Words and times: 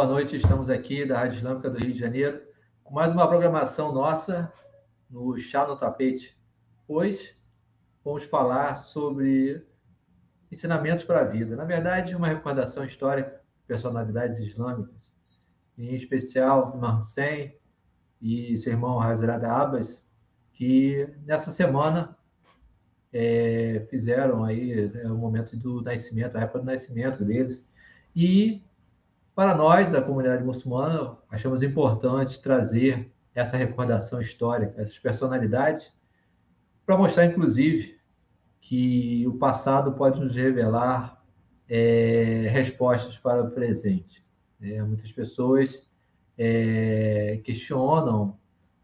Boa 0.00 0.08
noite. 0.08 0.34
Estamos 0.34 0.70
aqui 0.70 1.04
da 1.04 1.18
Rádio 1.18 1.36
Islâmica 1.36 1.68
do 1.68 1.76
Rio 1.76 1.92
de 1.92 1.98
Janeiro 1.98 2.40
com 2.82 2.94
mais 2.94 3.12
uma 3.12 3.28
programação 3.28 3.92
nossa 3.92 4.50
no 5.10 5.36
Chá 5.36 5.66
no 5.66 5.76
Tapete. 5.76 6.34
Hoje 6.88 7.36
vamos 8.02 8.24
falar 8.24 8.76
sobre 8.76 9.62
ensinamentos 10.50 11.04
para 11.04 11.20
a 11.20 11.24
vida. 11.24 11.54
Na 11.54 11.66
verdade, 11.66 12.16
uma 12.16 12.28
recordação 12.28 12.82
histórica 12.82 13.42
de 13.58 13.66
personalidades 13.66 14.38
islâmicas, 14.38 15.12
em 15.76 15.94
especial 15.94 16.72
Imam 16.74 16.96
Hussein 16.96 17.52
e 18.22 18.56
seu 18.56 18.72
irmão 18.72 19.02
Hazrat 19.02 19.44
Abbas, 19.44 20.02
que 20.54 21.14
nessa 21.26 21.50
semana 21.50 22.16
é, 23.12 23.86
fizeram 23.90 24.44
aí 24.44 24.90
é, 24.94 25.12
o 25.12 25.18
momento 25.18 25.58
do 25.58 25.82
nascimento, 25.82 26.38
a 26.38 26.40
época 26.40 26.60
do 26.60 26.64
nascimento 26.64 27.22
deles. 27.22 27.68
E 28.16 28.64
para 29.34 29.54
nós, 29.54 29.90
da 29.90 30.02
comunidade 30.02 30.44
muçulmana, 30.44 31.16
achamos 31.30 31.62
importante 31.62 32.40
trazer 32.40 33.10
essa 33.34 33.56
recordação 33.56 34.20
histórica, 34.20 34.80
essas 34.80 34.98
personalidades, 34.98 35.92
para 36.84 36.96
mostrar, 36.96 37.26
inclusive, 37.26 37.98
que 38.60 39.26
o 39.26 39.38
passado 39.38 39.92
pode 39.92 40.20
nos 40.20 40.34
revelar 40.34 41.22
é, 41.68 42.48
respostas 42.50 43.16
para 43.16 43.42
o 43.42 43.50
presente. 43.50 44.24
É, 44.60 44.82
muitas 44.82 45.10
pessoas 45.12 45.88
é, 46.36 47.40
questionam 47.44 48.38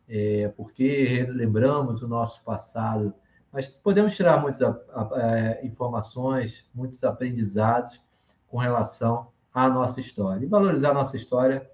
é, 0.09 0.49
por 0.49 0.73
que 0.73 1.25
lembramos 1.29 2.03
o 2.03 2.09
nosso 2.09 2.43
passado, 2.45 3.13
mas 3.53 3.69
podemos 3.69 4.15
tirar 4.15 4.41
muitas 4.41 4.63
a, 4.63 4.71
a, 4.71 5.11
é, 5.17 5.67
informações, 5.67 6.71
muitos 6.75 7.03
aprendizados 7.03 8.01
com 8.47 8.59
relação 8.59 9.29
a 9.57 9.71
nossa 9.71 10.01
história. 10.01 10.45
E 10.45 10.47
valorizar 10.47 10.91
a 10.91 10.95
nossa 10.95 11.17
história 11.17 11.67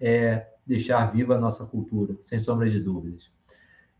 é 0.00 0.48
deixar 0.66 1.12
viva 1.12 1.36
a 1.36 1.38
nossa 1.38 1.64
cultura, 1.64 2.16
sem 2.20 2.36
sombra 2.40 2.68
de 2.68 2.80
dúvidas. 2.80 3.30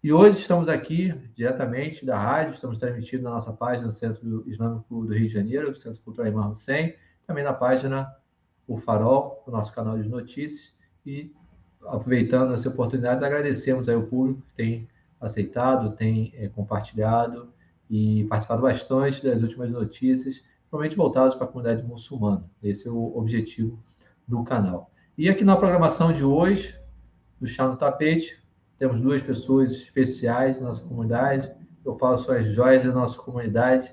E 0.03 0.13
hoje 0.13 0.41
estamos 0.41 0.69
aqui 0.69 1.15
diretamente 1.33 2.05
da 2.05 2.19
rádio, 2.19 2.55
estamos 2.55 2.79
transmitindo 2.79 3.23
na 3.23 3.31
nossa 3.31 3.53
página 3.53 3.87
do 3.87 3.93
Centro 3.93 4.43
Islâmico 4.49 5.07
do 5.07 5.15
Rio 5.15 5.29
de 5.29 5.33
Janeiro, 5.33 5.71
do 5.71 5.79
Centro 5.79 6.03
Cultural 6.03 6.33
Imam 6.33 6.51
Hussein, 6.51 6.97
também 7.25 7.45
na 7.45 7.53
página 7.53 8.13
O 8.67 8.77
Farol, 8.77 9.45
o 9.47 9.53
nosso 9.53 9.73
canal 9.73 9.97
de 9.97 10.09
notícias. 10.09 10.75
E 11.07 11.33
aproveitando 11.87 12.55
essa 12.55 12.69
oportunidade, 12.69 13.25
agradecemos 13.25 13.89
aí 13.89 13.95
o 13.95 14.09
público 14.09 14.43
que 14.43 14.55
tem 14.57 14.89
aceitado, 15.21 15.95
tem 15.95 16.33
é, 16.35 16.49
compartilhado 16.49 17.53
e 17.89 18.25
participado 18.25 18.63
bastante 18.63 19.25
das 19.25 19.41
últimas 19.41 19.71
notícias 19.71 20.43
principalmente 20.73 20.97
voltados 20.97 21.35
para 21.35 21.45
a 21.45 21.49
comunidade 21.49 21.87
muçulmana. 21.87 22.45
Esse 22.63 22.89
é 22.89 22.91
o 22.91 23.15
objetivo 23.15 23.79
do 24.27 24.43
canal. 24.43 24.91
E 25.19 25.29
aqui 25.29 25.45
na 25.45 25.55
programação 25.55 26.13
de 26.13 26.25
hoje, 26.25 26.75
do 27.39 27.47
Chá 27.47 27.69
no 27.69 27.77
Tapete, 27.77 28.43
temos 28.79 28.99
duas 28.99 29.21
pessoas 29.21 29.73
especiais 29.73 30.59
na 30.59 30.69
nossa 30.69 30.83
comunidade. 30.83 31.53
Eu 31.85 31.99
falo 31.99 32.17
sobre 32.17 32.39
as 32.41 32.47
joias 32.47 32.85
da 32.85 32.91
nossa 32.91 33.19
comunidade. 33.19 33.93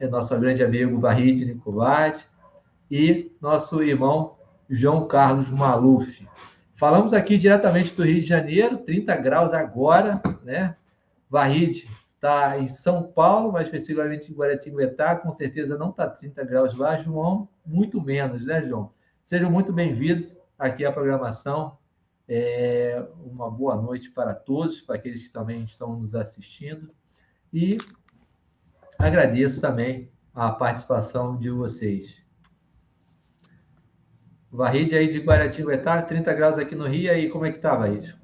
É 0.00 0.08
nosso 0.08 0.38
grande 0.40 0.64
amigo 0.64 0.98
Varrid 0.98 1.44
Nicolade 1.44 2.26
e 2.90 3.30
nosso 3.38 3.82
irmão 3.82 4.38
João 4.70 5.06
Carlos 5.06 5.50
Maluf. 5.50 6.26
Falamos 6.74 7.12
aqui 7.12 7.36
diretamente 7.36 7.94
do 7.94 8.04
Rio 8.04 8.20
de 8.20 8.26
Janeiro, 8.26 8.78
30 8.78 9.14
graus 9.16 9.52
agora, 9.52 10.22
né? 10.42 10.76
Varrid, 11.28 11.86
está 12.16 12.58
em 12.58 12.66
São 12.66 13.02
Paulo, 13.02 13.52
mais 13.52 13.66
especificamente 13.66 14.30
em 14.30 14.34
Guaratinguetá, 14.34 15.16
com 15.16 15.30
certeza 15.30 15.78
não 15.78 15.90
está 15.90 16.08
30 16.08 16.44
graus 16.44 16.74
lá, 16.74 16.96
João, 16.96 17.48
muito 17.64 18.00
menos, 18.00 18.44
né, 18.44 18.62
João? 18.66 18.92
Sejam 19.22 19.50
muito 19.50 19.72
bem-vindos 19.72 20.36
aqui 20.58 20.84
à 20.84 20.90
programação. 20.90 21.78
É, 22.28 23.06
uma 23.24 23.50
boa 23.50 23.76
noite 23.76 24.10
para 24.10 24.34
todos, 24.34 24.80
para 24.80 24.96
aqueles 24.96 25.22
que 25.22 25.30
também 25.30 25.62
estão 25.64 25.96
nos 25.96 26.14
assistindo. 26.14 26.90
E 27.52 27.76
agradeço 28.98 29.60
também 29.60 30.10
a 30.34 30.50
participação 30.50 31.36
de 31.36 31.50
vocês. 31.50 32.16
Varride 34.50 34.96
aí 34.96 35.08
de 35.08 35.18
Guaratinguetá, 35.18 36.00
30 36.02 36.32
graus 36.34 36.58
aqui 36.58 36.74
no 36.74 36.86
Rio, 36.86 37.02
e 37.02 37.10
aí 37.10 37.28
como 37.28 37.44
é 37.44 37.50
que 37.50 37.58
está, 37.58 37.76
Varride? 37.76 38.16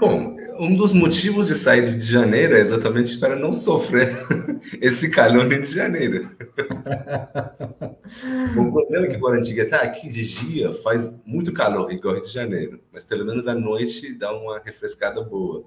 Bom, 0.00 0.34
um 0.58 0.74
dos 0.74 0.94
motivos 0.94 1.48
de 1.48 1.54
sair 1.54 1.94
de 1.94 2.02
janeiro 2.02 2.54
é 2.54 2.60
exatamente 2.60 3.18
para 3.18 3.36
não 3.36 3.52
sofrer 3.52 4.08
esse 4.80 5.10
calor 5.10 5.44
no 5.44 5.50
Rio 5.50 5.60
de 5.60 5.74
Janeiro. 5.74 6.34
o 8.56 8.72
problema 8.72 9.04
é 9.04 9.08
que 9.10 9.16
Guarantiga 9.16 9.64
está 9.64 9.82
aqui 9.82 10.08
de 10.08 10.26
dia 10.26 10.72
faz 10.72 11.14
muito 11.26 11.52
calor 11.52 11.92
igual 11.92 12.14
Rio 12.14 12.24
de 12.24 12.32
Janeiro, 12.32 12.80
mas 12.90 13.04
pelo 13.04 13.26
menos 13.26 13.46
à 13.46 13.54
noite 13.54 14.14
dá 14.14 14.34
uma 14.34 14.58
refrescada 14.58 15.22
boa. 15.22 15.66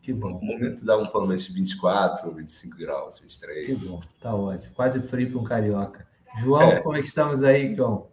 Que 0.00 0.12
bom. 0.12 0.30
No 0.30 0.40
momento 0.40 0.84
dá 0.84 0.96
um 0.96 1.06
provavelmente 1.06 1.52
24, 1.52 2.32
25 2.32 2.78
graus, 2.78 3.18
23. 3.18 3.66
Que 3.66 3.74
bom, 3.84 4.00
tá 4.20 4.32
ótimo. 4.32 4.72
Quase 4.76 5.00
frio 5.00 5.28
para 5.28 5.40
um 5.40 5.44
carioca. 5.44 6.06
João, 6.40 6.70
é. 6.70 6.80
como 6.80 6.96
é 6.96 7.02
que 7.02 7.08
estamos 7.08 7.42
aí, 7.42 7.74
João? 7.74 8.06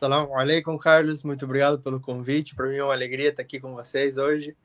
Salam 0.00 0.34
alaikum, 0.34 0.76
Carlos. 0.76 1.22
Muito 1.22 1.44
obrigado 1.44 1.78
pelo 1.78 2.00
convite. 2.00 2.56
Para 2.56 2.66
mim 2.66 2.76
é 2.76 2.82
uma 2.82 2.92
alegria 2.92 3.28
estar 3.28 3.42
aqui 3.42 3.60
com 3.60 3.72
vocês 3.72 4.18
hoje. 4.18 4.56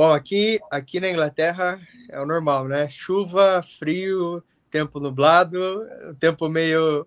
Bom, 0.00 0.14
aqui, 0.14 0.58
aqui 0.70 0.98
na 0.98 1.10
Inglaterra 1.10 1.78
é 2.08 2.18
o 2.18 2.24
normal, 2.24 2.66
né? 2.66 2.88
Chuva, 2.88 3.62
frio, 3.78 4.42
tempo 4.70 4.98
nublado, 4.98 5.86
tempo 6.18 6.48
meio 6.48 7.06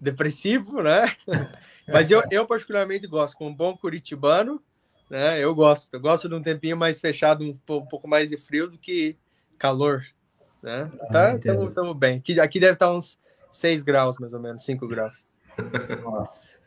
depressivo, 0.00 0.80
né? 0.82 1.14
Mas 1.86 2.10
eu, 2.10 2.22
eu 2.30 2.46
particularmente 2.46 3.06
gosto, 3.06 3.36
com 3.36 3.48
um 3.48 3.54
bom 3.54 3.76
curitibano, 3.76 4.58
né? 5.10 5.38
Eu 5.38 5.54
gosto. 5.54 5.92
Eu 5.92 6.00
gosto 6.00 6.30
de 6.30 6.34
um 6.34 6.42
tempinho 6.42 6.78
mais 6.78 6.98
fechado, 6.98 7.44
um, 7.44 7.50
um 7.50 7.86
pouco 7.86 8.08
mais 8.08 8.30
de 8.30 8.38
frio 8.38 8.70
do 8.70 8.78
que 8.78 9.18
calor, 9.58 10.02
né? 10.62 10.90
Tá, 11.12 11.34
estamos 11.34 11.94
bem. 11.94 12.20
Aqui, 12.20 12.40
aqui 12.40 12.58
deve 12.58 12.72
estar 12.72 12.90
uns 12.90 13.18
6 13.50 13.82
graus, 13.82 14.16
mais 14.18 14.32
ou 14.32 14.40
menos, 14.40 14.64
5 14.64 14.88
graus. 14.88 15.26
Nossa. 16.02 16.59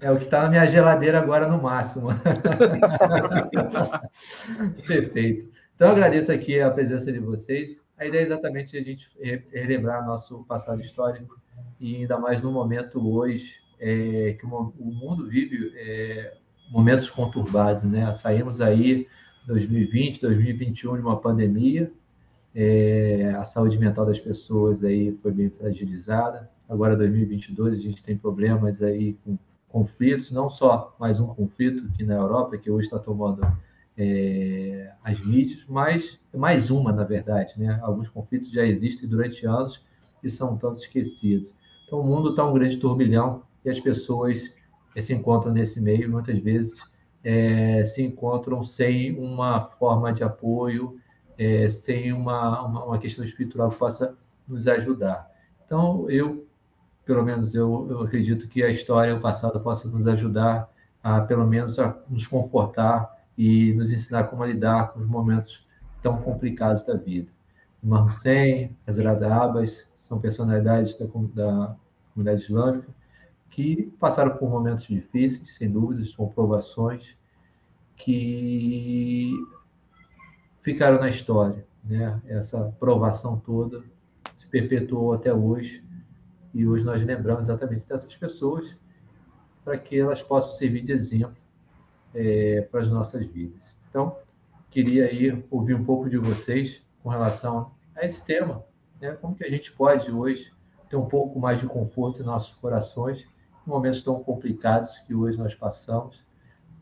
É 0.00 0.10
o 0.10 0.18
que 0.18 0.24
está 0.24 0.42
na 0.42 0.48
minha 0.48 0.66
geladeira 0.66 1.18
agora 1.18 1.48
no 1.48 1.62
máximo. 1.62 2.08
Perfeito. 4.86 5.48
Então, 5.74 5.90
agradeço 5.90 6.32
aqui 6.32 6.60
a 6.60 6.70
presença 6.70 7.12
de 7.12 7.18
vocês. 7.18 7.82
A 7.98 8.06
ideia 8.06 8.22
é 8.22 8.26
exatamente 8.26 8.76
a 8.76 8.82
gente 8.82 9.10
relembrar 9.52 10.06
nosso 10.06 10.44
passado 10.44 10.80
histórico 10.80 11.40
e 11.80 11.96
ainda 11.96 12.18
mais 12.18 12.42
no 12.42 12.52
momento 12.52 13.06
hoje 13.06 13.56
é, 13.78 14.36
que 14.38 14.46
o 14.46 14.72
mundo 14.78 15.28
vive 15.28 15.72
é, 15.76 16.34
momentos 16.70 17.10
conturbados, 17.10 17.84
né? 17.84 18.10
Saímos 18.12 18.60
aí 18.60 19.06
2020, 19.46 20.20
2021 20.20 20.96
de 20.96 21.02
uma 21.02 21.20
pandemia, 21.20 21.92
é, 22.54 23.34
a 23.36 23.44
saúde 23.44 23.78
mental 23.78 24.06
das 24.06 24.18
pessoas 24.18 24.82
aí 24.82 25.12
foi 25.22 25.32
bem 25.32 25.50
fragilizada. 25.50 26.50
Agora 26.68 26.96
2022 26.96 27.78
a 27.78 27.82
gente 27.82 28.02
tem 28.02 28.16
problemas 28.16 28.82
aí 28.82 29.16
com 29.24 29.38
conflitos, 29.76 30.30
não 30.30 30.48
só 30.48 30.96
mais 30.98 31.20
um 31.20 31.26
conflito 31.26 31.86
aqui 31.92 32.02
na 32.02 32.14
Europa, 32.14 32.56
que 32.56 32.70
hoje 32.70 32.86
está 32.86 32.98
tomando 32.98 33.46
é, 33.94 34.90
as 35.04 35.20
mídias, 35.20 35.66
mas 35.68 36.18
mais 36.34 36.70
uma, 36.70 36.90
na 36.94 37.04
verdade. 37.04 37.52
Né? 37.58 37.78
Alguns 37.82 38.08
conflitos 38.08 38.50
já 38.50 38.64
existem 38.64 39.06
durante 39.06 39.46
anos 39.46 39.84
e 40.24 40.30
são 40.30 40.56
tanto 40.56 40.80
esquecidos. 40.80 41.54
Então, 41.84 42.00
o 42.00 42.04
mundo 42.04 42.30
está 42.30 42.46
um 42.46 42.54
grande 42.54 42.78
turbilhão 42.78 43.42
e 43.62 43.68
as 43.68 43.78
pessoas 43.78 44.50
é, 44.94 45.02
se 45.02 45.12
encontram 45.12 45.52
nesse 45.52 45.78
meio, 45.82 46.10
muitas 46.10 46.38
vezes 46.38 46.82
é, 47.22 47.84
se 47.84 48.02
encontram 48.02 48.62
sem 48.62 49.14
uma 49.18 49.68
forma 49.72 50.10
de 50.10 50.24
apoio, 50.24 50.98
é, 51.36 51.68
sem 51.68 52.14
uma, 52.14 52.62
uma, 52.64 52.84
uma 52.86 52.98
questão 52.98 53.22
espiritual 53.22 53.68
que 53.68 53.76
possa 53.76 54.16
nos 54.48 54.66
ajudar. 54.66 55.30
Então, 55.66 56.08
eu 56.08 56.45
pelo 57.06 57.24
menos 57.24 57.54
eu, 57.54 57.86
eu 57.88 58.02
acredito 58.02 58.48
que 58.48 58.62
a 58.64 58.68
história, 58.68 59.14
o 59.14 59.20
passado, 59.20 59.60
possa 59.60 59.88
nos 59.88 60.08
ajudar 60.08 60.68
a, 61.02 61.20
pelo 61.20 61.46
menos, 61.46 61.78
a 61.78 61.96
nos 62.10 62.26
confortar 62.26 63.24
e 63.38 63.72
nos 63.74 63.92
ensinar 63.92 64.24
como 64.24 64.44
lidar 64.44 64.92
com 64.92 64.98
os 64.98 65.06
momentos 65.06 65.64
tão 66.02 66.20
complicados 66.20 66.82
da 66.82 66.94
vida. 66.94 67.30
Imam 67.82 68.06
Hussein, 68.06 68.76
Hazrat 68.84 69.22
Abbas, 69.22 69.88
são 69.96 70.18
personalidades 70.18 70.98
da, 70.98 71.06
da 71.32 71.76
comunidade 72.12 72.42
islâmica 72.42 72.88
que 73.50 73.94
passaram 74.00 74.36
por 74.36 74.50
momentos 74.50 74.86
difíceis, 74.86 75.54
sem 75.54 75.70
dúvidas, 75.70 76.12
com 76.12 76.28
provações, 76.28 77.16
que 77.94 79.32
ficaram 80.60 80.98
na 80.98 81.08
história. 81.08 81.64
Né? 81.84 82.20
Essa 82.26 82.74
provação 82.80 83.38
toda 83.38 83.82
se 84.34 84.48
perpetuou 84.48 85.14
até 85.14 85.32
hoje 85.32 85.85
e 86.56 86.66
hoje 86.66 86.86
nós 86.86 87.02
lembramos 87.02 87.44
exatamente 87.44 87.86
dessas 87.86 88.16
pessoas 88.16 88.74
para 89.62 89.76
que 89.76 89.98
elas 90.00 90.22
possam 90.22 90.52
servir 90.52 90.80
de 90.80 90.92
exemplo 90.92 91.36
é, 92.14 92.62
para 92.62 92.80
as 92.80 92.88
nossas 92.88 93.26
vidas. 93.26 93.74
Então, 93.90 94.16
queria 94.70 95.04
aí 95.04 95.44
ouvir 95.50 95.74
um 95.74 95.84
pouco 95.84 96.08
de 96.08 96.16
vocês 96.16 96.82
com 97.02 97.10
relação 97.10 97.72
a 97.94 98.06
esse 98.06 98.24
tema, 98.24 98.64
né? 98.98 99.12
como 99.20 99.34
que 99.34 99.44
a 99.44 99.50
gente 99.50 99.70
pode 99.70 100.10
hoje 100.10 100.50
ter 100.88 100.96
um 100.96 101.04
pouco 101.04 101.38
mais 101.38 101.60
de 101.60 101.66
conforto 101.66 102.22
em 102.22 102.24
nossos 102.24 102.54
corações 102.54 103.28
momentos 103.66 104.02
tão 104.02 104.22
complicados 104.22 104.96
que 105.00 105.14
hoje 105.14 105.36
nós 105.36 105.54
passamos. 105.54 106.24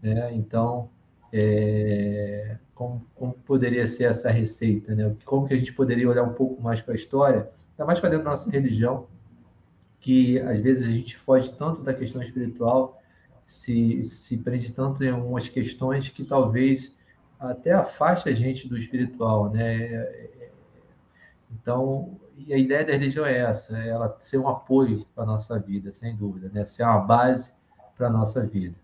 Né? 0.01 0.33
Então, 0.35 0.89
é, 1.33 2.59
como, 2.77 3.05
como, 3.17 3.33
poderia 3.33 3.89
ser 3.89 4.05
essa 4.05 4.31
receita? 4.31 4.95
Né? 4.95 5.17
Como 5.25 5.49
que 5.49 5.55
a 5.55 5.57
gente 5.57 5.73
poderia 5.73 6.09
olhar 6.09 6.23
um 6.23 6.35
pouco 6.35 6.63
mais 6.63 6.81
para 6.81 6.93
a 6.93 6.97
história, 6.97 7.51
ainda 7.73 7.87
mais 7.87 7.99
para 7.99 8.11
dentro 8.11 8.25
da 8.25 8.31
nossa 8.31 8.49
religião, 8.49 9.09
que 10.05 10.39
às 10.41 10.61
vezes 10.61 10.87
a 10.87 10.91
gente 10.91 11.17
foge 11.17 11.51
tanto 11.55 11.81
da 11.81 11.95
questão 11.95 12.21
espiritual, 12.21 13.01
se, 13.47 14.05
se 14.05 14.37
prende 14.37 14.71
tanto 14.71 15.03
em 15.03 15.09
algumas 15.09 15.49
questões 15.49 16.11
que 16.11 16.23
talvez 16.25 16.95
até 17.41 17.73
afaste 17.73 18.29
a 18.29 18.35
gente 18.35 18.69
do 18.69 18.77
espiritual, 18.77 19.49
né? 19.49 20.07
Então, 21.51 22.21
a 22.51 22.57
ideia 22.59 22.85
da 22.85 22.93
religião 22.93 23.25
é 23.25 23.39
essa, 23.39 23.79
é 23.79 23.89
ela 23.89 24.15
ser 24.21 24.37
um 24.37 24.47
apoio 24.47 25.07
para 25.15 25.25
a 25.25 25.27
nossa 25.27 25.59
vida, 25.59 25.91
sem 25.91 26.15
dúvida, 26.15 26.51
né? 26.53 26.67
Ser 26.67 26.83
uma 26.83 26.99
base 26.99 27.51
para 27.97 28.09
a 28.09 28.11
nossa 28.11 28.47
vida. 28.47 28.77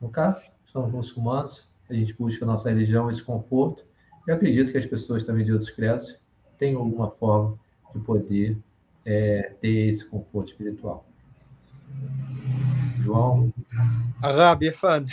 No 0.00 0.08
caso, 0.08 0.40
somos 0.66 0.92
muçulmanos, 0.92 1.66
a 1.90 1.94
gente 1.94 2.14
busca 2.14 2.44
a 2.44 2.46
nossa 2.46 2.70
religião 2.70 3.10
esse 3.10 3.24
conforto, 3.24 3.84
e 4.28 4.30
acredito 4.30 4.70
que 4.70 4.78
as 4.78 4.86
pessoas 4.86 5.24
também 5.24 5.44
de 5.44 5.50
outros 5.50 5.72
credos 5.72 6.16
tenham 6.56 6.80
alguma 6.80 7.10
forma 7.10 7.58
de 7.92 8.00
poder 8.00 8.56
é, 9.04 9.52
ter 9.60 9.88
esse 9.88 10.04
conforto 10.04 10.48
espiritual. 10.48 11.06
João? 12.98 13.52
Arabi, 14.22 14.72
fã. 14.72 15.04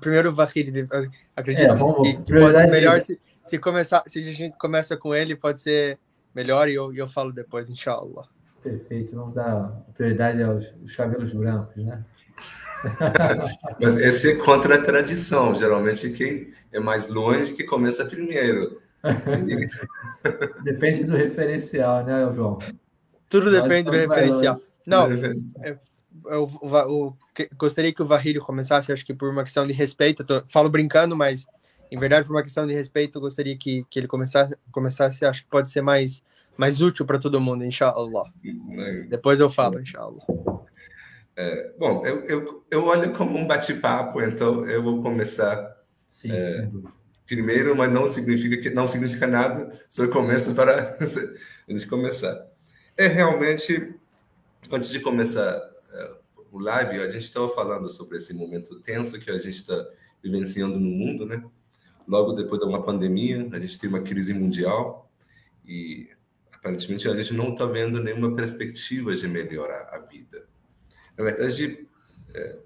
primeiro 0.00 0.32
Vahid, 0.32 0.88
acredito 1.34 1.72
é, 1.72 1.76
vamos, 1.76 2.08
que, 2.08 2.16
que 2.22 2.32
pode 2.32 2.56
ser 2.56 2.70
melhor 2.70 3.00
se, 3.00 3.20
se, 3.42 3.58
começar, 3.58 4.04
se 4.06 4.20
a 4.20 4.32
gente 4.32 4.56
começa 4.56 4.96
com 4.96 5.14
ele, 5.14 5.34
pode 5.34 5.60
ser 5.60 5.98
melhor 6.34 6.68
e 6.68 6.74
eu, 6.74 6.94
eu 6.94 7.08
falo 7.08 7.32
depois, 7.32 7.68
inshallah. 7.68 8.28
Perfeito, 8.62 9.16
vamos 9.16 9.34
dar 9.34 9.84
prioridade 9.96 10.42
aos, 10.42 10.64
aos 10.82 10.94
cabelos 10.94 11.32
brancos, 11.32 11.84
né? 11.84 12.04
Mas 13.80 13.96
esse 13.98 14.32
é 14.32 14.34
contra 14.36 14.76
a 14.76 14.82
tradição. 14.82 15.54
Geralmente 15.54 16.10
quem 16.10 16.50
é 16.72 16.78
mais 16.78 17.08
longe 17.08 17.54
que 17.54 17.64
começa 17.64 18.04
primeiro. 18.04 18.80
Depende 20.64 21.04
do 21.04 21.16
referencial, 21.16 22.04
né, 22.04 22.30
João? 22.34 22.58
Tudo 23.28 23.50
depende 23.50 23.90
do 23.90 23.96
referencial. 23.96 24.56
Não, 24.86 25.10
é, 25.62 25.78
eu, 26.26 26.50
eu, 26.50 26.50
eu, 26.62 27.16
gostaria 27.56 27.92
que 27.92 28.02
o 28.02 28.06
Varrilho 28.06 28.40
começasse, 28.40 28.92
acho 28.92 29.04
que 29.04 29.14
por 29.14 29.30
uma 29.30 29.44
questão 29.44 29.66
de 29.66 29.72
respeito. 29.72 30.24
Tô, 30.24 30.42
falo 30.46 30.70
brincando, 30.70 31.14
mas 31.14 31.46
em 31.90 31.98
verdade, 31.98 32.26
por 32.26 32.34
uma 32.34 32.42
questão 32.42 32.66
de 32.66 32.74
respeito, 32.74 33.18
eu 33.18 33.22
gostaria 33.22 33.56
que, 33.56 33.84
que 33.90 33.98
ele 33.98 34.08
começasse, 34.08 34.54
começasse. 34.72 35.24
Acho 35.24 35.44
que 35.44 35.50
pode 35.50 35.70
ser 35.70 35.82
mais, 35.82 36.24
mais 36.56 36.80
útil 36.80 37.06
para 37.06 37.18
todo 37.18 37.40
mundo, 37.40 37.64
inshallah. 37.64 38.24
Depois 39.08 39.40
eu 39.40 39.50
falo, 39.50 39.80
inshallah. 39.80 40.24
É, 41.36 41.72
bom, 41.78 42.04
eu, 42.04 42.24
eu, 42.24 42.64
eu 42.70 42.84
olho 42.84 43.12
como 43.14 43.38
um 43.38 43.46
bate-papo, 43.46 44.20
então 44.20 44.66
eu 44.66 44.82
vou 44.82 45.02
começar. 45.02 45.76
Sim, 46.08 46.32
é, 46.32 46.68
primeiro, 47.28 47.76
mas 47.76 47.92
não 47.92 48.06
significa 48.06 48.56
que 48.56 48.70
não 48.70 48.86
significa 48.86 49.26
nada, 49.26 49.78
eu 49.98 50.10
começo 50.10 50.54
para 50.54 50.96
a 50.98 51.72
gente 51.72 51.86
começar. 51.86 52.48
É 52.96 53.06
realmente, 53.06 53.94
antes 54.72 54.88
de 54.88 54.98
começar 54.98 55.58
uh, 55.58 56.16
o 56.50 56.58
live, 56.58 56.98
a 57.00 57.10
gente 57.10 57.24
estava 57.24 57.48
falando 57.50 57.90
sobre 57.90 58.16
esse 58.16 58.32
momento 58.32 58.80
tenso 58.80 59.20
que 59.20 59.30
a 59.30 59.36
gente 59.36 59.56
está 59.56 59.86
vivenciando 60.22 60.80
no 60.80 60.88
mundo, 60.88 61.26
né? 61.26 61.44
Logo 62.08 62.32
depois 62.32 62.58
de 62.60 62.66
uma 62.66 62.82
pandemia, 62.82 63.46
a 63.52 63.60
gente 63.60 63.78
tem 63.78 63.90
uma 63.90 64.00
crise 64.00 64.32
mundial 64.32 65.12
e 65.66 66.08
aparentemente 66.50 67.06
a 67.06 67.14
gente 67.14 67.34
não 67.34 67.52
está 67.52 67.66
vendo 67.66 68.02
nenhuma 68.02 68.34
perspectiva 68.34 69.14
de 69.14 69.28
melhorar 69.28 69.90
a 69.92 69.98
vida. 69.98 70.48
Na 71.16 71.24
verdade, 71.24 71.86
é, 72.34 72.56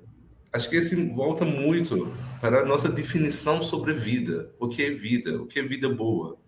acho 0.53 0.69
que 0.69 0.77
esse 0.77 0.95
volta 1.11 1.45
muito 1.45 2.13
para 2.41 2.61
a 2.61 2.65
nossa 2.65 2.89
definição 2.89 3.63
sobre 3.63 3.95
vida. 3.95 4.53
O 4.59 4.69
que 4.69 4.83
é 4.83 4.91
vida? 4.91 5.41
O 5.41 5.47
que 5.47 5.59
é 5.59 5.63
vida 5.63 5.89
boa? 5.89 6.39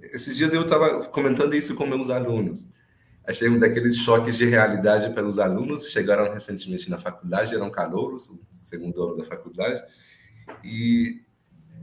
Esses 0.00 0.36
dias 0.36 0.52
eu 0.52 0.62
estava 0.62 1.04
comentando 1.06 1.54
isso 1.54 1.74
com 1.74 1.86
meus 1.86 2.10
alunos. 2.10 2.68
Achei 3.24 3.48
um 3.48 3.58
daqueles 3.58 3.96
choques 3.96 4.36
de 4.36 4.46
realidade 4.46 5.12
para 5.12 5.26
os 5.26 5.38
alunos. 5.38 5.90
Chegaram 5.90 6.32
recentemente 6.32 6.88
na 6.88 6.98
faculdade, 6.98 7.54
eram 7.54 7.70
calouros, 7.70 8.28
o 8.28 8.38
segundo 8.52 9.02
ano 9.02 9.16
da 9.16 9.24
faculdade. 9.24 9.82
E 10.62 11.22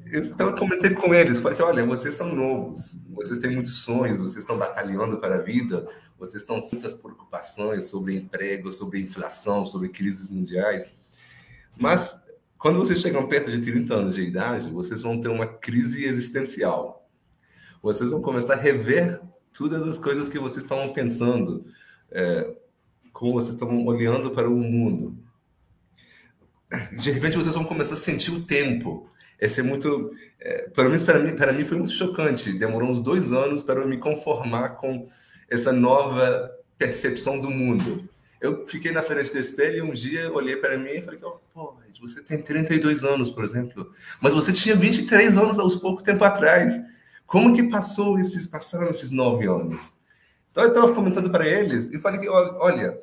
eu 0.06 0.22
estava 0.22 0.56
comentando 0.56 0.96
com 0.96 1.14
eles, 1.14 1.40
falei 1.40 1.58
que, 1.58 1.64
olha, 1.64 1.86
vocês 1.86 2.16
são 2.16 2.34
novos, 2.34 3.00
vocês 3.10 3.40
têm 3.40 3.52
muitos 3.52 3.84
sonhos, 3.84 4.20
vocês 4.20 4.40
estão 4.40 4.58
batalhando 4.58 5.18
para 5.18 5.36
a 5.36 5.42
vida, 5.42 5.88
vocês 6.18 6.44
estão 6.44 6.62
com 6.62 6.70
muitas 6.72 6.94
preocupações 6.94 7.86
sobre 7.86 8.16
emprego, 8.16 8.72
sobre 8.72 9.00
inflação, 9.00 9.66
sobre 9.66 9.90
crises 9.90 10.30
mundiais. 10.30 10.86
Mas 11.78 12.22
quando 12.64 12.80
vocês 12.80 13.02
chegam 13.02 13.28
perto 13.28 13.52
de 13.52 13.60
30 13.60 13.94
anos 13.94 14.16
de 14.16 14.22
idade, 14.22 14.70
vocês 14.70 15.02
vão 15.02 15.20
ter 15.20 15.28
uma 15.28 15.46
crise 15.46 16.06
existencial. 16.06 17.10
Vocês 17.82 18.10
vão 18.10 18.22
começar 18.22 18.54
a 18.54 18.58
rever 18.58 19.20
todas 19.52 19.86
as 19.86 20.00
coisas 20.00 20.30
que 20.30 20.40
vocês 20.40 20.64
estavam 20.64 20.94
pensando, 20.94 21.66
é, 22.10 22.56
como 23.12 23.34
vocês 23.34 23.54
estavam 23.54 23.86
olhando 23.86 24.32
para 24.32 24.50
o 24.50 24.56
mundo. 24.56 25.18
De 26.98 27.12
repente 27.12 27.36
vocês 27.36 27.54
vão 27.54 27.66
começar 27.66 27.96
a 27.96 27.98
sentir 27.98 28.32
o 28.32 28.46
tempo. 28.46 29.10
Esse 29.38 29.60
é 29.60 29.64
muito, 29.64 30.10
é, 30.40 30.70
para 30.70 30.88
mim, 30.88 31.04
para 31.04 31.20
mim, 31.20 31.36
para 31.36 31.52
mim 31.52 31.66
foi 31.66 31.78
muito 31.78 31.92
chocante. 31.92 32.54
Demorou 32.54 32.90
uns 32.90 33.02
dois 33.02 33.34
anos 33.34 33.62
para 33.62 33.82
eu 33.82 33.88
me 33.90 33.98
conformar 33.98 34.78
com 34.78 35.06
essa 35.50 35.74
nova 35.74 36.50
percepção 36.78 37.42
do 37.42 37.50
mundo 37.50 38.08
eu 38.44 38.68
fiquei 38.68 38.92
na 38.92 39.02
frente 39.02 39.32
do 39.32 39.40
espelho 39.40 39.78
e 39.78 39.82
um 39.82 39.94
dia 39.94 40.30
olhei 40.30 40.58
para 40.58 40.78
mim 40.78 40.90
e 40.90 41.02
falei, 41.02 41.18
oh, 41.24 41.40
pô, 41.54 41.78
você 42.02 42.22
tem 42.22 42.42
32 42.42 43.06
anos, 43.06 43.30
por 43.30 43.46
exemplo, 43.46 43.90
mas 44.20 44.34
você 44.34 44.52
tinha 44.52 44.76
23 44.76 45.38
anos 45.38 45.58
há 45.58 45.80
pouco 45.80 46.04
tempo 46.04 46.22
atrás. 46.26 46.78
Como 47.26 47.56
que 47.56 47.64
passou 47.64 48.20
esses, 48.20 48.46
passaram 48.46 48.90
esses 48.90 49.12
nove 49.12 49.48
anos? 49.48 49.94
Então 50.52 50.62
eu 50.66 50.68
estava 50.72 50.94
comentando 50.94 51.32
para 51.32 51.48
eles 51.48 51.90
e 51.90 51.98
falei 51.98 52.20
que, 52.20 52.28
olha, 52.28 53.02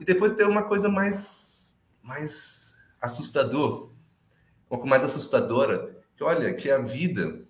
e 0.00 0.04
depois 0.04 0.32
tem 0.32 0.44
uma 0.44 0.64
coisa 0.64 0.88
mais, 0.88 1.72
mais 2.02 2.74
assustador, 3.00 3.92
um 4.66 4.68
pouco 4.70 4.88
mais 4.88 5.04
assustadora, 5.04 6.02
que 6.16 6.24
olha, 6.24 6.52
que 6.52 6.68
a 6.68 6.78
vida, 6.78 7.42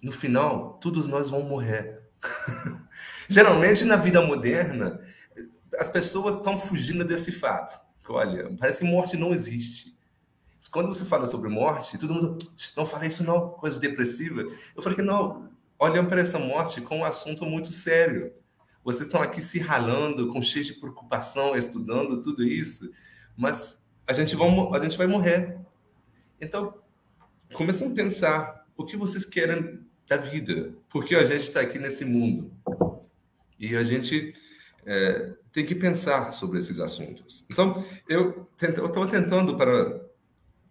no 0.00 0.12
final, 0.12 0.78
todos 0.80 1.08
nós 1.08 1.28
vamos 1.28 1.50
morrer. 1.50 2.04
Geralmente 3.28 3.84
na 3.84 3.96
vida 3.96 4.22
moderna, 4.22 5.00
as 5.78 5.88
pessoas 5.88 6.36
estão 6.36 6.58
fugindo 6.58 7.04
desse 7.04 7.32
fato. 7.32 7.80
Olha, 8.08 8.54
parece 8.58 8.80
que 8.80 8.84
morte 8.84 9.16
não 9.16 9.32
existe. 9.32 9.96
Quando 10.70 10.88
você 10.88 11.04
fala 11.04 11.26
sobre 11.26 11.48
morte, 11.48 11.96
todo 11.96 12.14
mundo 12.14 12.38
não 12.76 12.84
fala 12.84 13.06
isso 13.06 13.24
não, 13.24 13.50
coisa 13.50 13.78
depressiva. 13.78 14.42
Eu 14.74 14.82
falei 14.82 14.96
que 14.96 15.02
não, 15.02 15.48
olham 15.78 16.04
para 16.04 16.20
essa 16.20 16.38
morte 16.38 16.80
como 16.80 17.00
um 17.00 17.04
assunto 17.04 17.46
muito 17.46 17.70
sério. 17.72 18.32
Vocês 18.84 19.06
estão 19.06 19.22
aqui 19.22 19.40
se 19.40 19.58
ralando, 19.58 20.28
com 20.28 20.42
cheio 20.42 20.64
de 20.64 20.74
preocupação, 20.74 21.54
estudando 21.54 22.20
tudo 22.20 22.42
isso, 22.42 22.90
mas 23.36 23.80
a 24.06 24.12
gente 24.12 24.34
vai, 24.34 24.48
a 24.48 24.82
gente 24.82 24.98
vai 24.98 25.06
morrer. 25.06 25.58
Então, 26.40 26.74
comecem 27.54 27.90
a 27.90 27.94
pensar 27.94 28.66
o 28.76 28.84
que 28.84 28.96
vocês 28.96 29.24
querem 29.24 29.86
da 30.06 30.16
vida, 30.16 30.74
porque 30.88 31.14
a 31.14 31.24
gente 31.24 31.42
está 31.42 31.60
aqui 31.60 31.78
nesse 31.78 32.04
mundo. 32.04 32.50
E 33.58 33.76
a 33.76 33.82
gente 33.82 34.34
é, 34.86 35.32
tem 35.52 35.64
que 35.64 35.74
pensar 35.74 36.32
sobre 36.32 36.58
esses 36.58 36.80
assuntos. 36.80 37.44
Então, 37.50 37.84
eu 38.08 38.48
estou 38.60 39.06
tentando 39.06 39.56
para 39.56 40.00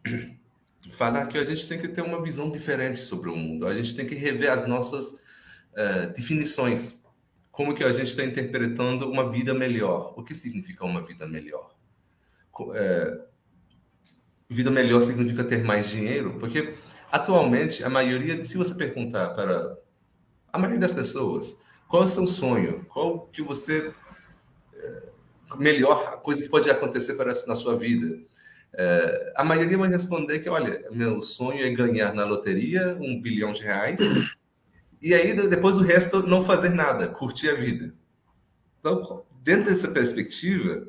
falar 0.91 1.27
que 1.27 1.37
a 1.37 1.43
gente 1.43 1.67
tem 1.67 1.79
que 1.79 1.87
ter 1.87 2.01
uma 2.01 2.21
visão 2.21 2.49
diferente 2.49 2.99
sobre 2.99 3.29
o 3.29 3.35
mundo. 3.35 3.67
A 3.67 3.73
gente 3.73 3.95
tem 3.95 4.05
que 4.05 4.15
rever 4.15 4.51
as 4.51 4.67
nossas 4.67 5.11
uh, 5.11 6.13
definições. 6.15 6.99
Como 7.51 7.73
que 7.73 7.83
a 7.83 7.91
gente 7.91 8.07
está 8.07 8.23
interpretando 8.23 9.09
uma 9.09 9.29
vida 9.29 9.53
melhor? 9.53 10.13
O 10.17 10.23
que 10.23 10.33
significa 10.33 10.85
uma 10.85 11.03
vida 11.03 11.27
melhor? 11.27 11.75
É, 12.73 13.19
vida 14.49 14.71
melhor 14.71 15.01
significa 15.01 15.43
ter 15.43 15.63
mais 15.63 15.89
dinheiro? 15.89 16.37
Porque 16.39 16.75
atualmente 17.11 17.83
a 17.83 17.89
maioria, 17.89 18.43
se 18.43 18.57
você 18.57 18.73
perguntar 18.73 19.29
para 19.29 19.77
a 20.51 20.57
maioria 20.57 20.79
das 20.79 20.91
pessoas, 20.91 21.55
qual 21.89 22.03
é 22.03 22.05
o 22.05 22.07
seu 22.07 22.27
sonho? 22.27 22.85
Qual 22.87 23.27
que 23.33 23.41
você 23.41 23.91
melhor 25.57 26.21
coisa 26.21 26.43
que 26.43 26.47
pode 26.47 26.69
acontecer 26.69 27.15
para 27.15 27.33
na 27.47 27.55
sua 27.55 27.75
vida? 27.75 28.21
É, 28.71 29.33
a 29.35 29.43
maioria 29.43 29.75
vai 29.75 29.89
responder 29.89 30.37
que, 30.37 30.47
olha, 30.47 30.87
meu 30.91 31.19
sonho 31.19 31.65
é 31.65 31.69
ganhar 31.71 32.13
na 32.13 32.23
loteria 32.25 32.95
um 33.01 33.19
bilhão 33.19 33.51
de 33.51 33.63
reais 33.63 33.99
e 35.01 35.15
aí 35.15 35.33
depois 35.47 35.79
o 35.79 35.81
resto 35.81 36.21
não 36.27 36.43
fazer 36.43 36.69
nada, 36.69 37.07
curtir 37.07 37.49
a 37.49 37.55
vida. 37.55 37.91
Então, 38.79 39.25
dentro 39.41 39.65
dessa 39.71 39.87
perspectiva, 39.87 40.87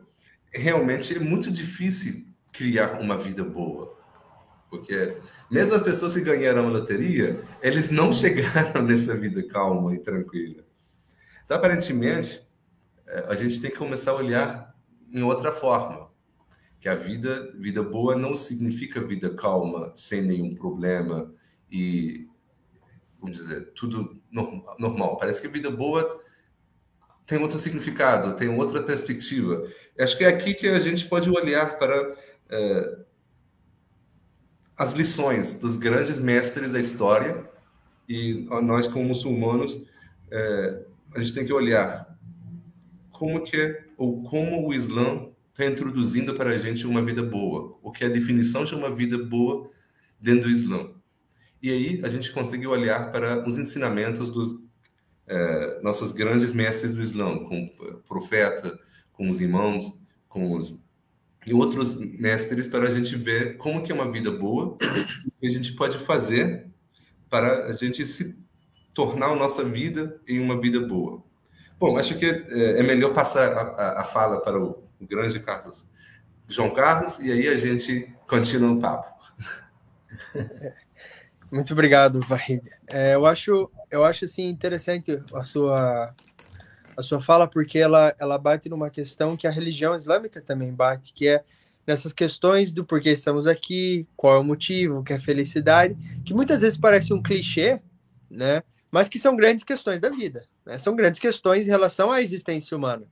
realmente 0.52 1.16
é 1.16 1.19
muito 1.19 1.50
difícil 1.50 2.26
criar 2.52 3.00
uma 3.00 3.16
vida 3.16 3.42
boa. 3.42 3.97
Porque 4.69 5.16
mesmo 5.50 5.75
as 5.75 5.83
pessoas 5.83 6.12
que 6.12 6.21
ganharam 6.21 6.66
a 6.66 6.71
loteria, 6.71 7.40
eles 7.62 7.90
não 7.90 8.12
chegaram 8.12 8.83
nessa 8.83 9.16
vida 9.16 9.42
calma 9.45 9.95
e 9.95 9.99
tranquila. 9.99 10.69
Então, 11.50 11.59
aparentemente, 11.59 12.49
é, 13.09 13.25
a 13.26 13.35
gente 13.35 13.61
tem 13.61 13.73
que 13.73 13.76
começar 13.76 14.12
a 14.12 14.14
olhar 14.14 14.73
em 15.12 15.25
outra 15.25 15.50
forma. 15.50 16.09
Que 16.78 16.88
a 16.88 16.95
vida, 16.95 17.50
vida 17.59 17.83
boa 17.83 18.14
não 18.14 18.37
significa 18.37 19.04
vida 19.04 19.35
calma, 19.35 19.90
sem 19.97 20.23
nenhum 20.23 20.54
problema 20.54 21.35
e, 21.69 22.28
vamos 23.19 23.37
dizer, 23.37 23.73
tudo 23.73 24.16
normal. 24.78 25.16
Parece 25.16 25.40
que 25.40 25.49
a 25.49 25.50
vida 25.50 25.73
boa 25.73 26.21
tem 27.26 27.42
outro 27.42 27.59
significado, 27.59 28.37
tem 28.37 28.49
outra 28.49 28.80
perspectiva. 28.80 29.66
Acho 29.99 30.16
que 30.16 30.23
é 30.23 30.28
aqui 30.28 30.54
que 30.54 30.69
a 30.69 30.78
gente 30.78 31.09
pode 31.09 31.28
olhar 31.28 31.80
para 31.80 32.16
é, 32.49 32.99
as 34.76 34.92
lições 34.92 35.57
dos 35.57 35.76
grandes 35.76 36.21
mestres 36.21 36.71
da 36.71 36.78
história 36.78 37.50
e 38.09 38.47
nós 38.62 38.87
como 38.87 39.07
muçulmanos 39.07 39.85
é, 40.30 40.85
a 41.14 41.21
gente 41.21 41.35
tem 41.35 41.45
que 41.45 41.52
olhar 41.52 42.19
como 43.11 43.43
que 43.43 43.57
é, 43.57 43.87
ou 43.97 44.23
como 44.23 44.67
o 44.67 44.73
Islã 44.73 45.29
está 45.50 45.67
introduzindo 45.67 46.35
para 46.35 46.50
a 46.50 46.57
gente 46.57 46.87
uma 46.87 47.02
vida 47.02 47.23
boa, 47.23 47.79
o 47.83 47.90
que 47.90 48.05
é 48.05 48.07
a 48.07 48.11
definição 48.11 48.64
de 48.64 48.75
uma 48.75 48.90
vida 48.95 49.19
boa 49.19 49.69
dentro 50.21 50.45
do 50.45 50.50
Islã. 50.50 50.90
E 51.62 51.71
aí 51.71 52.00
a 52.02 52.09
gente 52.09 52.33
consegue 52.33 52.67
olhar 52.67 53.12
para 53.12 53.47
os 53.47 53.59
ensinamentos 53.59 54.31
dos 54.31 54.59
é, 55.26 55.81
nossos 55.83 56.12
grandes 56.12 56.52
mestres 56.52 56.93
do 56.93 57.02
Islã, 57.02 57.45
com 57.45 57.64
o 57.64 57.99
profeta, 58.09 58.79
com 59.12 59.29
os 59.29 59.40
irmãos, 59.40 59.99
com 60.29 60.55
os 60.55 60.79
e 61.47 61.55
outros 61.55 61.95
mestres 61.95 62.69
para 62.69 62.87
a 62.87 62.90
gente 62.90 63.17
ver 63.17 63.57
como 63.57 63.83
que 63.83 63.90
é 63.90 63.95
uma 63.95 64.11
vida 64.11 64.31
boa 64.31 64.76
e 65.40 65.47
a 65.47 65.50
gente 65.50 65.73
pode 65.73 65.99
fazer 65.99 66.67
para 67.31 67.67
a 67.67 67.73
gente 67.73 68.05
se 68.05 68.38
tornar 68.94 69.26
a 69.26 69.37
nossa 69.37 69.64
vida 69.64 70.20
em 70.26 70.40
uma 70.40 70.61
vida 70.61 70.80
boa. 70.80 71.23
Bom, 71.78 71.97
acho 71.97 72.18
que 72.18 72.26
é, 72.26 72.80
é 72.80 72.82
melhor 72.82 73.12
passar 73.12 73.52
a, 73.52 74.00
a, 74.00 74.04
fala 74.04 74.40
para 74.40 74.62
o, 74.62 74.85
grande 75.00 75.40
Carlos, 75.40 75.87
João 76.47 76.70
Carlos, 76.75 77.18
e 77.18 77.32
aí 77.32 77.49
a 77.49 77.54
gente 77.54 78.12
continua 78.26 78.73
o 78.73 78.80
papo. 78.80 79.09
Muito 81.50 81.73
obrigado, 81.73 82.20
Vahid. 82.20 82.62
É, 82.87 83.14
eu 83.14 83.25
acho, 83.26 83.70
eu 83.90 84.04
acho 84.04 84.26
assim 84.26 84.49
interessante 84.49 85.23
a 85.32 85.42
sua 85.42 86.14
a 86.97 87.02
sua 87.02 87.20
fala 87.20 87.49
porque 87.49 87.78
ela 87.78 88.14
ela 88.18 88.37
bate 88.37 88.68
numa 88.68 88.90
questão 88.90 89.37
que 89.37 89.47
a 89.47 89.50
religião 89.50 89.97
islâmica 89.97 90.40
também 90.40 90.73
bate, 90.73 91.14
que 91.14 91.26
é 91.28 91.42
nessas 91.87 92.12
questões 92.12 92.73
do 92.73 92.85
porquê 92.85 93.11
estamos 93.11 93.47
aqui, 93.47 94.06
qual 94.14 94.37
é 94.37 94.38
o 94.38 94.44
motivo, 94.44 95.02
que 95.02 95.12
é 95.12 95.18
felicidade, 95.18 95.97
que 96.25 96.35
muitas 96.35 96.61
vezes 96.61 96.78
parece 96.78 97.12
um 97.12 97.23
clichê, 97.23 97.80
né? 98.30 98.62
Mas 98.90 99.09
que 99.09 99.18
são 99.18 99.37
grandes 99.37 99.64
questões 99.64 100.00
da 100.00 100.11
vida, 100.11 100.47
né? 100.66 100.76
São 100.78 100.97
grandes 100.97 101.20
questões 101.20 101.66
em 101.66 101.70
relação 101.70 102.11
à 102.11 102.20
existência 102.20 102.76
humana. 102.76 103.06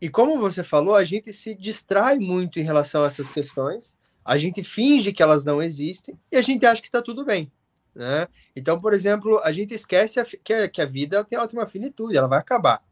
E 0.00 0.08
como 0.08 0.38
você 0.38 0.64
falou, 0.64 0.94
a 0.94 1.04
gente 1.04 1.32
se 1.32 1.54
distrai 1.54 2.18
muito 2.18 2.58
em 2.58 2.62
relação 2.62 3.04
a 3.04 3.06
essas 3.06 3.30
questões, 3.30 3.96
a 4.24 4.36
gente 4.36 4.62
finge 4.62 5.12
que 5.12 5.22
elas 5.22 5.44
não 5.44 5.62
existem 5.62 6.18
e 6.30 6.36
a 6.36 6.42
gente 6.42 6.66
acha 6.66 6.82
que 6.82 6.88
está 6.88 7.00
tudo 7.00 7.24
bem. 7.24 7.50
Né? 7.94 8.26
Então, 8.56 8.78
por 8.78 8.94
exemplo, 8.94 9.40
a 9.44 9.52
gente 9.52 9.74
esquece 9.74 10.18
a, 10.18 10.24
que, 10.24 10.52
a, 10.52 10.68
que 10.68 10.80
a 10.80 10.86
vida 10.86 11.24
tem, 11.24 11.38
tem 11.46 11.58
uma 11.58 11.66
finitude, 11.66 12.16
ela 12.16 12.26
vai 12.26 12.38
acabar. 12.38 12.82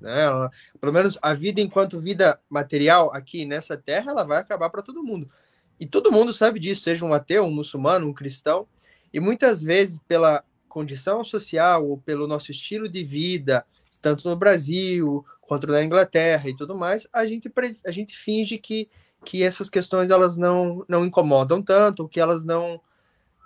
Né? 0.00 0.22
Ela, 0.22 0.50
pelo 0.80 0.92
menos 0.92 1.18
a 1.20 1.34
vida 1.34 1.60
enquanto 1.60 2.00
vida 2.00 2.40
material 2.48 3.10
aqui 3.12 3.44
nessa 3.44 3.76
terra, 3.76 4.12
ela 4.12 4.24
vai 4.24 4.38
acabar 4.38 4.70
para 4.70 4.82
todo 4.82 5.02
mundo. 5.02 5.30
E 5.78 5.86
todo 5.86 6.12
mundo 6.12 6.32
sabe 6.32 6.60
disso, 6.60 6.82
seja 6.82 7.04
um 7.04 7.14
ateu, 7.14 7.44
um 7.44 7.50
muçulmano, 7.50 8.06
um 8.06 8.14
cristão. 8.14 8.66
E 9.12 9.18
muitas 9.18 9.62
vezes, 9.62 9.98
pela 10.00 10.44
condição 10.70 11.24
social 11.24 11.86
ou 11.86 11.98
pelo 11.98 12.26
nosso 12.26 12.50
estilo 12.50 12.88
de 12.88 13.04
vida, 13.04 13.66
tanto 14.00 14.28
no 14.28 14.36
Brasil 14.36 15.24
quanto 15.42 15.66
na 15.66 15.82
Inglaterra 15.82 16.48
e 16.48 16.56
tudo 16.56 16.76
mais, 16.76 17.08
a 17.12 17.26
gente, 17.26 17.52
a 17.84 17.90
gente 17.90 18.16
finge 18.16 18.56
que, 18.56 18.88
que 19.24 19.42
essas 19.42 19.68
questões 19.68 20.08
elas 20.08 20.38
não, 20.38 20.84
não 20.88 21.04
incomodam 21.04 21.60
tanto, 21.60 22.08
que 22.08 22.20
elas 22.20 22.44
não 22.44 22.80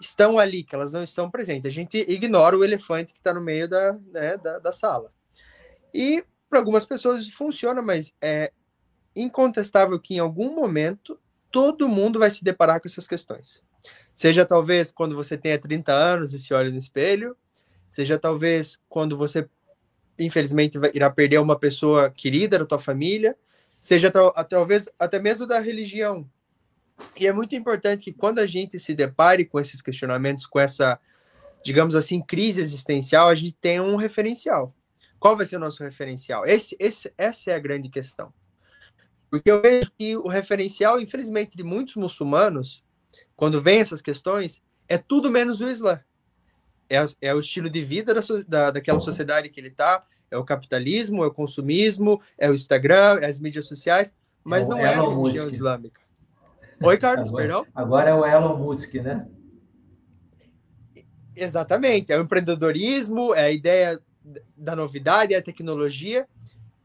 estão 0.01 0.39
ali, 0.39 0.63
que 0.63 0.75
elas 0.75 0.93
não 0.93 1.03
estão 1.03 1.31
presentes. 1.31 1.67
A 1.67 1.75
gente 1.75 1.99
ignora 2.09 2.57
o 2.57 2.63
elefante 2.63 3.15
que 3.15 3.19
está 3.19 3.33
no 3.33 3.41
meio 3.41 3.69
da, 3.69 3.95
né, 4.13 4.37
da, 4.37 4.59
da 4.59 4.73
sala. 4.73 5.11
E 5.93 6.23
para 6.51 6.59
algumas 6.59 6.85
pessoas 6.85 7.23
isso 7.23 7.37
funciona, 7.37 7.81
mas 7.81 8.13
é 8.21 8.53
incontestável 9.17 9.99
que 9.99 10.15
em 10.15 10.19
algum 10.19 10.55
momento 10.55 11.19
todo 11.51 11.89
mundo 11.89 12.19
vai 12.19 12.31
se 12.31 12.45
deparar 12.45 12.81
com 12.81 12.89
essas 12.89 13.07
questões. 13.07 13.63
Seja 14.15 14.45
talvez 14.45 14.93
quando 14.93 15.17
você 15.17 15.37
tenha 15.37 15.59
30 15.59 15.93
anos 15.93 16.33
e 16.33 16.39
se 16.39 16.55
olha 16.55 16.71
no 16.71 16.79
espelho, 16.79 17.37
seja 17.91 18.19
talvez 18.19 18.79
quando 18.89 19.17
você 19.17 19.49
infelizmente 20.19 20.79
irá 20.93 21.11
perder 21.11 21.39
uma 21.39 21.59
pessoa 21.59 22.11
querida 22.11 22.59
da 22.59 22.67
tua 22.67 22.79
família, 22.79 23.37
seja 23.81 24.13
talvez 24.49 24.89
até 24.99 25.19
mesmo 25.19 25.47
da 25.47 25.59
religião. 25.59 26.29
E 27.19 27.27
é 27.27 27.33
muito 27.33 27.55
importante 27.57 28.05
que 28.05 28.13
quando 28.13 28.39
a 28.39 28.47
gente 28.47 28.79
se 28.79 28.95
depare 28.95 29.45
com 29.45 29.59
esses 29.59 29.83
questionamentos, 29.83 30.47
com 30.47 30.61
essa, 30.61 31.01
digamos 31.65 31.97
assim, 31.97 32.23
crise 32.23 32.61
existencial, 32.61 33.29
a 33.29 33.35
gente 33.35 33.57
tenha 33.61 33.83
um 33.83 33.97
referencial. 33.97 34.73
Qual 35.19 35.37
vai 35.37 35.47
ser 35.47 35.57
o 35.57 35.61
nosso 35.61 35.83
referencial? 35.83 36.47
Esse, 36.47 36.77
esse, 36.79 37.13
essa 37.19 37.51
é 37.51 37.55
a 37.55 37.59
grande 37.59 37.89
questão. 37.89 38.33
Porque 39.29 39.51
eu 39.51 39.61
vejo 39.61 39.91
que 39.99 40.17
o 40.17 40.29
referencial, 40.29 41.01
infelizmente, 41.01 41.57
de 41.57 41.65
muitos 41.65 41.97
muçulmanos, 41.97 42.84
quando 43.37 43.61
vem 43.61 43.81
essas 43.81 44.01
questões, 44.01 44.63
é 44.89 44.99
tudo 44.99 45.31
menos 45.31 45.61
o 45.61 45.69
Islã. 45.69 46.01
É, 46.89 47.05
é 47.21 47.35
o 47.35 47.41
estilo 47.41 47.71
de 47.71 47.83
vida 47.83 48.15
da, 48.15 48.21
da, 48.47 48.71
daquela 48.73 49.01
sociedade 49.01 49.49
que 49.49 49.59
ele 49.59 49.69
está, 49.69 50.05
é 50.31 50.37
o 50.37 50.45
capitalismo, 50.45 51.25
é 51.25 51.27
o 51.27 51.33
consumismo, 51.33 52.21
é 52.37 52.51
o 52.51 52.55
Instagram, 52.55 53.19
é 53.21 53.27
as 53.27 53.39
mídias 53.39 53.67
sociais, 53.67 54.13
mas 54.43 54.67
é 54.67 54.71
não 54.71 54.79
é 54.79 54.95
a 54.95 55.01
religião 55.01 55.47
Musk. 55.47 55.55
islâmica. 55.55 56.01
Oi, 56.83 56.99
Carlos, 56.99 57.29
agora, 57.29 57.43
perdão? 57.43 57.67
Agora 57.75 58.11
é 58.11 58.15
o 58.15 58.27
Elon 58.27 58.59
Musk, 58.59 58.95
né? 58.95 59.27
Exatamente, 61.35 62.13
é 62.13 62.19
o 62.19 62.23
empreendedorismo, 62.23 63.35
é 63.35 63.45
a 63.47 63.51
ideia 63.51 64.01
da 64.57 64.77
novidade, 64.77 65.35
é 65.35 65.39
a 65.39 65.43
tecnologia, 65.43 66.29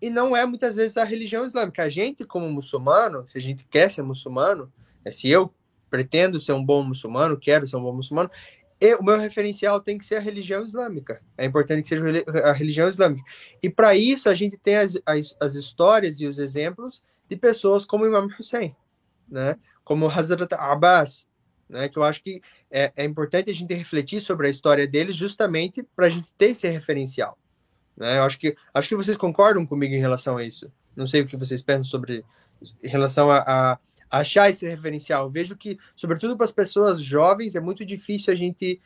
e 0.01 0.09
não 0.09 0.35
é 0.35 0.45
muitas 0.45 0.75
vezes 0.75 0.95
a 0.97 1.03
religião 1.03 1.45
islâmica. 1.45 1.83
A 1.83 1.89
gente, 1.89 2.23
como 2.25 2.49
muçulmano, 2.49 3.25
se 3.27 3.37
a 3.37 3.41
gente 3.41 3.65
quer 3.65 3.91
ser 3.91 4.01
muçulmano, 4.01 4.71
é, 5.03 5.11
se 5.11 5.27
eu 5.27 5.53
pretendo 5.89 6.39
ser 6.39 6.53
um 6.53 6.63
bom 6.63 6.83
muçulmano, 6.83 7.37
quero 7.37 7.67
ser 7.67 7.77
um 7.77 7.83
bom 7.83 7.93
muçulmano, 7.93 8.29
e 8.81 8.95
o 8.95 9.03
meu 9.03 9.17
referencial 9.17 9.81
tem 9.81 9.97
que 9.97 10.05
ser 10.05 10.15
a 10.15 10.19
religião 10.19 10.63
islâmica. 10.63 11.21
É 11.37 11.45
importante 11.45 11.83
que 11.83 11.89
seja 11.89 12.03
a 12.45 12.53
religião 12.53 12.87
islâmica. 12.87 13.23
E 13.61 13.69
para 13.69 13.95
isso 13.95 14.29
a 14.29 14.35
gente 14.35 14.57
tem 14.57 14.77
as, 14.77 14.97
as, 15.05 15.35
as, 15.39 15.55
histórias 15.55 16.21
e 16.21 16.27
os 16.27 16.39
exemplos 16.39 17.03
de 17.27 17.35
pessoas 17.35 17.85
como 17.85 18.05
Imam 18.05 18.29
Hussein, 18.39 18.73
né? 19.27 19.57
como 19.83 20.07
Hazrat 20.07 20.53
Abbas, 20.53 21.27
né, 21.67 21.87
que 21.87 21.97
eu 21.97 22.03
acho 22.03 22.23
que 22.23 22.41
é, 22.71 22.91
é, 22.95 23.03
importante 23.05 23.51
a 23.51 23.53
gente 23.53 23.73
refletir 23.73 24.19
sobre 24.21 24.47
a 24.47 24.49
história 24.49 24.87
deles 24.87 25.15
justamente 25.15 25.83
para 25.95 26.07
a 26.07 26.09
gente 26.09 26.33
ter 26.33 26.51
esse 26.51 26.67
referencial. 26.67 27.37
Né? 27.95 28.17
Eu 28.17 28.23
acho 28.23 28.39
que, 28.39 28.55
acho 28.73 28.89
que 28.89 28.95
vocês 28.95 29.17
concordam 29.17 29.65
comigo 29.65 29.93
em 29.93 29.99
relação 29.99 30.37
a 30.37 30.43
isso. 30.43 30.71
Não 30.95 31.05
sei 31.05 31.21
o 31.21 31.27
que 31.27 31.37
vocês 31.37 31.61
pensam 31.61 31.83
sobre 31.83 32.25
em 32.83 32.87
relação 32.87 33.29
a, 33.29 33.39
a, 33.39 33.79
achar 34.09 34.49
esse 34.49 34.67
referencial. 34.67 35.25
Eu 35.25 35.29
vejo 35.29 35.55
que, 35.55 35.77
sobretudo 35.95 36.35
para 36.35 36.45
as 36.45 36.51
pessoas 36.51 37.01
jovens, 37.01 37.55
é 37.55 37.59
muito 37.59 37.85
difícil 37.85 38.33
a 38.33 38.37
gente 38.37 38.81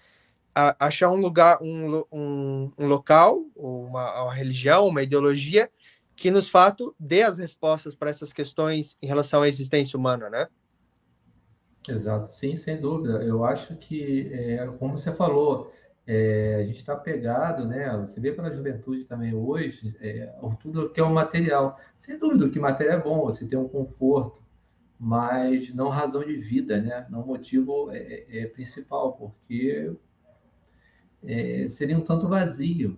achar 0.79 1.09
um 1.09 1.19
lugar, 1.19 1.57
um, 1.61 2.03
um, 2.11 2.71
um 2.77 2.87
local, 2.87 3.43
uma, 3.55 4.23
uma 4.23 4.33
religião, 4.33 4.87
uma 4.87 5.01
ideologia 5.01 5.69
que 6.15 6.29
nos 6.29 6.47
fato 6.49 6.95
dê 6.99 7.23
as 7.23 7.37
respostas 7.39 7.95
para 7.95 8.09
essas 8.09 8.31
questões 8.31 8.97
em 9.01 9.07
relação 9.07 9.41
à 9.41 9.47
existência 9.47 9.97
humana, 9.97 10.29
né? 10.29 10.47
Exato, 11.87 12.31
sim, 12.31 12.55
sem 12.55 12.79
dúvida. 12.79 13.23
Eu 13.23 13.43
acho 13.43 13.75
que, 13.75 14.31
é, 14.31 14.65
como 14.79 14.97
você 14.97 15.11
falou, 15.11 15.73
é, 16.05 16.57
a 16.61 16.65
gente 16.65 16.77
está 16.77 16.95
pegado, 16.95 17.65
né? 17.65 17.97
Você 17.97 18.19
vê 18.19 18.31
pela 18.31 18.51
juventude 18.51 19.05
também 19.05 19.33
hoje, 19.33 19.95
é, 19.99 20.31
tudo 20.59 20.89
que 20.89 20.99
é 20.99 21.03
o 21.03 21.09
material. 21.09 21.79
Sem 21.97 22.17
dúvida 22.17 22.49
que 22.49 22.59
material 22.59 22.99
é 22.99 23.01
bom, 23.01 23.21
você 23.21 23.45
tem 23.45 23.57
um 23.57 23.67
conforto, 23.67 24.42
mas 24.99 25.73
não 25.73 25.89
razão 25.89 26.23
de 26.23 26.35
vida, 26.35 26.81
né? 26.81 27.05
Não 27.09 27.25
motivo 27.25 27.91
é, 27.91 27.97
é, 27.97 28.39
é 28.39 28.47
principal, 28.47 29.13
porque 29.13 29.93
é, 31.23 31.67
seria 31.69 31.97
um 31.97 32.01
tanto 32.01 32.27
vazio 32.27 32.97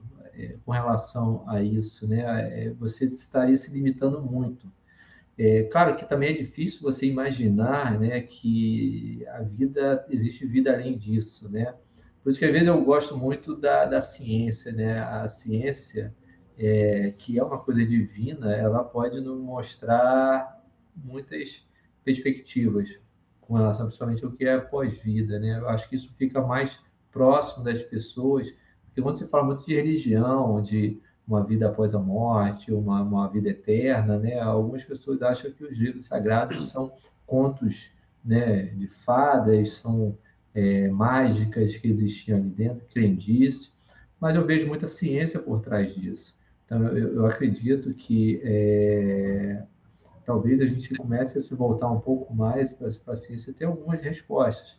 com 0.65 0.71
relação 0.73 1.45
a 1.47 1.63
isso, 1.63 2.05
né? 2.05 2.69
você 2.77 3.05
estaria 3.05 3.55
se 3.55 3.71
limitando 3.71 4.21
muito. 4.21 4.69
É, 5.37 5.63
claro 5.63 5.97
que 5.97 6.07
também 6.07 6.29
é 6.29 6.37
difícil 6.37 6.81
você 6.81 7.05
imaginar 7.05 7.99
né, 7.99 8.21
que 8.21 9.25
a 9.27 9.41
vida, 9.41 10.05
existe 10.09 10.45
vida 10.45 10.73
além 10.73 10.97
disso, 10.97 11.49
né? 11.49 11.73
Por 12.23 12.29
isso 12.29 12.39
que 12.39 12.45
às 12.45 12.51
vezes 12.51 12.67
eu 12.67 12.81
gosto 12.83 13.17
muito 13.17 13.55
da, 13.55 13.85
da 13.85 14.01
ciência, 14.01 14.71
né? 14.71 14.99
A 14.99 15.27
ciência, 15.27 16.15
é, 16.57 17.13
que 17.17 17.37
é 17.37 17.43
uma 17.43 17.59
coisa 17.59 17.85
divina, 17.85 18.55
ela 18.55 18.83
pode 18.83 19.19
nos 19.19 19.37
mostrar 19.39 20.63
muitas 20.95 21.67
perspectivas 22.05 22.99
com 23.41 23.55
relação 23.55 23.87
principalmente 23.87 24.23
ao 24.23 24.31
que 24.31 24.45
é 24.45 24.57
pós-vida, 24.57 25.39
né? 25.39 25.59
Eu 25.59 25.69
acho 25.69 25.89
que 25.89 25.95
isso 25.95 26.13
fica 26.17 26.41
mais 26.41 26.79
próximo 27.11 27.63
das 27.63 27.81
pessoas, 27.81 28.53
porque 28.85 29.01
quando 29.01 29.15
se 29.15 29.27
fala 29.27 29.43
muito 29.43 29.65
de 29.65 29.75
religião, 29.75 30.61
de 30.61 31.01
uma 31.27 31.43
vida 31.43 31.67
após 31.67 31.93
a 31.93 31.99
morte, 31.99 32.71
uma, 32.71 33.01
uma 33.01 33.27
vida 33.27 33.49
eterna, 33.49 34.17
né? 34.17 34.39
Algumas 34.39 34.83
pessoas 34.83 35.21
acham 35.21 35.51
que 35.51 35.63
os 35.63 35.77
livros 35.77 36.05
sagrados 36.05 36.69
são 36.69 36.93
contos, 37.25 37.91
né, 38.23 38.63
de 38.65 38.87
fadas, 38.87 39.73
são 39.73 40.17
é, 40.53 40.87
mágicas 40.87 41.75
que 41.75 41.87
existiam 41.87 42.37
ali 42.39 42.49
dentro, 42.49 42.85
crendice, 42.87 43.71
mas 44.19 44.35
eu 44.35 44.45
vejo 44.45 44.67
muita 44.67 44.87
ciência 44.87 45.39
por 45.39 45.59
trás 45.59 45.93
disso. 45.93 46.35
Então, 46.65 46.87
eu, 46.87 47.15
eu 47.15 47.25
acredito 47.25 47.93
que 47.93 48.41
é, 48.43 49.63
talvez 50.25 50.61
a 50.61 50.65
gente 50.65 50.93
comece 50.95 51.37
a 51.37 51.41
se 51.41 51.53
voltar 51.53 51.89
um 51.91 51.99
pouco 51.99 52.33
mais 52.33 52.73
para 52.73 53.13
a 53.13 53.15
ciência 53.15 53.53
ter 53.53 53.65
algumas 53.65 54.01
respostas. 54.01 54.77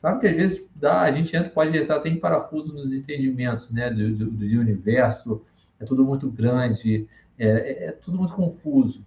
Claro 0.00 0.20
que 0.20 0.26
às 0.26 0.36
vezes 0.36 0.64
dá, 0.74 1.02
a 1.02 1.10
gente 1.10 1.34
entra, 1.36 1.50
pode 1.50 1.76
entrar 1.76 1.96
até 1.96 2.08
em 2.08 2.20
parafuso 2.20 2.72
nos 2.72 2.92
entendimentos 2.92 3.70
né, 3.70 3.90
do, 3.90 4.14
do, 4.14 4.30
do 4.30 4.44
universo, 4.60 5.42
é 5.80 5.84
tudo 5.84 6.04
muito 6.04 6.30
grande, 6.30 7.08
é, 7.38 7.46
é, 7.46 7.84
é, 7.86 7.92
tudo 7.92 8.18
muito 8.18 8.34
confuso. 8.34 9.04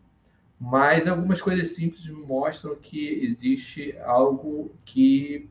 Mas 0.59 1.07
algumas 1.07 1.41
coisas 1.41 1.69
simples 1.69 2.07
mostram 2.07 2.75
que 2.75 3.25
existe 3.25 3.97
algo 4.03 4.71
que 4.85 5.49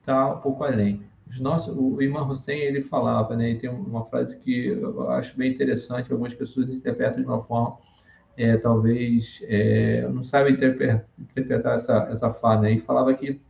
está 0.00 0.34
um 0.34 0.40
pouco 0.40 0.64
além. 0.64 1.02
Nosso, 1.38 1.72
o 1.72 2.02
Imam 2.02 2.28
Hussein 2.28 2.58
ele 2.58 2.82
falava, 2.82 3.36
né, 3.36 3.50
e 3.50 3.58
tem 3.58 3.70
uma 3.70 4.04
frase 4.04 4.36
que 4.38 4.66
eu 4.66 5.10
acho 5.10 5.36
bem 5.36 5.52
interessante, 5.52 6.10
algumas 6.10 6.34
pessoas 6.34 6.68
interpretam 6.68 7.22
de 7.22 7.26
uma 7.28 7.42
forma, 7.44 7.78
é, 8.36 8.56
talvez, 8.56 9.42
é, 9.44 10.08
não 10.08 10.24
sabem 10.24 10.54
interpretar, 10.54 11.04
interpretar 11.18 11.74
essa, 11.74 12.08
essa 12.10 12.30
fala, 12.30 12.62
né, 12.62 12.72
e 12.72 12.78
falava 12.78 13.12
que, 13.14 13.40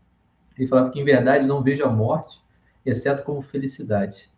ele 0.57 0.67
falava 0.67 0.91
que, 0.91 1.01
em 1.01 1.05
verdade, 1.05 1.47
não 1.47 1.63
vejo 1.63 1.85
a 1.85 1.91
morte, 1.91 2.41
exceto 2.85 3.23
como 3.23 3.43
felicidade, 3.43 4.29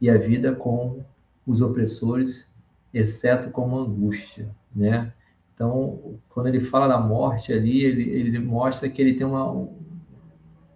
e 0.00 0.08
a 0.10 0.16
vida 0.16 0.54
como 0.54 1.04
os 1.46 1.62
opressores, 1.62 2.46
exceto 2.92 3.50
como 3.50 3.78
angústia, 3.78 4.48
né? 4.74 5.12
Então, 5.54 6.20
quando 6.28 6.46
ele 6.46 6.60
fala 6.60 6.86
da 6.86 7.00
morte 7.00 7.52
ali, 7.52 7.82
ele, 7.84 8.08
ele 8.10 8.38
mostra 8.38 8.88
que 8.88 9.02
ele 9.02 9.14
tem 9.14 9.26
uma, 9.26 9.50
um 9.50 9.74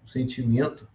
sentimento 0.04 0.88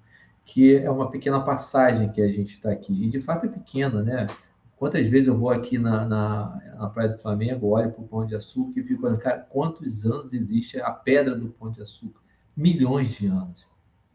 que 0.44 0.76
é 0.76 0.90
uma 0.90 1.10
pequena 1.10 1.42
passagem 1.42 2.10
que 2.10 2.22
a 2.22 2.28
gente 2.28 2.56
está 2.56 2.72
aqui. 2.72 3.06
E, 3.06 3.10
de 3.10 3.22
fato, 3.22 3.46
é 3.46 3.50
pequena, 3.50 4.02
né? 4.02 4.28
Quantas 4.77 5.07
vezes 5.07 5.27
eu 5.27 5.38
vou 5.38 5.50
aqui 5.50 5.77
na, 5.77 6.05
na, 6.05 6.75
na 6.77 6.89
Praia 6.89 7.10
do 7.10 7.17
Flamengo, 7.17 7.67
olho 7.67 7.91
para 7.91 8.03
o 8.03 8.07
Pão 8.07 8.25
de 8.25 8.36
Açúcar 8.36 8.79
e 8.79 8.84
fico 8.84 9.05
olhando, 9.05 9.19
cara, 9.19 9.39
quantos 9.39 10.05
anos 10.05 10.34
existe 10.34 10.79
a 10.79 10.91
pedra 10.91 11.36
do 11.36 11.50
Pão 11.50 11.72
de 11.72 11.81
Açúcar? 11.81 12.22
Milhões 12.55 13.12
de 13.12 13.27
anos. 13.27 13.67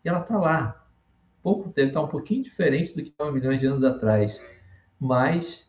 E 0.04 0.08
ela 0.08 0.20
está 0.20 0.38
lá. 0.38 0.86
Pouco, 1.42 1.72
deve 1.74 1.88
estar 1.88 2.00
tá 2.00 2.06
um 2.06 2.08
pouquinho 2.08 2.44
diferente 2.44 2.94
do 2.94 3.02
que 3.02 3.08
estava 3.08 3.32
milhões 3.32 3.58
de 3.58 3.66
anos 3.66 3.82
atrás 3.82 4.38
mas 5.02 5.66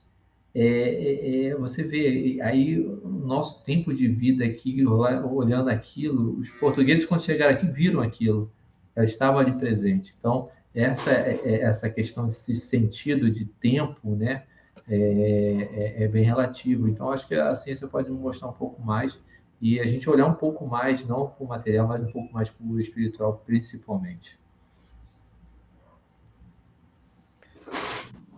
é, 0.54 0.64
é, 0.64 1.46
é, 1.48 1.56
você 1.56 1.82
vê 1.82 2.40
aí 2.44 2.80
o 2.80 3.10
nosso 3.10 3.64
tempo 3.64 3.92
de 3.92 4.08
vida 4.08 4.46
aqui, 4.46 4.86
olhando 4.86 5.70
aquilo, 5.70 6.38
os 6.38 6.48
portugueses, 6.60 7.08
quando 7.08 7.24
chegaram 7.24 7.56
aqui, 7.56 7.66
viram 7.66 8.00
aquilo, 8.00 8.52
ela 8.96 9.04
estava 9.04 9.40
ali 9.40 9.54
presente. 9.54 10.14
Então, 10.20 10.52
essa, 10.76 11.10
é, 11.10 11.42
é, 11.44 11.62
essa 11.62 11.90
questão 11.90 12.28
desse 12.28 12.56
sentido 12.56 13.32
de 13.32 13.46
tempo, 13.46 14.16
né, 14.16 14.44
é, 14.88 16.04
é, 16.04 16.08
bem 16.08 16.24
relativo. 16.24 16.88
Então, 16.88 17.12
acho 17.12 17.28
que 17.28 17.36
a 17.36 17.56
ciência 17.56 17.88
pode 17.88 18.10
mostrar 18.12 18.50
um 18.50 18.54
pouco 18.54 18.82
mais 18.82 19.18
e 19.62 19.80
a 19.80 19.86
gente 19.86 20.10
olhar 20.10 20.26
um 20.26 20.34
pouco 20.34 20.68
mais, 20.68 21.06
não 21.08 21.28
para 21.28 21.46
o 21.46 21.48
material, 21.48 21.88
mas 21.88 22.04
um 22.04 22.12
pouco 22.12 22.34
mais 22.34 22.50
para 22.50 22.66
o 22.66 22.80
espiritual, 22.82 23.42
principalmente. 23.46 24.38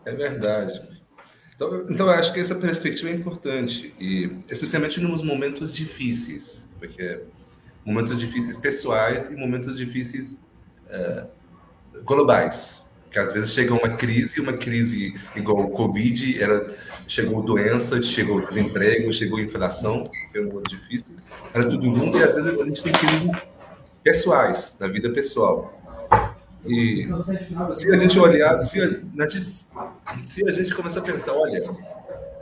É 0.05 0.11
verdade. 0.11 0.87
Então, 1.55 1.85
então, 1.89 2.05
eu 2.05 2.11
acho 2.11 2.31
que 2.31 2.39
essa 2.39 2.53
perspectiva 2.53 3.09
é 3.09 3.13
importante, 3.13 3.95
e 3.99 4.39
especialmente 4.47 4.99
nos 4.99 5.23
momentos 5.23 5.73
difíceis, 5.73 6.69
porque 6.77 7.21
momentos 7.83 8.15
difíceis 8.17 8.57
pessoais 8.57 9.31
e 9.31 9.35
momentos 9.35 9.77
difíceis 9.77 10.39
é, 10.89 11.25
globais. 12.03 12.84
Que 13.11 13.19
às 13.19 13.31
vezes 13.31 13.53
chega 13.53 13.73
uma 13.73 13.89
crise, 13.95 14.41
uma 14.41 14.53
crise 14.53 15.13
igual 15.35 15.65
o 15.65 15.69
Covid, 15.69 16.41
era, 16.41 16.65
chegou 17.07 17.41
doença, 17.41 18.01
chegou 18.01 18.41
desemprego, 18.41 19.11
chegou 19.13 19.39
inflação, 19.39 20.09
foi 20.31 20.41
um 20.43 20.47
momento 20.49 20.69
difícil, 20.69 21.15
para 21.53 21.63
todo 21.63 21.89
mundo, 21.89 22.17
e 22.17 22.23
às 22.23 22.33
vezes 22.33 22.59
a 22.59 22.65
gente 22.65 22.83
tem 22.83 22.91
crises 22.91 23.41
pessoais, 24.03 24.75
na 24.79 24.87
vida 24.87 25.09
pessoal. 25.09 25.81
E 26.65 27.07
se 27.75 27.89
a 27.89 27.97
gente 27.97 28.19
olhar, 28.19 28.63
se 28.63 28.81
a, 28.81 29.29
se 29.29 30.47
a 30.47 30.51
gente 30.51 30.73
começar 30.73 30.99
a 30.99 31.03
pensar, 31.03 31.33
olha, 31.33 31.63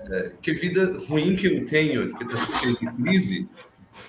é, 0.10 0.32
que 0.42 0.54
vida 0.54 0.94
ruim 1.08 1.36
que 1.36 1.48
eu 1.48 1.66
tenho, 1.66 2.14
que 2.16 2.24
está 2.24 2.46
cheia 2.46 2.74
de 2.74 2.88
crise, 2.98 3.50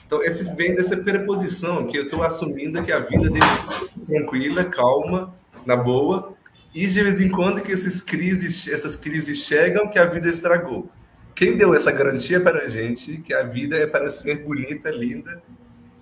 então 0.06 0.22
esse 0.22 0.54
vem 0.54 0.74
dessa 0.74 0.96
preposição 0.96 1.86
que 1.86 1.96
eu 1.96 2.04
estou 2.04 2.22
assumindo 2.22 2.82
que 2.82 2.92
a 2.92 3.00
vida 3.00 3.28
dele 3.30 3.44
é 3.44 4.06
tranquila, 4.06 4.64
calma, 4.64 5.34
na 5.66 5.76
boa, 5.76 6.34
e 6.74 6.86
de 6.86 7.02
vez 7.02 7.20
em 7.20 7.28
quando 7.28 7.62
que 7.62 7.72
essas 7.72 8.00
crises, 8.00 8.66
essas 8.66 8.96
crises 8.96 9.44
chegam, 9.44 9.88
que 9.88 9.98
a 9.98 10.06
vida 10.06 10.28
estragou. 10.28 10.90
Quem 11.34 11.56
deu 11.56 11.72
essa 11.72 11.92
garantia 11.92 12.40
para 12.40 12.64
a 12.64 12.68
gente 12.68 13.18
que 13.18 13.32
a 13.32 13.44
vida 13.44 13.76
é 13.76 13.86
para 13.86 14.08
ser 14.08 14.44
bonita, 14.44 14.90
linda 14.90 15.40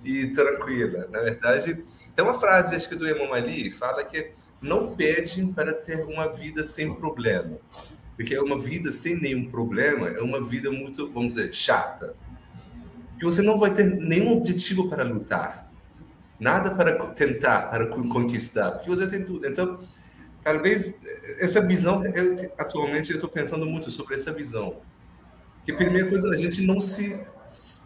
e 0.02 0.28
tranquila? 0.28 1.06
Na 1.10 1.20
verdade, 1.20 1.84
tem 2.14 2.24
uma 2.24 2.34
frase, 2.34 2.74
acho 2.74 2.88
que 2.88 2.94
do 2.94 3.06
Imam 3.06 3.32
Ali, 3.34 3.70
fala 3.70 4.02
que 4.02 4.32
não 4.62 4.94
pede 4.94 5.44
para 5.54 5.74
ter 5.74 6.04
uma 6.04 6.30
vida 6.32 6.64
sem 6.64 6.94
problema. 6.94 7.58
Porque 8.16 8.38
uma 8.38 8.58
vida 8.58 8.90
sem 8.92 9.20
nenhum 9.20 9.50
problema 9.50 10.08
é 10.08 10.20
uma 10.20 10.40
vida 10.40 10.70
muito, 10.70 11.10
vamos 11.10 11.34
dizer, 11.34 11.52
chata. 11.52 12.14
E 13.20 13.24
você 13.24 13.42
não 13.42 13.58
vai 13.58 13.72
ter 13.72 13.84
nenhum 13.86 14.38
objetivo 14.38 14.88
para 14.88 15.02
lutar. 15.02 15.70
Nada 16.38 16.70
para 16.70 17.06
tentar, 17.08 17.70
para 17.70 17.86
conquistar. 17.86 18.72
Porque 18.72 18.88
você 18.88 19.06
tem 19.06 19.24
tudo. 19.24 19.46
Então, 19.46 19.78
talvez 20.42 20.98
essa 21.38 21.60
visão, 21.60 22.04
eu, 22.04 22.52
atualmente 22.58 23.10
eu 23.10 23.16
estou 23.16 23.30
pensando 23.30 23.66
muito 23.66 23.90
sobre 23.90 24.14
essa 24.14 24.32
visão. 24.32 24.76
Que 25.64 25.72
primeira 25.72 26.08
coisa, 26.08 26.28
a 26.30 26.36
gente 26.36 26.66
não 26.66 26.80
se, 26.80 27.18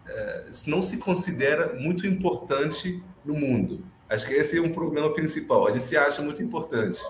eh, 0.09 0.47
não 0.67 0.81
se 0.81 0.97
considera 0.97 1.75
muito 1.75 2.07
importante 2.07 3.03
no 3.25 3.35
mundo 3.35 3.85
Acho 4.09 4.27
que 4.27 4.35
esse 4.35 4.57
é 4.57 4.61
um 4.61 4.71
problema 4.71 5.13
principal. 5.13 5.67
A 5.67 5.71
gente 5.73 5.85
se 5.85 5.97
acha 5.97 6.23
muito 6.23 6.43
importante. 6.43 7.01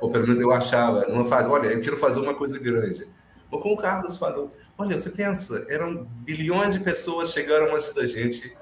Ou 0.00 0.10
pelo 0.10 0.26
menos 0.26 0.40
eu 0.40 0.52
achava, 0.52 1.06
numa 1.08 1.24
fase, 1.24 1.48
olha, 1.48 1.68
eu 1.68 1.80
quero 1.80 1.96
fazer 1.96 2.20
uma 2.20 2.34
coisa 2.34 2.58
grande. 2.58 3.06
Ou 3.50 3.60
como 3.60 3.74
o 3.74 3.78
Carlos 3.78 4.16
falou, 4.16 4.54
olha, 4.76 4.96
você 4.96 5.10
pensa, 5.10 5.66
eram 5.68 6.06
bilhões 6.20 6.74
de 6.74 6.80
pessoas 6.80 7.32
chegaram 7.32 7.74
antes 7.74 7.92
da 7.92 8.06
gente 8.06 8.56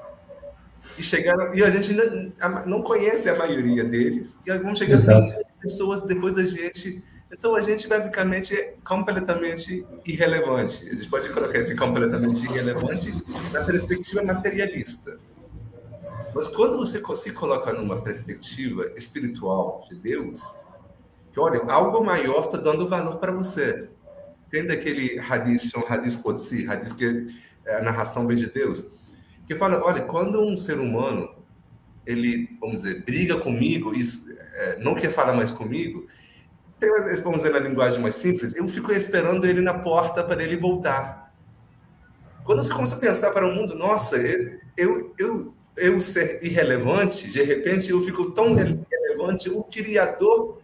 e 0.97 1.03
chegaram 1.03 1.53
e 1.55 1.62
a 1.62 1.71
gente 1.71 1.93
não, 1.93 2.65
não 2.65 2.83
conhece 2.83 3.29
a 3.29 3.37
maioria 3.37 3.85
deles 3.85 4.39
e 4.47 4.59
vão 4.59 4.75
chegar 4.75 5.01
pessoas 5.66 6.00
depois 6.00 6.35
da 6.35 6.44
gente. 6.44 7.02
Então 7.31 7.57
a 7.57 7.61
gente 7.61 7.88
basicamente 7.88 8.55
é 8.55 8.74
completamente 8.85 9.85
irrelevante. 10.07 10.88
A 10.88 10.94
gente 10.94 11.09
pode 11.09 11.29
colocar 11.31 11.59
esse 11.59 11.74
completamente 11.74 12.44
irrelevante 12.44 13.12
na 13.52 13.64
perspectiva 13.64 14.22
materialista. 14.22 15.18
Mas 16.33 16.46
quando 16.46 16.76
você 16.76 17.02
se 17.16 17.33
coloca 17.33 17.72
numa 17.72 18.00
perspectiva 18.00 18.92
espiritual 18.96 19.85
de 19.88 19.96
Deus, 19.96 20.55
que 21.33 21.40
olha, 21.40 21.61
algo 21.68 22.05
maior 22.05 22.44
está 22.44 22.59
dando 22.59 22.87
valor 22.87 23.16
para 23.16 23.33
você. 23.33 23.88
Tem 24.48 24.64
daquele 24.64 25.18
hadith, 25.18 25.76
um 25.76 25.85
hadith 25.92 26.22
Qudsi, 26.22 26.68
hadith 26.68 26.94
que 26.94 27.26
é 27.66 27.79
a 27.79 27.83
narração 27.83 28.26
vem 28.26 28.37
de 28.37 28.46
Deus, 28.46 28.85
que 29.48 29.57
fala, 29.57 29.83
olha, 29.85 30.02
quando 30.02 30.40
um 30.40 30.57
ser 30.57 30.79
humano, 30.79 31.29
ele, 32.07 32.49
vamos 32.61 32.83
dizer, 32.83 33.05
briga 33.05 33.37
comigo 33.38 33.92
é, 34.55 34.79
não 34.79 34.95
quer 34.95 35.11
falar 35.11 35.35
mais 35.35 35.51
comigo, 35.51 36.07
tem, 36.79 36.90
vamos 37.23 37.42
dizer 37.42 37.53
na 37.53 37.59
linguagem 37.59 38.01
mais 38.01 38.14
simples, 38.14 38.55
eu 38.55 38.66
fico 38.69 38.92
esperando 38.92 39.47
ele 39.47 39.61
na 39.61 39.75
porta 39.75 40.23
para 40.23 40.42
ele 40.42 40.57
voltar. 40.57 41.35
Quando 42.45 42.62
você 42.62 42.73
começa 42.73 42.95
a 42.95 42.99
pensar 42.99 43.31
para 43.33 43.47
o 43.47 43.53
mundo, 43.53 43.75
nossa, 43.75 44.16
eu, 44.77 45.12
eu 45.19 45.57
eu 45.77 46.01
ser 46.01 46.42
irrelevante, 46.42 47.31
de 47.31 47.42
repente 47.42 47.90
eu 47.90 48.01
fico 48.01 48.31
tão 48.31 48.55
relevante, 48.55 49.51
o 49.51 49.62
Criador 49.62 50.59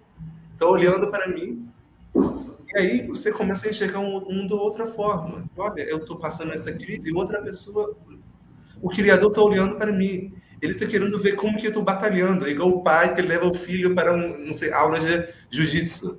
está 0.53 0.67
olhando 0.67 1.09
para 1.09 1.29
mim. 1.29 1.69
E 2.15 2.79
aí 2.79 3.07
você 3.07 3.31
começa 3.31 3.67
a 3.67 3.71
enxergar 3.71 3.99
um 3.99 4.21
mundo 4.21 4.49
de 4.49 4.55
outra 4.55 4.87
forma. 4.87 5.45
Olha, 5.57 5.83
eu 5.83 5.99
estou 5.99 6.17
passando 6.17 6.53
essa 6.53 6.73
crise 6.73 7.11
e 7.11 7.15
outra 7.15 7.43
pessoa, 7.43 7.95
o 8.81 8.89
Criador 8.89 9.29
está 9.29 9.43
olhando 9.43 9.77
para 9.77 9.93
mim. 9.93 10.33
Ele 10.63 10.75
está 10.75 10.87
querendo 10.87 11.19
ver 11.19 11.35
como 11.35 11.59
que 11.59 11.67
eu 11.67 11.71
estou 11.71 11.83
batalhando, 11.83 12.49
igual 12.49 12.71
o 12.71 12.83
pai 12.83 13.13
que 13.13 13.21
leva 13.21 13.47
o 13.47 13.53
filho 13.53 13.95
para 13.95 14.15
um, 14.15 14.39
não 14.47 14.53
sei, 14.53 14.73
aula 14.73 14.99
de 14.99 15.29
jiu-jitsu. 15.51 16.19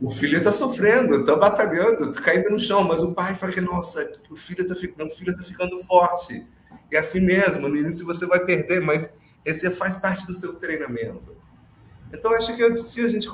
O 0.00 0.10
filho 0.10 0.38
está 0.38 0.50
sofrendo, 0.50 1.20
está 1.20 1.36
batalhando, 1.36 2.10
está 2.10 2.20
caindo 2.20 2.50
no 2.50 2.58
chão, 2.58 2.82
mas 2.82 3.02
o 3.02 3.12
pai 3.12 3.34
fala 3.34 3.52
que, 3.52 3.60
nossa, 3.60 4.10
o 4.28 4.36
filho 4.36 4.62
está 4.62 4.74
tá 4.74 5.44
ficando 5.44 5.78
forte 5.84 6.44
é 6.92 6.98
assim 6.98 7.20
mesmo, 7.20 7.68
no 7.68 7.76
início 7.76 8.04
você 8.04 8.26
vai 8.26 8.44
perder, 8.44 8.80
mas 8.80 9.08
esse 9.44 9.70
faz 9.70 9.96
parte 9.96 10.26
do 10.26 10.34
seu 10.34 10.54
treinamento. 10.54 11.36
Então, 12.12 12.34
acho 12.34 12.54
que 12.56 12.76
se 12.78 13.00
a 13.00 13.08
gente. 13.08 13.28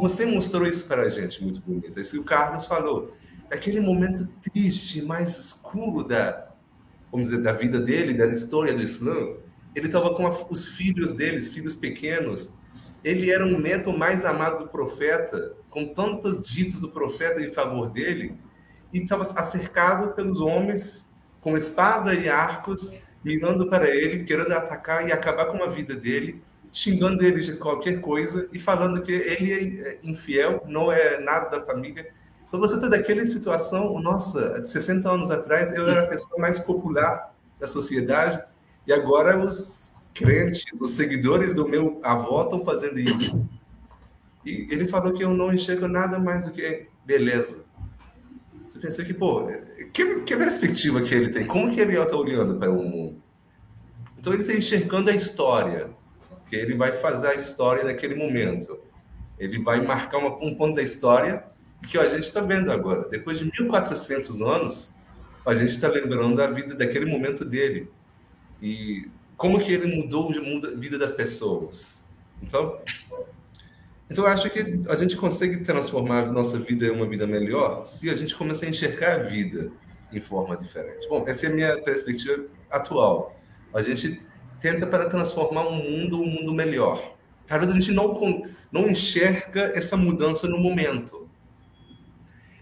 Você 0.00 0.24
mostrou 0.24 0.66
isso 0.66 0.86
para 0.86 1.02
a 1.02 1.08
gente 1.08 1.42
muito 1.42 1.60
bonito. 1.60 2.00
Isso 2.00 2.18
o 2.20 2.24
Carlos 2.24 2.64
falou. 2.64 3.14
aquele 3.50 3.80
momento 3.80 4.26
triste, 4.40 5.02
mais 5.02 5.36
escuro 5.36 6.04
da, 6.04 6.48
vamos 7.10 7.28
dizer, 7.28 7.42
da 7.42 7.52
vida 7.52 7.80
dele, 7.80 8.14
da 8.14 8.26
história 8.26 8.72
do 8.72 8.82
Islã, 8.82 9.34
ele 9.78 9.86
estava 9.86 10.12
com 10.12 10.28
os 10.50 10.64
filhos 10.76 11.12
deles, 11.12 11.48
filhos 11.48 11.76
pequenos. 11.76 12.52
Ele 13.04 13.30
era 13.30 13.46
o 13.46 13.60
neto 13.60 13.92
mais 13.92 14.24
amado 14.24 14.64
do 14.64 14.68
profeta, 14.68 15.54
com 15.70 15.86
tantos 15.86 16.42
ditos 16.42 16.80
do 16.80 16.90
profeta 16.90 17.40
em 17.40 17.48
favor 17.48 17.88
dele, 17.88 18.36
e 18.92 18.98
estava 18.98 19.24
cercado 19.24 20.14
pelos 20.14 20.40
homens 20.40 21.08
com 21.40 21.56
espada 21.56 22.12
e 22.12 22.28
arcos, 22.28 22.92
mirando 23.22 23.68
para 23.68 23.88
ele, 23.88 24.24
querendo 24.24 24.52
atacar 24.52 25.06
e 25.08 25.12
acabar 25.12 25.46
com 25.46 25.62
a 25.62 25.68
vida 25.68 25.94
dele, 25.94 26.42
xingando 26.72 27.24
ele 27.24 27.40
de 27.40 27.54
qualquer 27.56 28.00
coisa 28.00 28.48
e 28.52 28.58
falando 28.58 29.00
que 29.00 29.12
ele 29.12 29.80
é 29.80 30.00
infiel, 30.02 30.64
não 30.66 30.90
é 30.90 31.20
nada 31.20 31.48
da 31.50 31.64
família. 31.64 32.10
Então 32.48 32.58
você 32.58 32.74
está 32.74 32.88
daquela 32.88 33.24
situação, 33.24 34.00
nossa, 34.00 34.64
60 34.64 35.08
anos 35.08 35.30
atrás 35.30 35.72
eu 35.72 35.86
era 35.86 36.02
a 36.02 36.06
pessoa 36.08 36.40
mais 36.40 36.58
popular 36.58 37.32
da 37.60 37.68
sociedade 37.68 38.42
e 38.88 38.92
agora 38.92 39.38
os 39.44 39.92
crentes, 40.14 40.64
os 40.80 40.92
seguidores 40.92 41.52
do 41.52 41.68
meu 41.68 42.00
avô 42.02 42.42
estão 42.42 42.64
fazendo 42.64 42.98
isso. 42.98 43.46
E 44.46 44.66
ele 44.70 44.86
falou 44.86 45.12
que 45.12 45.22
eu 45.22 45.34
não 45.34 45.52
enxergo 45.52 45.86
nada 45.86 46.18
mais 46.18 46.46
do 46.46 46.50
que 46.50 46.86
beleza. 47.04 47.62
Você 48.66 48.78
pensa 48.78 49.04
que, 49.04 49.12
pô, 49.12 49.46
que, 49.92 50.20
que 50.22 50.34
perspectiva 50.34 51.02
que 51.02 51.14
ele 51.14 51.28
tem? 51.28 51.44
Como 51.44 51.70
que 51.70 51.78
ele 51.78 52.00
está 52.00 52.16
olhando 52.16 52.58
para 52.58 52.70
o 52.70 52.82
mundo? 52.82 53.22
Então 54.18 54.32
ele 54.32 54.40
está 54.40 54.54
enxergando 54.54 55.10
a 55.10 55.14
história, 55.14 55.90
que 56.46 56.56
ele 56.56 56.74
vai 56.74 56.92
fazer 56.92 57.26
a 57.26 57.34
história 57.34 57.84
naquele 57.84 58.14
momento. 58.14 58.80
Ele 59.38 59.62
vai 59.62 59.82
marcar 59.82 60.16
uma, 60.16 60.30
um 60.42 60.54
ponto 60.54 60.76
da 60.76 60.82
história 60.82 61.44
que 61.86 61.98
a 61.98 62.06
gente 62.06 62.22
está 62.22 62.40
vendo 62.40 62.72
agora. 62.72 63.06
Depois 63.10 63.38
de 63.38 63.44
1400 63.44 64.40
anos, 64.40 64.94
a 65.44 65.52
gente 65.52 65.72
está 65.72 65.88
lembrando 65.88 66.40
a 66.40 66.46
vida 66.46 66.74
daquele 66.74 67.04
momento 67.04 67.44
dele. 67.44 67.90
E 68.60 69.08
como 69.36 69.60
que 69.60 69.72
ele 69.72 69.94
mudou 69.96 70.30
a 70.30 70.76
vida 70.76 70.98
das 70.98 71.12
pessoas. 71.12 72.04
Então, 72.42 72.78
então 74.10 74.24
eu 74.24 74.30
acho 74.30 74.50
que 74.50 74.60
a 74.88 74.96
gente 74.96 75.16
consegue 75.16 75.58
transformar 75.58 76.24
a 76.24 76.32
nossa 76.32 76.58
vida 76.58 76.86
em 76.86 76.90
uma 76.90 77.06
vida 77.06 77.26
melhor 77.26 77.86
se 77.86 78.10
a 78.10 78.14
gente 78.14 78.34
começar 78.34 78.66
a 78.66 78.68
enxergar 78.68 79.20
a 79.20 79.22
vida 79.22 79.70
em 80.12 80.20
forma 80.20 80.56
diferente. 80.56 81.08
Bom, 81.08 81.24
essa 81.26 81.46
é 81.46 81.50
a 81.50 81.52
minha 81.52 81.82
perspectiva 81.82 82.46
atual. 82.70 83.36
A 83.72 83.82
gente 83.82 84.20
tenta 84.60 84.86
para 84.86 85.06
transformar 85.06 85.68
um 85.68 85.76
mundo 85.76 86.20
um 86.20 86.26
mundo 86.26 86.52
melhor. 86.52 87.14
Talvez 87.46 87.70
a 87.70 87.74
gente 87.74 87.92
não 87.92 88.42
não 88.72 88.88
enxerga 88.88 89.72
essa 89.74 89.96
mudança 89.96 90.48
no 90.48 90.58
momento. 90.58 91.28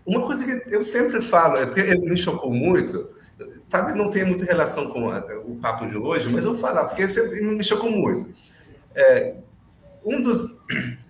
Uma 0.05 0.21
coisa 0.25 0.45
que 0.45 0.75
eu 0.75 0.85
sempre 0.85 1.21
falo, 1.21 1.57
é 1.57 1.67
porque 1.67 1.83
me 1.99 2.17
chocou 2.17 2.53
muito, 2.53 3.11
talvez 3.69 3.97
não 3.97 4.11
tenha 4.11 4.25
muita 4.25 4.45
relação 4.45 4.89
com 4.89 5.09
o 5.45 5.57
papo 5.57 5.87
de 5.87 5.97
hoje, 5.97 6.29
mas 6.29 6.45
eu 6.45 6.53
vou 6.53 6.61
falar, 6.61 6.85
porque 6.85 7.09
sempre 7.09 7.41
me 7.41 7.63
chocou 7.63 7.91
muito. 7.91 8.27
É, 8.95 9.37
um 10.05 10.23
dos, 10.23 10.47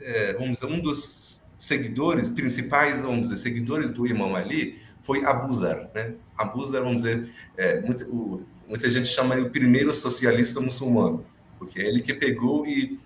é, 0.00 0.32
dizer, 0.32 0.66
um 0.66 0.80
dos 0.80 1.40
seguidores 1.58 2.28
principais, 2.28 3.00
vamos 3.00 3.28
dizer, 3.28 3.36
seguidores 3.36 3.90
do 3.90 4.06
Imam 4.06 4.34
Ali 4.34 4.78
foi 5.02 5.24
Abuzar, 5.24 5.88
né? 5.94 6.14
Abuzar, 6.36 6.82
vamos 6.82 7.02
dizer, 7.02 7.28
é, 7.56 7.80
muito, 7.80 8.04
o, 8.10 8.44
muita 8.66 8.90
gente 8.90 9.06
chama 9.06 9.36
ele 9.36 9.46
o 9.46 9.50
primeiro 9.50 9.94
socialista 9.94 10.60
muçulmano, 10.60 11.24
porque 11.58 11.80
é 11.80 11.86
ele 11.86 12.00
que 12.00 12.12
pegou 12.12 12.66
e 12.66 12.98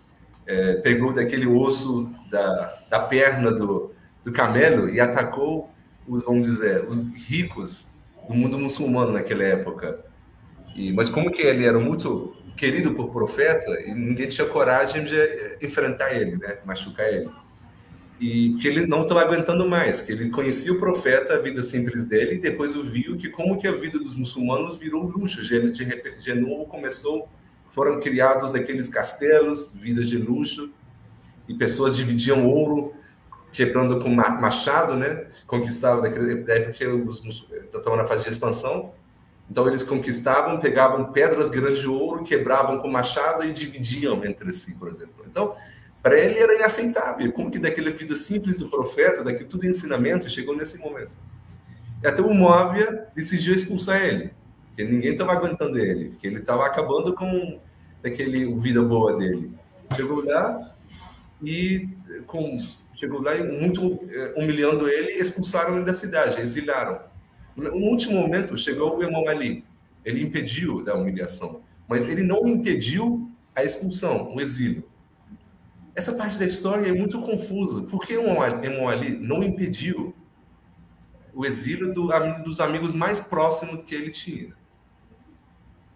é, 0.47 0.75
pegou 0.77 1.13
daquele 1.13 1.47
osso 1.47 2.11
da, 2.31 2.79
da 2.89 3.01
perna 3.01 3.53
do, 3.53 3.93
do 4.25 4.33
camelo 4.33 4.89
e 4.89 4.99
atacou 4.99 5.71
os, 6.09 6.25
vamos 6.25 6.49
dizer, 6.49 6.87
os 6.87 7.15
ricos 7.29 7.90
do 8.31 8.37
mundo 8.37 8.57
muçulmano 8.57 9.11
naquela 9.11 9.43
época. 9.43 10.05
E, 10.77 10.93
mas 10.93 11.11
como 11.11 11.33
que 11.33 11.43
ele 11.43 11.67
era 11.67 11.81
muito 11.81 12.37
querido 12.57 12.95
por 12.95 13.11
profeta, 13.11 13.69
e 13.85 13.93
ninguém 13.93 14.29
tinha 14.29 14.47
coragem 14.47 15.03
de 15.03 15.17
enfrentar 15.61 16.15
ele, 16.15 16.37
né, 16.37 16.59
machucar 16.65 17.13
ele. 17.13 17.29
E 18.21 18.51
porque 18.51 18.69
ele 18.69 18.87
não 18.87 19.03
estava 19.03 19.23
aguentando 19.23 19.69
mais, 19.69 20.01
que 20.01 20.13
ele 20.13 20.29
conhecia 20.29 20.73
o 20.73 20.79
profeta, 20.79 21.35
a 21.35 21.39
vida 21.39 21.61
simples 21.63 22.05
dele, 22.05 22.37
e 22.37 22.39
depois 22.39 22.75
viu 22.75 23.17
que 23.17 23.31
como 23.31 23.59
que 23.59 23.67
a 23.67 23.73
vida 23.73 23.99
dos 23.99 24.15
muçulmanos 24.15 24.77
virou 24.77 25.03
luxo. 25.03 25.43
De, 25.43 25.73
de, 25.73 26.21
de 26.21 26.35
novo 26.35 26.67
começou, 26.67 27.29
foram 27.71 27.99
criados 27.99 28.53
daqueles 28.53 28.89
castelos, 28.89 29.73
vidas 29.73 30.09
de 30.09 30.19
luxo, 30.19 30.71
e 31.49 31.55
pessoas 31.55 31.97
dividiam 31.97 32.47
ouro, 32.47 32.93
quebrando 33.53 34.01
com 34.01 34.09
machado, 34.09 34.97
né? 34.97 35.27
Conquistavam 35.47 36.03
daquela 36.03 36.31
época 36.31 36.73
que 36.73 36.87
os 36.87 37.23
estavam 37.25 37.97
na 37.97 38.07
fase 38.07 38.25
de 38.25 38.31
expansão. 38.31 38.93
Então 39.51 39.67
eles 39.67 39.83
conquistavam, 39.83 40.61
pegavam 40.61 41.13
pedras 41.13 41.49
grandes 41.49 41.81
de 41.81 41.89
ouro, 41.89 42.23
quebravam 42.23 42.79
com 42.79 42.89
machado 42.89 43.45
e 43.45 43.53
dividiam 43.53 44.25
entre 44.25 44.53
si, 44.53 44.75
por 44.75 44.89
exemplo. 44.89 45.25
Então 45.27 45.55
para 46.03 46.19
ele 46.19 46.39
era 46.39 46.55
inaceitável. 46.55 47.31
Como 47.33 47.51
que 47.51 47.59
daquela 47.59 47.91
vida 47.91 48.15
simples 48.15 48.57
do 48.57 48.69
profeta, 48.69 49.23
daquele 49.23 49.45
tudo 49.45 49.67
ensinamento, 49.67 50.29
chegou 50.31 50.57
nesse 50.57 50.79
momento. 50.79 51.15
E 52.03 52.07
até 52.07 52.23
o 52.23 52.33
Moabia 52.33 53.09
decidiu 53.15 53.55
expulsar 53.55 54.03
ele, 54.03 54.33
porque 54.69 54.85
ninguém 54.85 55.13
estava 55.13 55.33
aguentando 55.33 55.79
ele, 55.79 56.11
porque 56.11 56.27
ele 56.27 56.39
estava 56.39 56.65
acabando 56.65 57.15
com 57.15 57.61
aquele 58.03 58.55
vida 58.55 58.83
boa 58.83 59.17
dele. 59.19 59.53
Chegou 59.95 60.25
lá 60.25 60.73
e 61.43 61.89
com 62.27 62.59
chegou 63.01 63.23
lá 63.23 63.35
e 63.35 63.43
muito 63.43 63.99
eh, 64.11 64.35
humilhando 64.37 64.87
ele, 64.87 65.15
expulsaram 65.15 65.77
ele 65.77 65.87
da 65.87 65.95
cidade, 65.95 66.39
exilaram. 66.39 67.01
No 67.57 67.87
último 67.87 68.21
momento 68.21 68.57
chegou 68.59 68.99
o 68.99 69.03
irmão 69.03 69.27
Ali. 69.27 69.65
Ele 70.05 70.23
impediu 70.23 70.85
da 70.85 70.95
humilhação, 70.95 71.63
mas 71.89 72.05
ele 72.05 72.23
não 72.23 72.47
impediu 72.47 73.31
a 73.55 73.65
expulsão, 73.65 74.35
o 74.35 74.41
exílio. 74.41 74.85
Essa 75.95 76.13
parte 76.13 76.39
da 76.39 76.45
história 76.45 76.89
é 76.89 76.93
muito 76.93 77.21
confusa. 77.21 77.83
Por 77.83 78.01
que 78.07 78.17
o 78.17 78.23
irmão 78.63 78.89
Ali 78.89 79.17
não 79.17 79.43
impediu 79.43 80.15
o 81.35 81.45
exílio 81.45 81.93
do, 81.93 82.09
dos 82.45 82.61
amigos 82.61 82.93
mais 82.93 83.21
próximos 83.21 83.83
que 83.83 83.95
ele 83.95 84.11
tinha? 84.11 84.55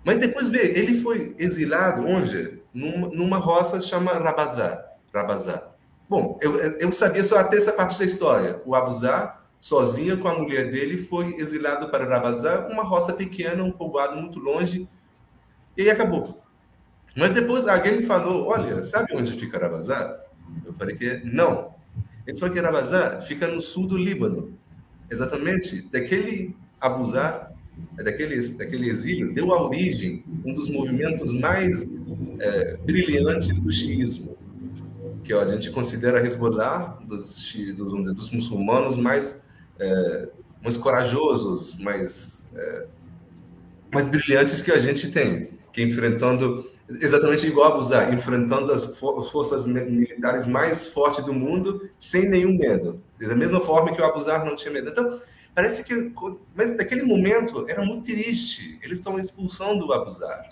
Mas 0.05 0.19
depois 0.19 0.49
vê, 0.49 0.79
ele 0.79 0.95
foi 0.95 1.35
exilado 1.39 2.07
onde? 2.07 2.63
Numa, 2.73 3.09
numa 3.09 3.39
roça 3.39 3.81
chamada 3.81 4.19
Rabazá. 4.19 4.85
Rabazá. 5.15 5.74
Bom, 6.09 6.39
eu, 6.43 6.57
eu 6.57 6.93
sabia 6.93 7.25
só 7.25 7.39
até 7.39 7.57
essa 7.57 7.73
parte 7.73 7.99
da 7.99 8.05
história. 8.05 8.61
O 8.65 8.75
Abuzá, 8.75 9.41
sozinho 9.59 10.19
com 10.19 10.29
a 10.29 10.39
mulher 10.39 10.71
dele, 10.71 10.99
foi 10.99 11.35
exilado 11.37 11.89
para 11.89 12.09
Rabazá, 12.09 12.69
uma 12.71 12.83
roça 12.83 13.13
pequena, 13.13 13.63
um 13.63 13.73
povoado 13.73 14.17
muito 14.17 14.39
longe, 14.39 14.89
e 15.77 15.83
aí 15.83 15.91
acabou. 15.91 16.41
Mas 17.17 17.33
depois 17.33 17.67
alguém 17.67 17.99
me 17.99 18.03
falou: 18.03 18.49
Olha, 18.49 18.83
sabe 18.83 19.15
onde 19.15 19.33
fica 19.33 19.59
Rabazá? 19.59 20.21
Eu 20.65 20.75
falei 20.75 20.97
que 20.97 21.23
não. 21.25 21.75
Ele 22.27 22.39
falou 22.39 22.55
que 22.55 22.61
Rabazá 22.61 23.21
fica 23.21 23.47
no 23.47 23.61
sul 23.61 23.87
do 23.87 23.97
Líbano. 23.97 24.57
Exatamente 25.11 25.83
daquele 25.83 26.57
abusar, 26.81 27.53
daquele, 27.97 28.49
daquele 28.51 28.89
exílio, 28.89 29.33
deu 29.33 29.53
a 29.53 29.63
origem 29.63 30.25
um 30.45 30.55
dos 30.55 30.69
movimentos 30.69 31.33
mais 31.33 31.87
é, 32.41 32.77
brilhantes 32.79 33.59
do 33.59 33.71
xiismo, 33.71 34.34
que 35.25 35.33
ó, 35.33 35.41
a 35.41 35.49
gente 35.49 35.71
considera 35.71 36.25
Hezbollah 36.25 36.99
dos, 37.03 37.55
dos, 37.75 38.15
dos 38.15 38.31
muçulmanos 38.31 38.97
mais, 38.97 39.41
é, 39.79 40.29
mais 40.63 40.77
corajosos, 40.77 41.75
mais, 41.77 42.47
é, 42.55 42.87
mais 43.93 44.07
brilhantes 44.07 44.61
que 44.61 44.71
a 44.71 44.79
gente 44.79 45.09
tem, 45.09 45.51
que 45.73 45.83
enfrentando 45.83 46.71
exatamente 47.01 47.47
igual 47.47 47.69
a 47.69 47.75
Abusar, 47.75 48.13
enfrentando 48.13 48.71
as 48.71 48.87
forças 48.99 49.65
militares 49.65 50.47
mais 50.47 50.87
fortes 50.87 51.25
do 51.25 51.33
mundo 51.33 51.89
sem 51.99 52.29
nenhum 52.29 52.57
medo. 52.57 53.03
Da 53.19 53.35
mesma 53.35 53.61
forma 53.61 53.93
que 53.93 54.01
o 54.01 54.05
Abusar 54.05 54.45
não 54.45 54.55
tinha 54.55 54.73
medo. 54.73 54.91
Então, 54.91 55.19
parece 55.55 55.83
que. 55.83 56.13
Mas 56.55 56.77
naquele 56.77 57.03
momento 57.03 57.65
era 57.69 57.83
muito 57.83 58.05
triste. 58.05 58.79
Eles 58.83 58.99
estão 58.99 59.19
expulsando 59.19 59.87
o 59.87 59.93
Abusar. 59.95 60.47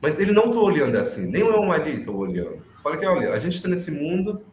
Mas 0.00 0.18
ele 0.18 0.32
não 0.32 0.46
está 0.46 0.58
olhando 0.58 0.96
assim, 0.96 1.26
nem 1.26 1.42
o 1.42 1.72
Ali 1.72 2.00
está 2.00 2.10
olhando. 2.10 2.73
Fala 2.84 2.98
que, 2.98 3.06
olha, 3.06 3.32
a 3.32 3.38
gente 3.38 3.54
está 3.54 3.66
nesse 3.66 3.90
mundo 3.90 4.44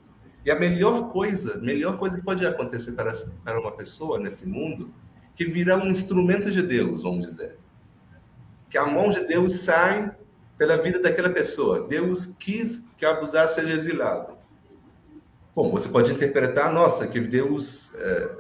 e 0.45 0.49
a 0.49 0.57
melhor 0.57 1.09
coisa, 1.11 1.57
melhor 1.57 1.97
coisa 1.97 2.17
que 2.17 2.23
pode 2.23 2.45
acontecer 2.45 2.93
para, 2.93 3.11
para 3.43 3.59
uma 3.59 3.73
pessoa 3.73 4.17
nesse 4.17 4.47
mundo, 4.47 4.89
que 5.35 5.43
virar 5.43 5.77
um 5.79 5.89
instrumento 5.89 6.49
de 6.49 6.61
Deus, 6.61 7.01
vamos 7.01 7.27
dizer. 7.27 7.57
Que 8.69 8.77
a 8.77 8.85
mão 8.85 9.09
de 9.09 9.27
Deus 9.27 9.55
sai 9.55 10.15
pela 10.57 10.77
vida 10.77 10.97
daquela 10.99 11.29
pessoa. 11.29 11.85
Deus 11.89 12.25
quis 12.25 12.85
que 12.95 13.05
Abusar 13.05 13.49
seja 13.49 13.73
exilado. 13.73 14.37
Bom, 15.53 15.69
você 15.69 15.89
pode 15.89 16.13
interpretar, 16.13 16.71
nossa, 16.71 17.09
que 17.09 17.19
Deus, 17.19 17.93
é, 17.95 18.37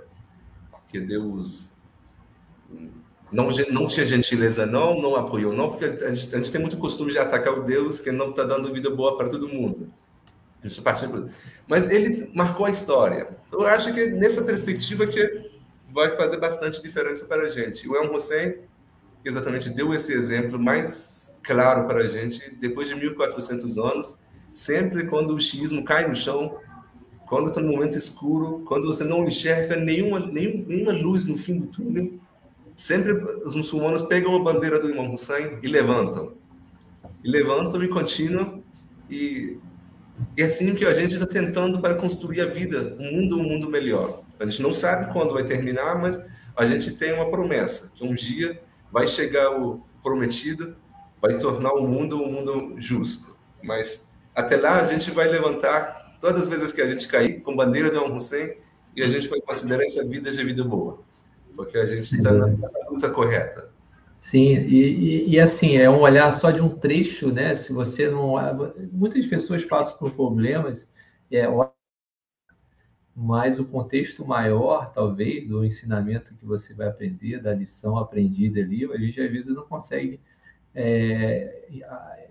que 0.87 1.01
Deus 1.01 1.69
não, 3.31 3.47
não 3.69 3.87
tinha 3.87 4.05
gentileza, 4.05 4.65
não, 4.65 5.01
não 5.01 5.15
apoiou, 5.15 5.53
não, 5.53 5.69
porque 5.69 5.85
a 5.85 6.13
gente, 6.13 6.35
a 6.35 6.37
gente 6.37 6.51
tem 6.51 6.59
muito 6.59 6.77
costume 6.77 7.11
de 7.11 7.19
atacar 7.19 7.57
o 7.57 7.63
Deus 7.63 7.99
que 7.99 8.11
não 8.11 8.31
está 8.31 8.43
dando 8.43 8.73
vida 8.73 8.89
boa 8.89 9.17
para 9.17 9.29
todo 9.29 9.47
mundo. 9.47 9.91
Mas 11.67 11.89
ele 11.89 12.29
marcou 12.35 12.65
a 12.65 12.69
história. 12.69 13.29
Eu 13.51 13.65
acho 13.65 13.93
que 13.93 14.07
nessa 14.07 14.43
perspectiva 14.43 15.07
que 15.07 15.49
vai 15.93 16.11
fazer 16.11 16.37
bastante 16.37 16.81
diferença 16.81 17.25
para 17.25 17.43
a 17.43 17.49
gente. 17.49 17.87
O 17.87 17.95
El 17.95 18.13
Hussein 18.13 18.55
exatamente 19.23 19.69
deu 19.69 19.93
esse 19.93 20.13
exemplo 20.13 20.59
mais 20.59 21.33
claro 21.43 21.87
para 21.87 21.99
a 21.99 22.07
gente 22.07 22.55
depois 22.55 22.87
de 22.87 22.95
1400 22.95 23.77
anos, 23.77 24.15
sempre 24.53 25.07
quando 25.07 25.33
o 25.33 25.39
xiismo 25.39 25.83
cai 25.83 26.07
no 26.07 26.15
chão, 26.15 26.57
quando 27.27 27.47
está 27.47 27.61
no 27.61 27.71
momento 27.71 27.97
escuro, 27.97 28.63
quando 28.65 28.85
você 28.85 29.03
não 29.03 29.25
enxerga 29.25 29.75
nenhuma, 29.75 30.19
nenhuma 30.19 30.91
luz 30.91 31.25
no 31.25 31.37
fim 31.37 31.59
do 31.59 31.67
túnel, 31.67 32.19
sempre 32.81 33.13
os 33.45 33.53
muçulmanos 33.55 34.01
pegam 34.01 34.35
a 34.35 34.39
bandeira 34.39 34.79
do 34.79 34.89
Imam 34.89 35.13
Hussein 35.13 35.59
e 35.61 35.67
levantam. 35.67 36.33
E 37.23 37.29
levantam 37.29 37.83
e 37.83 37.87
continuam. 37.87 38.63
E, 39.07 39.59
e 40.35 40.41
é 40.41 40.45
assim 40.45 40.73
que 40.73 40.83
a 40.83 40.91
gente 40.91 41.13
está 41.13 41.27
tentando 41.27 41.79
para 41.79 41.93
construir 41.93 42.41
a 42.41 42.47
vida, 42.47 42.97
um 42.99 43.11
mundo, 43.17 43.37
um 43.37 43.43
mundo 43.43 43.69
melhor. 43.69 44.23
A 44.39 44.45
gente 44.45 44.63
não 44.63 44.73
sabe 44.73 45.13
quando 45.13 45.31
vai 45.31 45.43
terminar, 45.43 46.01
mas 46.01 46.19
a 46.57 46.65
gente 46.65 46.93
tem 46.93 47.13
uma 47.13 47.29
promessa, 47.29 47.91
que 47.93 48.03
um 48.03 48.15
dia 48.15 48.59
vai 48.91 49.07
chegar 49.07 49.61
o 49.61 49.85
prometido, 50.01 50.75
vai 51.21 51.37
tornar 51.37 51.73
o 51.73 51.87
mundo 51.87 52.19
um 52.19 52.31
mundo 52.31 52.75
justo. 52.77 53.35
Mas 53.63 54.03
até 54.33 54.57
lá 54.57 54.81
a 54.81 54.85
gente 54.85 55.11
vai 55.11 55.27
levantar 55.27 56.17
todas 56.19 56.41
as 56.41 56.47
vezes 56.47 56.73
que 56.73 56.81
a 56.81 56.87
gente 56.87 57.07
cair 57.07 57.41
com 57.41 57.55
bandeira 57.55 57.91
de 57.91 57.97
Imam 57.97 58.15
Hussein 58.15 58.55
e 58.95 59.03
a 59.03 59.07
gente 59.07 59.27
vai 59.27 59.39
considerar 59.39 59.83
essa 59.83 60.03
vida 60.03 60.31
de 60.31 60.43
vida 60.43 60.63
boa 60.63 61.10
porque 61.63 61.77
a 61.77 61.85
gente 61.85 62.15
está 62.15 62.31
na, 62.31 62.47
luta 62.89 63.09
correta. 63.11 63.69
Sim, 64.17 64.53
e, 64.53 65.25
e, 65.25 65.29
e, 65.31 65.39
assim, 65.39 65.77
é 65.77 65.89
um 65.89 66.01
olhar 66.01 66.31
só 66.31 66.51
de 66.51 66.61
um 66.61 66.69
trecho, 66.69 67.31
né? 67.31 67.55
Se 67.55 67.71
você 67.73 68.09
não. 68.09 68.35
Muitas 68.91 69.25
pessoas 69.27 69.63
passam 69.65 69.97
por 69.97 70.11
problemas, 70.11 70.91
é, 71.31 71.45
mas 73.15 73.59
o 73.59 73.65
contexto 73.65 74.25
maior, 74.25 74.91
talvez, 74.93 75.47
do 75.47 75.65
ensinamento 75.65 76.33
que 76.35 76.45
você 76.45 76.73
vai 76.73 76.87
aprender, 76.87 77.41
da 77.41 77.53
lição 77.53 77.97
aprendida 77.97 78.59
ali, 78.59 78.85
a 78.91 78.97
gente 78.97 79.21
às 79.21 79.31
vezes 79.31 79.55
não 79.55 79.63
consegue 79.63 80.19
é, 80.73 81.67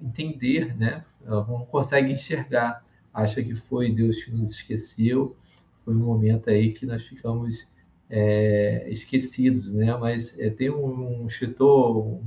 entender, 0.03 0.77
né? 0.77 1.05
Não 1.25 1.67
consegue 1.67 2.13
enxergar. 2.13 2.85
Acha 3.13 3.43
que 3.43 3.55
foi 3.55 3.93
Deus 3.93 4.23
que 4.23 4.31
nos 4.31 4.51
esqueceu, 4.53 5.37
foi 5.85 5.95
um 5.95 6.05
momento 6.05 6.49
aí 6.49 6.73
que 6.73 6.87
nós 6.87 7.05
ficamos 7.05 7.69
é, 8.11 8.87
esquecidos, 8.91 9.73
né? 9.73 9.97
Mas 9.97 10.39
é, 10.39 10.51
tem 10.51 10.71
um, 10.71 11.23
um 11.23 11.27
escritor 11.27 12.21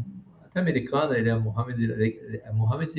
até 0.45 0.59
americano, 0.59 1.13
ele 1.13 1.29
é 1.29 1.35
Mohamed, 1.35 1.91
é 2.43 2.51
Mohamed 2.51 2.93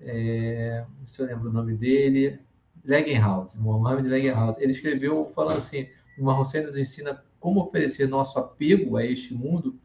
é, 0.00 0.84
não 0.98 1.06
sei 1.06 1.26
se 1.26 1.32
eu 1.32 1.36
lembro 1.36 1.50
o 1.50 1.52
nome 1.52 1.74
dele, 1.74 2.38
Leggenhaus, 2.84 3.54
Mohamed 3.56 4.08
Leggenhaus. 4.08 4.58
Ele 4.58 4.72
escreveu 4.72 5.30
falando 5.34 5.58
assim, 5.58 5.88
uma 6.16 6.38
Hussein 6.38 6.62
nos 6.64 6.76
ensina 6.76 7.22
como 7.40 7.62
oferecer 7.62 8.08
nosso 8.08 8.38
apego 8.38 8.96
a 8.96 9.04
este 9.04 9.34
mundo 9.34 9.78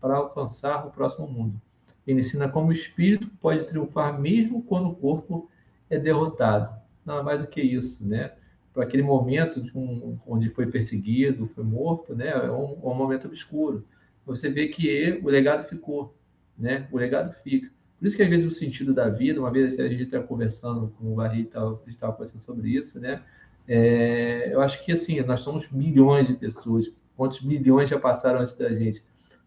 para 0.00 0.16
alcançar 0.16 0.86
o 0.86 0.90
próximo 0.90 1.26
mundo. 1.26 1.60
Ele 2.06 2.20
ensina 2.20 2.48
como 2.48 2.68
o 2.68 2.72
espírito 2.72 3.30
pode 3.40 3.64
triunfar 3.64 4.20
mesmo 4.20 4.62
quando 4.62 4.90
o 4.90 4.94
corpo 4.94 5.48
é 5.88 5.98
derrotado. 5.98 6.74
Nada 7.04 7.22
mais 7.22 7.40
do 7.40 7.46
que 7.46 7.60
isso, 7.60 8.06
né? 8.06 8.32
Para 8.74 8.82
aquele 8.82 9.04
momento 9.04 9.64
um, 9.72 10.18
onde 10.26 10.50
foi 10.50 10.66
perseguido, 10.66 11.46
foi 11.54 11.62
morto, 11.62 12.14
né? 12.14 12.30
É 12.30 12.50
um, 12.50 12.72
é 12.82 12.86
um, 12.86 12.94
momento 12.94 13.28
obscuro. 13.28 13.86
Você 14.26 14.50
vê 14.50 14.66
que 14.66 15.20
o 15.22 15.28
legado 15.28 15.68
ficou, 15.68 16.14
né? 16.58 16.88
O 16.90 16.98
legado 16.98 17.32
fica. 17.44 17.70
Por 17.98 18.08
isso 18.08 18.16
que 18.16 18.22
às 18.24 18.28
vezes 18.28 18.44
o 18.44 18.50
sentido 18.50 18.92
da 18.92 19.08
vida, 19.08 19.38
uma 19.38 19.52
vez 19.52 19.78
a 19.78 19.88
gente 19.88 20.02
está 20.02 20.20
conversando 20.20 20.92
com 20.98 21.12
o 21.12 21.14
Barry, 21.14 21.48
a 21.54 21.70
gente 21.84 21.90
estava 21.90 22.12
conversando 22.12 22.40
sobre 22.40 22.68
isso, 22.70 23.00
né? 23.00 23.22
É, 23.66 24.52
eu 24.52 24.60
acho 24.60 24.84
que 24.84 24.90
assim 24.90 25.20
nós 25.20 25.40
somos 25.40 25.70
milhões 25.70 26.26
de 26.26 26.34
pessoas. 26.34 26.92
Quantos 27.16 27.40
milhões 27.42 27.88
já 27.88 27.98
passaram 27.98 28.40
antes 28.40 28.54
da 28.54 28.72
gente? 28.72 29.04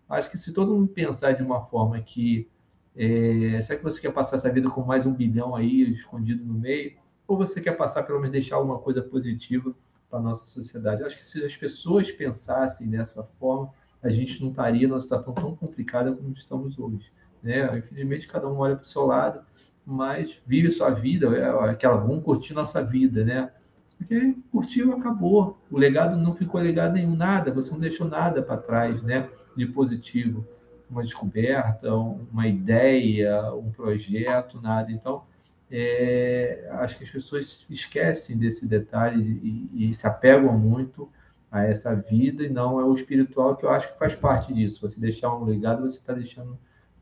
Acho 0.08 0.32
que 0.32 0.38
se 0.38 0.54
todo 0.54 0.74
mundo 0.74 0.88
pensar 0.88 1.34
de 1.34 1.44
uma 1.44 1.66
forma 1.66 2.00
que 2.02 2.48
é, 2.96 3.60
será 3.62 3.78
que 3.78 3.84
você 3.84 4.00
quer 4.00 4.14
passar 4.14 4.38
essa 4.38 4.50
vida 4.50 4.70
com 4.70 4.82
mais 4.84 5.06
um 5.06 5.14
bilhão 5.14 5.54
aí 5.54 5.92
escondido 5.92 6.46
no 6.46 6.54
meio? 6.54 6.94
Ou 7.28 7.38
você 7.38 7.60
quer 7.60 7.74
passar, 7.74 8.04
pelo 8.04 8.20
menos, 8.20 8.32
deixar 8.32 8.56
alguma 8.56 8.80
coisa 8.80 9.02
positiva 9.02 9.74
para 10.10 10.20
a 10.20 10.22
nossa 10.22 10.46
sociedade? 10.46 11.02
Eu 11.02 11.08
acho 11.08 11.18
que 11.18 11.26
se 11.26 11.44
as 11.44 11.56
pessoas 11.56 12.12
pensassem 12.12 12.90
dessa 12.90 13.24
forma, 13.40 13.72
a 14.02 14.10
gente 14.10 14.42
não 14.42 14.50
estaria 14.50 14.88
numa 14.88 15.02
situação 15.02 15.34
tão 15.34 15.56
complicada 15.56 16.14
como 16.14 16.32
estamos 16.32 16.80
hoje. 16.80 17.12
Né? 17.44 17.78
Infelizmente, 17.78 18.28
cada 18.28 18.48
um 18.48 18.58
olha 18.58 18.76
para 18.76 18.84
o 18.84 18.88
seu 18.88 19.06
lado, 19.06 19.42
mas 19.86 20.40
vive 20.46 20.72
sua 20.72 20.90
vida, 20.90 21.28
é 21.38 21.70
aquela, 21.70 21.98
vamos 21.98 22.24
curtir 22.24 22.54
nossa 22.54 22.84
vida, 22.84 23.24
né? 23.24 23.52
Porque 23.98 24.36
curtiu, 24.52 24.94
acabou. 24.94 25.58
O 25.72 25.78
legado 25.78 26.18
não 26.18 26.34
ficou 26.34 26.62
legado 26.62 26.94
nenhum, 26.94 27.16
nada, 27.16 27.52
você 27.52 27.72
não 27.72 27.80
deixou 27.80 28.08
nada 28.08 28.42
para 28.42 28.58
trás, 28.58 29.02
né? 29.02 29.30
De 29.56 29.66
positivo. 29.66 30.46
Uma 30.90 31.02
descoberta, 31.02 31.94
uma 31.94 32.48
ideia, 32.48 33.54
um 33.54 33.72
projeto, 33.72 34.62
nada. 34.62 34.92
Então, 34.92 35.24
é, 35.70 36.68
acho 36.74 36.98
que 36.98 37.04
as 37.04 37.10
pessoas 37.10 37.66
esquecem 37.70 38.38
desse 38.38 38.66
detalhe 38.66 39.68
e, 39.74 39.90
e, 39.90 39.94
se 39.94 40.08
apegam 40.08 40.58
muito 40.58 41.10
a 41.52 41.64
essa 41.64 41.94
vida 41.94 42.44
e 42.44 42.50
não 42.50 42.80
é 42.80 42.86
o 42.86 42.94
espiritual 42.94 43.56
que 43.56 43.66
eu 43.66 43.70
acho 43.70 43.92
que 43.92 44.00
faz 44.00 44.16
parte 44.16 44.54
disso. 44.54 44.82
Você 44.82 45.00
deixar 45.00 45.34
um 45.36 45.44
legado, 45.44 45.82
você 45.82 45.98
está 45.98 46.14
deixando, 46.14 46.58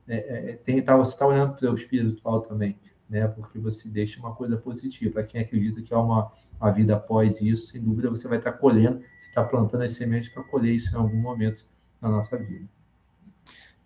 é, 0.08 0.16
é, 0.16 0.52
é 0.52 0.54
tem, 0.54 0.82
tá, 0.82 0.96
você 0.98 1.12
está 1.12 1.28
olhando 1.28 1.56
para 1.56 1.72
o 1.72 1.76
espiritual 1.76 2.42
também, 2.42 2.78
né? 3.08 3.28
Porque 3.28 3.60
você 3.60 3.88
deixa 3.88 4.20
uma 4.20 4.34
coisa 4.34 4.58
positiva. 4.58 5.14
Para 5.14 5.24
quem 5.24 5.42
acredita 5.42 5.82
que 5.82 5.94
há 5.94 6.00
uma, 6.00 6.32
uma 6.60 6.72
vida 6.72 6.96
após 6.96 7.42
isso, 7.42 7.68
sem 7.68 7.82
dúvida 7.82 8.10
você 8.10 8.28
vai 8.28 8.40
estar 8.40 8.52
tá 8.52 8.58
colhendo, 8.58 9.00
você 9.20 9.30
está 9.30 9.44
plantando 9.44 9.84
as 9.84 9.92
sementes 9.92 10.30
para 10.30 10.44
colher 10.44 10.74
isso 10.74 10.96
em 10.96 11.00
algum 11.00 11.18
momento 11.18 11.66
na 12.02 12.10
nossa 12.10 12.36
vida. 12.38 12.66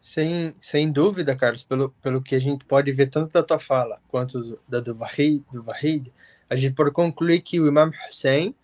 Sem, 0.01 0.53
sem 0.59 0.91
dúvida, 0.91 1.35
Carlos, 1.35 1.63
pelo, 1.63 1.89
pelo 2.01 2.21
que 2.21 2.35
a 2.35 2.39
gente 2.39 2.63
pode 2.63 2.91
ver 2.91 3.07
tanto 3.07 3.33
da 3.33 3.43
tua 3.43 3.59
fala 3.59 3.99
quanto 4.07 4.59
da 4.67 4.79
do 4.79 4.95
Wahid, 4.97 5.43
do 5.51 5.63
Wahid, 5.65 6.13
a 6.49 6.55
gente 6.55 6.73
pode 6.73 6.91
concluir 6.91 7.41
que 7.41 7.59
o 7.59 7.67
Imam 7.67 7.91
Hussein 8.09 8.55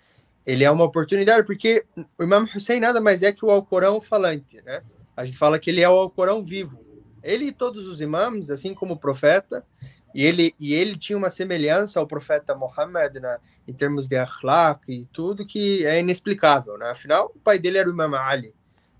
ele 0.45 0.63
é 0.63 0.69
uma 0.69 0.83
oportunidade, 0.83 1.45
porque 1.45 1.85
o 2.17 2.23
Imam 2.23 2.43
Hussein 2.43 2.79
nada 2.79 3.01
mais 3.01 3.23
é 3.23 3.31
que 3.31 3.43
o 3.43 3.49
Alcorão 3.49 3.99
falante, 3.99 4.61
né? 4.61 4.83
A 5.17 5.25
gente 5.25 5.37
fala 5.37 5.57
que 5.57 5.69
ele 5.69 5.81
é 5.81 5.89
o 5.89 5.93
Alcorão 5.93 6.43
vivo. 6.43 6.79
Ele 7.23 7.45
e 7.45 7.51
todos 7.51 7.87
os 7.87 7.99
imãs, 7.99 8.49
assim 8.51 8.73
como 8.73 8.93
o 8.93 8.99
profeta, 8.99 9.65
e 10.13 10.23
ele, 10.23 10.53
e 10.59 10.73
ele 10.73 10.95
tinha 10.95 11.17
uma 11.17 11.29
semelhança 11.29 11.99
ao 11.99 12.07
profeta 12.07 12.55
Muhammad 12.55 13.15
né, 13.15 13.37
em 13.67 13.73
termos 13.73 14.07
de 14.07 14.15
akhlaq 14.15 14.81
e 14.87 15.05
tudo 15.11 15.45
que 15.45 15.85
é 15.85 15.99
inexplicável, 15.99 16.77
né? 16.77 16.91
Afinal, 16.91 17.31
o 17.35 17.39
pai 17.39 17.57
dele 17.57 17.79
era 17.79 17.89
o 17.89 17.91
Imam 17.91 18.13
Ali, 18.13 18.53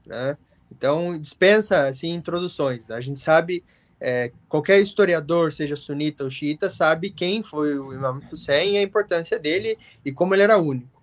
né? 0.06 0.36
Então, 0.72 1.18
dispensa 1.18 1.88
assim, 1.88 2.14
introduções. 2.14 2.88
Né? 2.88 2.96
A 2.96 3.02
gente 3.02 3.20
sabe, 3.20 3.64
é, 4.00 4.32
qualquer 4.48 4.80
historiador, 4.82 5.54
seja 5.54 5.76
sunita 5.76 6.24
ou 6.24 6.30
xiita, 6.30 6.70
sabe 6.70 7.10
quem 7.10 7.44
foi 7.44 7.78
o 7.78 7.94
Imam 7.94 8.22
Hussein 8.32 8.74
e 8.74 8.78
a 8.78 8.84
importância 8.84 9.40
dele 9.40 9.78
e 10.04 10.12
como 10.12 10.34
ele 10.34 10.44
era 10.44 10.58
único. 10.58 11.02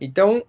Então, 0.00 0.42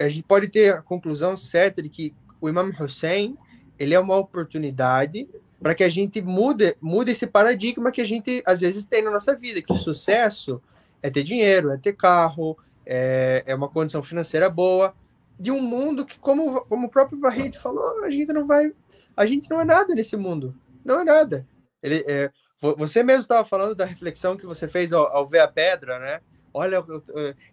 a 0.00 0.08
gente 0.08 0.24
pode 0.24 0.48
ter 0.48 0.74
a 0.74 0.82
conclusão 0.82 1.36
certa 1.36 1.82
de 1.82 1.88
que 1.88 2.14
o 2.40 2.48
Imam 2.48 2.70
Hussein 2.78 3.36
ele 3.78 3.94
é 3.94 3.98
uma 3.98 4.16
oportunidade 4.16 5.28
para 5.60 5.74
que 5.74 5.84
a 5.84 5.88
gente 5.88 6.20
mude, 6.20 6.76
mude 6.80 7.12
esse 7.12 7.26
paradigma 7.26 7.90
que 7.90 8.00
a 8.00 8.04
gente 8.04 8.42
às 8.44 8.60
vezes 8.60 8.84
tem 8.84 9.02
na 9.02 9.10
nossa 9.10 9.34
vida, 9.34 9.62
que 9.62 9.74
sucesso 9.74 10.60
é 11.00 11.08
ter 11.08 11.22
dinheiro, 11.22 11.70
é 11.70 11.78
ter 11.78 11.94
carro, 11.94 12.58
é, 12.84 13.42
é 13.46 13.54
uma 13.54 13.68
condição 13.68 14.02
financeira 14.02 14.50
boa 14.50 14.94
de 15.42 15.50
um 15.50 15.60
mundo 15.60 16.06
que, 16.06 16.20
como, 16.20 16.60
como 16.66 16.86
o 16.86 16.90
próprio 16.90 17.18
Barreto 17.18 17.60
falou, 17.60 18.04
a 18.04 18.10
gente 18.10 18.32
não 18.32 18.46
vai. 18.46 18.72
A 19.16 19.26
gente 19.26 19.50
não 19.50 19.60
é 19.60 19.64
nada 19.64 19.92
nesse 19.92 20.16
mundo. 20.16 20.54
Não 20.84 21.00
é 21.00 21.04
nada. 21.04 21.44
Ele, 21.82 22.04
é, 22.06 22.30
você 22.60 23.02
mesmo 23.02 23.22
estava 23.22 23.44
falando 23.44 23.74
da 23.74 23.84
reflexão 23.84 24.36
que 24.36 24.46
você 24.46 24.68
fez 24.68 24.92
ao, 24.92 25.04
ao 25.08 25.28
ver 25.28 25.40
a 25.40 25.48
pedra, 25.48 25.98
né? 25.98 26.20
Olha, 26.54 26.84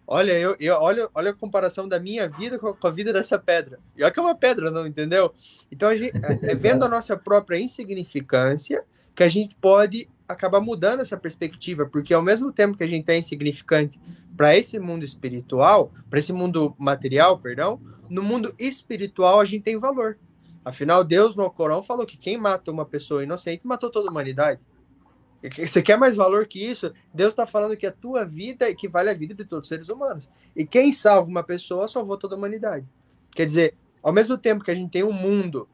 olha, 0.06 0.38
eu, 0.38 0.54
eu, 0.60 0.76
olha, 0.76 1.08
olha 1.12 1.30
a 1.32 1.34
comparação 1.34 1.88
da 1.88 1.98
minha 1.98 2.28
vida 2.28 2.60
com 2.60 2.68
a, 2.68 2.76
com 2.76 2.86
a 2.86 2.92
vida 2.92 3.12
dessa 3.12 3.36
pedra. 3.40 3.80
E 3.96 4.04
olha 4.04 4.12
que 4.12 4.20
é 4.20 4.22
uma 4.22 4.36
pedra, 4.36 4.70
não 4.70 4.86
entendeu? 4.86 5.32
Então, 5.72 5.88
a 5.88 5.96
gente, 5.96 6.16
é, 6.16 6.52
é 6.52 6.54
vendo 6.54 6.84
a 6.84 6.88
nossa 6.88 7.16
própria 7.16 7.58
insignificância 7.58 8.84
que 9.16 9.24
a 9.24 9.28
gente 9.28 9.56
pode 9.56 10.08
acabar 10.32 10.60
mudando 10.60 11.00
essa 11.00 11.16
perspectiva, 11.16 11.86
porque 11.86 12.14
ao 12.14 12.22
mesmo 12.22 12.52
tempo 12.52 12.76
que 12.76 12.84
a 12.84 12.86
gente 12.86 13.08
é 13.10 13.18
insignificante 13.18 14.00
para 14.36 14.56
esse 14.56 14.78
mundo 14.78 15.04
espiritual, 15.04 15.92
para 16.08 16.18
esse 16.18 16.32
mundo 16.32 16.74
material, 16.78 17.38
perdão, 17.38 17.80
no 18.08 18.22
mundo 18.22 18.54
espiritual 18.58 19.40
a 19.40 19.44
gente 19.44 19.62
tem 19.62 19.78
valor. 19.78 20.18
Afinal, 20.64 21.02
Deus 21.02 21.36
no 21.36 21.50
Corão 21.50 21.82
falou 21.82 22.04
que 22.06 22.16
quem 22.16 22.36
mata 22.36 22.70
uma 22.70 22.84
pessoa 22.84 23.22
inocente 23.22 23.66
matou 23.66 23.90
toda 23.90 24.08
a 24.08 24.10
humanidade. 24.10 24.60
Você 25.56 25.80
quer 25.80 25.96
mais 25.96 26.16
valor 26.16 26.46
que 26.46 26.62
isso? 26.62 26.92
Deus 27.14 27.32
está 27.32 27.46
falando 27.46 27.76
que 27.76 27.86
a 27.86 27.92
tua 27.92 28.24
vida 28.24 28.68
equivale 28.68 29.08
à 29.08 29.14
vida 29.14 29.34
de 29.34 29.44
todos 29.44 29.64
os 29.64 29.68
seres 29.68 29.88
humanos. 29.88 30.28
E 30.54 30.66
quem 30.66 30.92
salva 30.92 31.30
uma 31.30 31.42
pessoa 31.42 31.88
salvou 31.88 32.18
toda 32.18 32.34
a 32.34 32.38
humanidade. 32.38 32.86
Quer 33.34 33.46
dizer, 33.46 33.74
ao 34.02 34.12
mesmo 34.12 34.36
tempo 34.36 34.62
que 34.62 34.70
a 34.70 34.74
gente 34.74 34.90
tem 34.90 35.02
um 35.02 35.12
mundo 35.12 35.66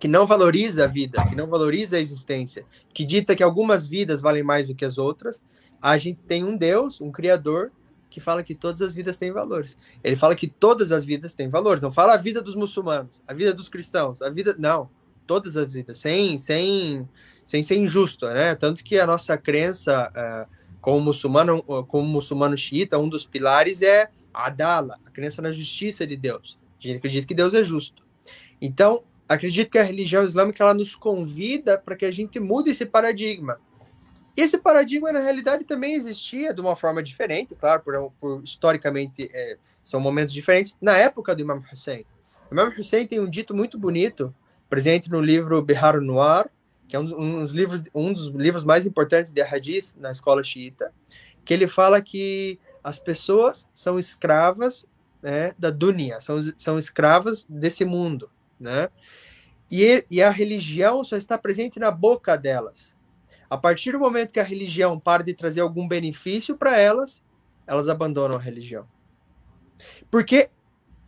que 0.00 0.08
não 0.08 0.26
valoriza 0.26 0.84
a 0.84 0.86
vida, 0.86 1.24
que 1.28 1.36
não 1.36 1.46
valoriza 1.46 1.96
a 1.96 2.00
existência, 2.00 2.64
que 2.92 3.04
dita 3.04 3.34
que 3.34 3.42
algumas 3.42 3.86
vidas 3.86 4.20
valem 4.20 4.42
mais 4.42 4.68
do 4.68 4.74
que 4.74 4.84
as 4.84 4.98
outras, 4.98 5.42
a 5.80 5.98
gente 5.98 6.22
tem 6.22 6.44
um 6.44 6.56
Deus, 6.56 7.00
um 7.00 7.10
Criador, 7.10 7.72
que 8.08 8.20
fala 8.20 8.42
que 8.42 8.54
todas 8.54 8.82
as 8.82 8.94
vidas 8.94 9.16
têm 9.16 9.32
valores. 9.32 9.76
Ele 10.04 10.16
fala 10.16 10.36
que 10.36 10.46
todas 10.46 10.92
as 10.92 11.04
vidas 11.04 11.34
têm 11.34 11.48
valores. 11.48 11.82
Não 11.82 11.90
fala 11.90 12.14
a 12.14 12.16
vida 12.18 12.42
dos 12.42 12.54
muçulmanos, 12.54 13.10
a 13.26 13.32
vida 13.32 13.54
dos 13.54 13.68
cristãos, 13.68 14.20
a 14.20 14.28
vida. 14.28 14.54
Não. 14.58 14.90
Todas 15.26 15.56
as 15.56 15.72
vidas, 15.72 15.98
sem, 15.98 16.36
sem, 16.36 17.08
sem 17.44 17.62
ser 17.62 17.76
injusto, 17.76 18.26
né? 18.26 18.54
Tanto 18.54 18.84
que 18.84 18.98
a 18.98 19.06
nossa 19.06 19.38
crença 19.38 20.10
uh, 20.10 20.52
como 20.80 21.00
muçulmano, 21.00 21.62
como 21.62 22.06
muçulmano 22.06 22.56
xiita, 22.56 22.98
um 22.98 23.08
dos 23.08 23.24
pilares 23.24 23.80
é 23.82 24.10
a 24.34 24.46
adala, 24.46 24.98
a 25.06 25.10
crença 25.10 25.40
na 25.40 25.52
justiça 25.52 26.06
de 26.06 26.16
Deus. 26.16 26.58
A 26.78 26.82
gente 26.82 26.98
acredita 26.98 27.26
que 27.26 27.34
Deus 27.34 27.54
é 27.54 27.64
justo. 27.64 28.02
Então, 28.60 29.02
acredito 29.32 29.70
que 29.70 29.78
a 29.78 29.82
religião 29.82 30.24
islâmica 30.24 30.62
ela 30.62 30.74
nos 30.74 30.94
convida 30.94 31.78
para 31.78 31.96
que 31.96 32.04
a 32.04 32.10
gente 32.10 32.38
mude 32.40 32.70
esse 32.70 32.86
paradigma. 32.86 33.58
Esse 34.36 34.56
paradigma, 34.58 35.12
na 35.12 35.20
realidade, 35.20 35.64
também 35.64 35.94
existia 35.94 36.54
de 36.54 36.60
uma 36.60 36.74
forma 36.74 37.02
diferente, 37.02 37.54
claro, 37.54 37.82
por, 37.82 38.12
por 38.18 38.42
historicamente 38.42 39.28
é, 39.32 39.58
são 39.82 40.00
momentos 40.00 40.32
diferentes, 40.32 40.76
na 40.80 40.96
época 40.96 41.34
do 41.34 41.42
Imam 41.42 41.62
Hussein. 41.70 42.06
O 42.50 42.54
Imam 42.54 42.72
Hussein 42.76 43.06
tem 43.06 43.20
um 43.20 43.28
dito 43.28 43.54
muito 43.54 43.78
bonito, 43.78 44.34
presente 44.70 45.10
no 45.10 45.20
livro 45.20 45.60
Bihar 45.60 46.00
Noir, 46.00 46.48
que 46.88 46.96
é 46.96 46.98
um, 46.98 47.20
um, 47.20 47.40
dos 47.40 47.52
livros, 47.52 47.82
um 47.94 48.12
dos 48.12 48.28
livros 48.28 48.64
mais 48.64 48.86
importantes 48.86 49.32
de 49.32 49.42
Hadith 49.42 49.94
na 49.98 50.10
escola 50.10 50.42
xiita, 50.42 50.92
que 51.44 51.52
ele 51.52 51.66
fala 51.66 52.00
que 52.00 52.58
as 52.82 52.98
pessoas 52.98 53.66
são 53.72 53.98
escravas 53.98 54.86
né, 55.22 55.54
da 55.58 55.70
dunya, 55.70 56.20
são, 56.20 56.40
são 56.56 56.78
escravas 56.78 57.46
desse 57.48 57.84
mundo, 57.84 58.30
né? 58.58 58.88
E, 59.70 60.04
e 60.10 60.22
a 60.22 60.30
religião 60.30 61.02
só 61.02 61.16
está 61.16 61.38
presente 61.38 61.78
na 61.78 61.90
boca 61.90 62.36
delas. 62.36 62.94
A 63.48 63.56
partir 63.56 63.92
do 63.92 63.98
momento 63.98 64.32
que 64.32 64.40
a 64.40 64.44
religião 64.44 64.98
para 64.98 65.22
de 65.22 65.34
trazer 65.34 65.60
algum 65.60 65.86
benefício 65.86 66.56
para 66.56 66.78
elas, 66.78 67.22
elas 67.66 67.88
abandonam 67.88 68.36
a 68.36 68.40
religião. 68.40 68.86
Por 70.10 70.24
quê? 70.24 70.50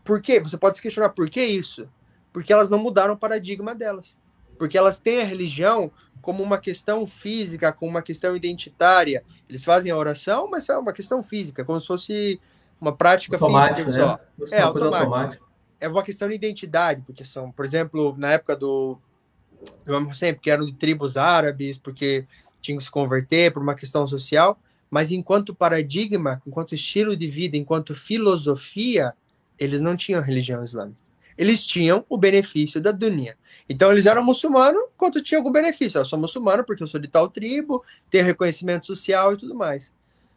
Por 0.04 0.20
quê? 0.20 0.40
Você 0.40 0.56
pode 0.56 0.76
se 0.76 0.82
questionar 0.82 1.10
por 1.10 1.28
que 1.28 1.42
isso? 1.42 1.88
Porque 2.32 2.52
elas 2.52 2.68
não 2.68 2.78
mudaram 2.78 3.14
o 3.14 3.18
paradigma 3.18 3.74
delas. 3.74 4.18
Porque 4.58 4.76
elas 4.76 4.98
têm 4.98 5.20
a 5.20 5.24
religião 5.24 5.90
como 6.20 6.42
uma 6.42 6.58
questão 6.58 7.06
física, 7.06 7.72
como 7.72 7.90
uma 7.90 8.02
questão 8.02 8.36
identitária. 8.36 9.24
Eles 9.48 9.64
fazem 9.64 9.90
a 9.90 9.96
oração, 9.96 10.48
mas 10.50 10.68
é 10.68 10.76
uma 10.76 10.92
questão 10.92 11.22
física, 11.22 11.64
como 11.64 11.80
se 11.80 11.86
fosse 11.86 12.40
uma 12.80 12.94
prática 12.94 13.38
física 13.38 13.84
né? 13.84 13.92
só. 13.92 14.20
É, 14.54 14.60
automático. 14.60 15.46
É 15.80 15.88
uma 15.88 16.02
questão 16.02 16.28
de 16.28 16.34
identidade, 16.34 17.02
porque 17.04 17.24
são, 17.24 17.50
por 17.50 17.64
exemplo, 17.64 18.14
na 18.16 18.32
época 18.32 18.56
do 18.56 18.98
vamos 19.84 20.18
sempre 20.18 20.42
que 20.42 20.50
eram 20.50 20.66
de 20.66 20.72
tribos 20.72 21.16
árabes, 21.16 21.78
porque 21.78 22.26
tinham 22.60 22.78
que 22.78 22.84
se 22.84 22.90
converter 22.90 23.52
por 23.52 23.62
uma 23.62 23.74
questão 23.74 24.06
social, 24.06 24.58
mas 24.90 25.10
enquanto 25.10 25.54
paradigma, 25.54 26.40
enquanto 26.46 26.74
estilo 26.74 27.16
de 27.16 27.26
vida, 27.26 27.56
enquanto 27.56 27.94
filosofia, 27.94 29.14
eles 29.58 29.80
não 29.80 29.96
tinham 29.96 30.22
religião 30.22 30.62
islâmica. 30.62 30.98
Eles 31.36 31.66
tinham 31.66 32.04
o 32.08 32.16
benefício 32.16 32.80
da 32.80 32.92
dunya. 32.92 33.36
Então 33.68 33.90
eles 33.90 34.06
eram 34.06 34.22
muçulmanos 34.22 34.82
enquanto 34.94 35.22
tinham 35.22 35.40
algum 35.40 35.50
benefício. 35.50 35.98
Eu 35.98 36.04
sou 36.04 36.18
muçulmano 36.18 36.64
porque 36.64 36.82
eu 36.82 36.86
sou 36.86 37.00
de 37.00 37.08
tal 37.08 37.28
tribo, 37.28 37.84
tenho 38.08 38.24
reconhecimento 38.24 38.86
social 38.86 39.32
e 39.32 39.36
tudo 39.36 39.54
mais. 39.54 39.92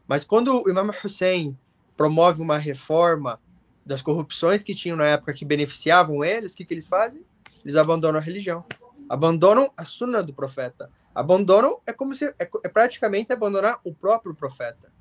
Mas 0.07 0.23
quando 0.23 0.63
o 0.63 0.69
Imam 0.69 0.91
Hussein 1.03 1.57
promove 1.95 2.41
uma 2.41 2.57
reforma 2.57 3.39
das 3.87 4.01
corrupções 4.01 4.63
que 4.63 4.75
tinham 4.75 4.97
na 4.97 5.05
época 5.05 5.33
que 5.33 5.45
beneficiavam 5.45 6.23
eles, 6.23 6.51
o 6.51 6.57
que, 6.57 6.65
que 6.65 6.73
eles 6.73 6.87
fazem? 6.87 7.25
Eles 7.63 7.77
abandonam 7.77 8.19
a 8.19 8.23
religião. 8.23 8.65
Abandonam 9.09 9.71
a 9.77 9.85
sunna 9.85 10.21
do 10.21 10.33
profeta. 10.33 10.91
Abandonam 11.15 11.79
é 11.87 11.93
como 11.93 12.13
se 12.13 12.25
é, 12.25 12.49
é 12.63 12.67
praticamente 12.67 13.31
abandonar 13.31 13.79
o 13.85 13.93
próprio 13.93 14.35
profeta. 14.35 14.91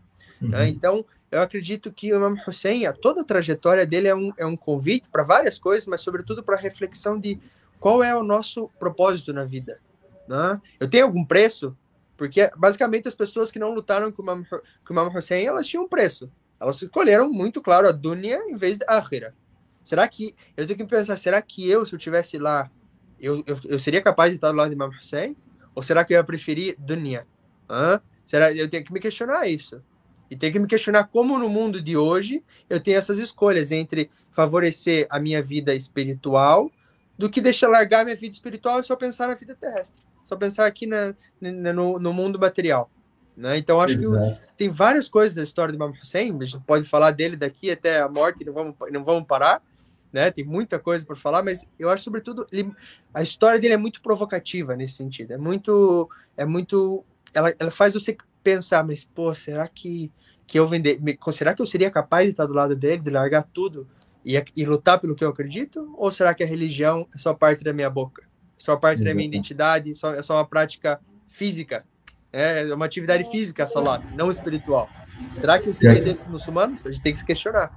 Uhum. 0.40 0.50
Né? 0.50 0.68
Então, 0.68 1.04
eu 1.32 1.42
acredito 1.42 1.92
que 1.92 2.12
o 2.12 2.16
Imam 2.16 2.36
Hussein, 2.46 2.84
toda 3.02 3.22
a 3.22 3.24
trajetória 3.24 3.84
dele 3.84 4.06
é 4.06 4.14
um, 4.14 4.32
é 4.38 4.46
um 4.46 4.56
convite 4.56 5.08
para 5.08 5.24
várias 5.24 5.58
coisas, 5.58 5.88
mas 5.88 6.00
sobretudo 6.00 6.42
para 6.42 6.54
a 6.54 6.60
reflexão 6.60 7.18
de 7.18 7.40
qual 7.80 8.04
é 8.04 8.14
o 8.14 8.22
nosso 8.22 8.70
propósito 8.78 9.32
na 9.32 9.44
vida. 9.44 9.80
Né? 10.28 10.60
Eu 10.78 10.88
tenho 10.88 11.04
algum 11.04 11.24
preço? 11.24 11.76
Porque 12.16 12.48
basicamente 12.56 13.08
as 13.08 13.14
pessoas 13.14 13.50
que 13.50 13.58
não 13.58 13.74
lutaram 13.74 14.12
com 14.12 14.22
o 14.22 14.24
Imam, 14.24 14.44
com 14.44 14.56
o 14.56 14.92
Imam 14.92 15.12
Hussein, 15.12 15.44
elas 15.44 15.66
tinham 15.66 15.84
um 15.84 15.88
preço. 15.88 16.30
Elas 16.60 16.80
escolheram 16.80 17.30
muito 17.30 17.60
claro 17.60 17.88
a 17.88 17.92
dunya 17.92 18.40
em 18.48 18.56
vez 18.56 18.78
da 18.78 18.86
akhira. 18.86 19.34
Será 19.84 20.06
que 20.08 20.34
eu 20.56 20.66
tenho 20.66 20.78
que 20.78 20.86
pensar, 20.86 21.16
será 21.16 21.40
que 21.40 21.68
eu 21.68 21.86
se 21.86 21.92
eu 21.92 21.98
tivesse 21.98 22.38
lá 22.38 22.70
eu, 23.18 23.42
eu, 23.46 23.58
eu, 23.64 23.78
seria 23.78 24.02
capaz 24.02 24.30
de 24.30 24.36
estar 24.36 24.50
do 24.50 24.56
lado 24.56 24.68
de 24.68 24.74
Imam 24.74 24.90
Hussein? 24.90 25.36
Ou 25.74 25.82
será 25.82 26.04
que 26.04 26.12
eu 26.12 26.18
ia 26.18 26.24
preferir 26.24 26.76
dunya? 26.78 27.26
Hã? 27.68 28.00
Será 28.24 28.52
eu 28.52 28.68
tenho 28.68 28.84
que 28.84 28.92
me 28.92 29.00
questionar 29.00 29.46
isso. 29.46 29.82
E 30.30 30.36
tenho 30.36 30.52
que 30.52 30.58
me 30.58 30.66
questionar 30.66 31.04
como 31.04 31.38
no 31.38 31.48
mundo 31.48 31.80
de 31.80 31.96
hoje 31.96 32.42
eu 32.68 32.80
tenho 32.80 32.98
essas 32.98 33.18
escolhas 33.18 33.70
entre 33.70 34.10
favorecer 34.30 35.06
a 35.08 35.20
minha 35.20 35.42
vida 35.42 35.74
espiritual 35.74 36.70
do 37.16 37.30
que 37.30 37.40
deixar 37.40 37.68
largar 37.68 38.04
minha 38.04 38.16
vida 38.16 38.34
espiritual 38.34 38.80
e 38.80 38.84
só 38.84 38.96
pensar 38.96 39.28
na 39.28 39.34
vida 39.34 39.54
terrestre. 39.54 39.98
Só 40.24 40.36
pensar 40.36 40.66
aqui 40.66 40.86
na, 40.86 41.14
na 41.40 41.72
no, 41.72 41.98
no, 41.98 42.12
mundo 42.12 42.38
material. 42.38 42.90
Né? 43.36 43.58
Então, 43.58 43.80
acho 43.80 43.94
Exato. 43.94 44.40
que 44.40 44.56
tem 44.56 44.70
várias 44.70 45.08
coisas 45.08 45.34
da 45.34 45.42
história 45.42 45.72
do 45.72 45.76
Imam 45.76 45.92
Hussein, 45.92 46.36
a 46.40 46.44
gente 46.44 46.64
pode 46.64 46.88
falar 46.88 47.10
dele 47.10 47.36
daqui 47.36 47.70
até 47.70 48.00
a 48.00 48.08
morte, 48.08 48.44
não 48.44 48.52
vamos, 48.52 48.74
não 48.90 49.04
vamos 49.04 49.26
parar, 49.26 49.62
né? 50.10 50.30
Tem 50.30 50.44
muita 50.44 50.78
coisa 50.78 51.04
para 51.04 51.16
falar, 51.16 51.42
mas 51.42 51.66
eu 51.78 51.90
acho 51.90 52.04
sobretudo 52.04 52.46
ele, 52.50 52.72
a 53.12 53.22
história 53.22 53.60
dele 53.60 53.74
é 53.74 53.76
muito 53.76 54.00
provocativa 54.00 54.74
nesse 54.74 54.94
sentido. 54.94 55.32
É 55.32 55.36
muito, 55.36 56.08
é 56.36 56.46
muito, 56.46 57.04
ela, 57.34 57.54
ela 57.58 57.70
faz 57.70 57.92
você 57.92 58.16
pensar, 58.42 58.82
mas 58.82 59.04
pô, 59.04 59.34
será 59.34 59.68
que 59.68 60.10
que 60.46 60.58
eu 60.58 60.68
vender, 60.68 61.00
será 61.32 61.52
que 61.52 61.60
eu 61.60 61.66
seria 61.66 61.90
capaz 61.90 62.26
de 62.26 62.30
estar 62.30 62.46
do 62.46 62.54
lado 62.54 62.76
dele, 62.76 63.02
de 63.02 63.10
largar 63.10 63.42
tudo 63.42 63.88
e, 64.24 64.42
e 64.54 64.64
lutar 64.64 65.00
pelo 65.00 65.14
que 65.14 65.24
eu 65.24 65.28
acredito? 65.28 65.92
Ou 65.98 66.10
será 66.10 66.32
que 66.34 66.44
a 66.44 66.46
religião 66.46 67.06
é 67.12 67.18
só 67.18 67.34
parte 67.34 67.64
da 67.64 67.72
minha 67.72 67.90
boca, 67.90 68.22
é 68.22 68.26
só 68.56 68.76
parte 68.76 68.98
Exato. 68.98 69.10
da 69.10 69.14
minha 69.14 69.26
identidade, 69.26 69.94
só, 69.94 70.14
é 70.14 70.22
só 70.22 70.36
uma 70.36 70.46
prática 70.46 71.00
física? 71.28 71.84
É, 72.36 72.68
é 72.68 72.74
uma 72.74 72.84
atividade 72.84 73.24
física, 73.30 73.62
a 73.62 73.66
salat, 73.66 74.04
não 74.14 74.30
espiritual. 74.30 74.90
Será 75.36 75.58
que 75.58 75.70
eu 75.70 75.72
seria 75.72 76.02
desses 76.02 76.26
muçulmanos? 76.26 76.84
A 76.84 76.90
gente 76.90 77.02
tem 77.02 77.10
que 77.10 77.18
se 77.18 77.24
questionar. 77.24 77.72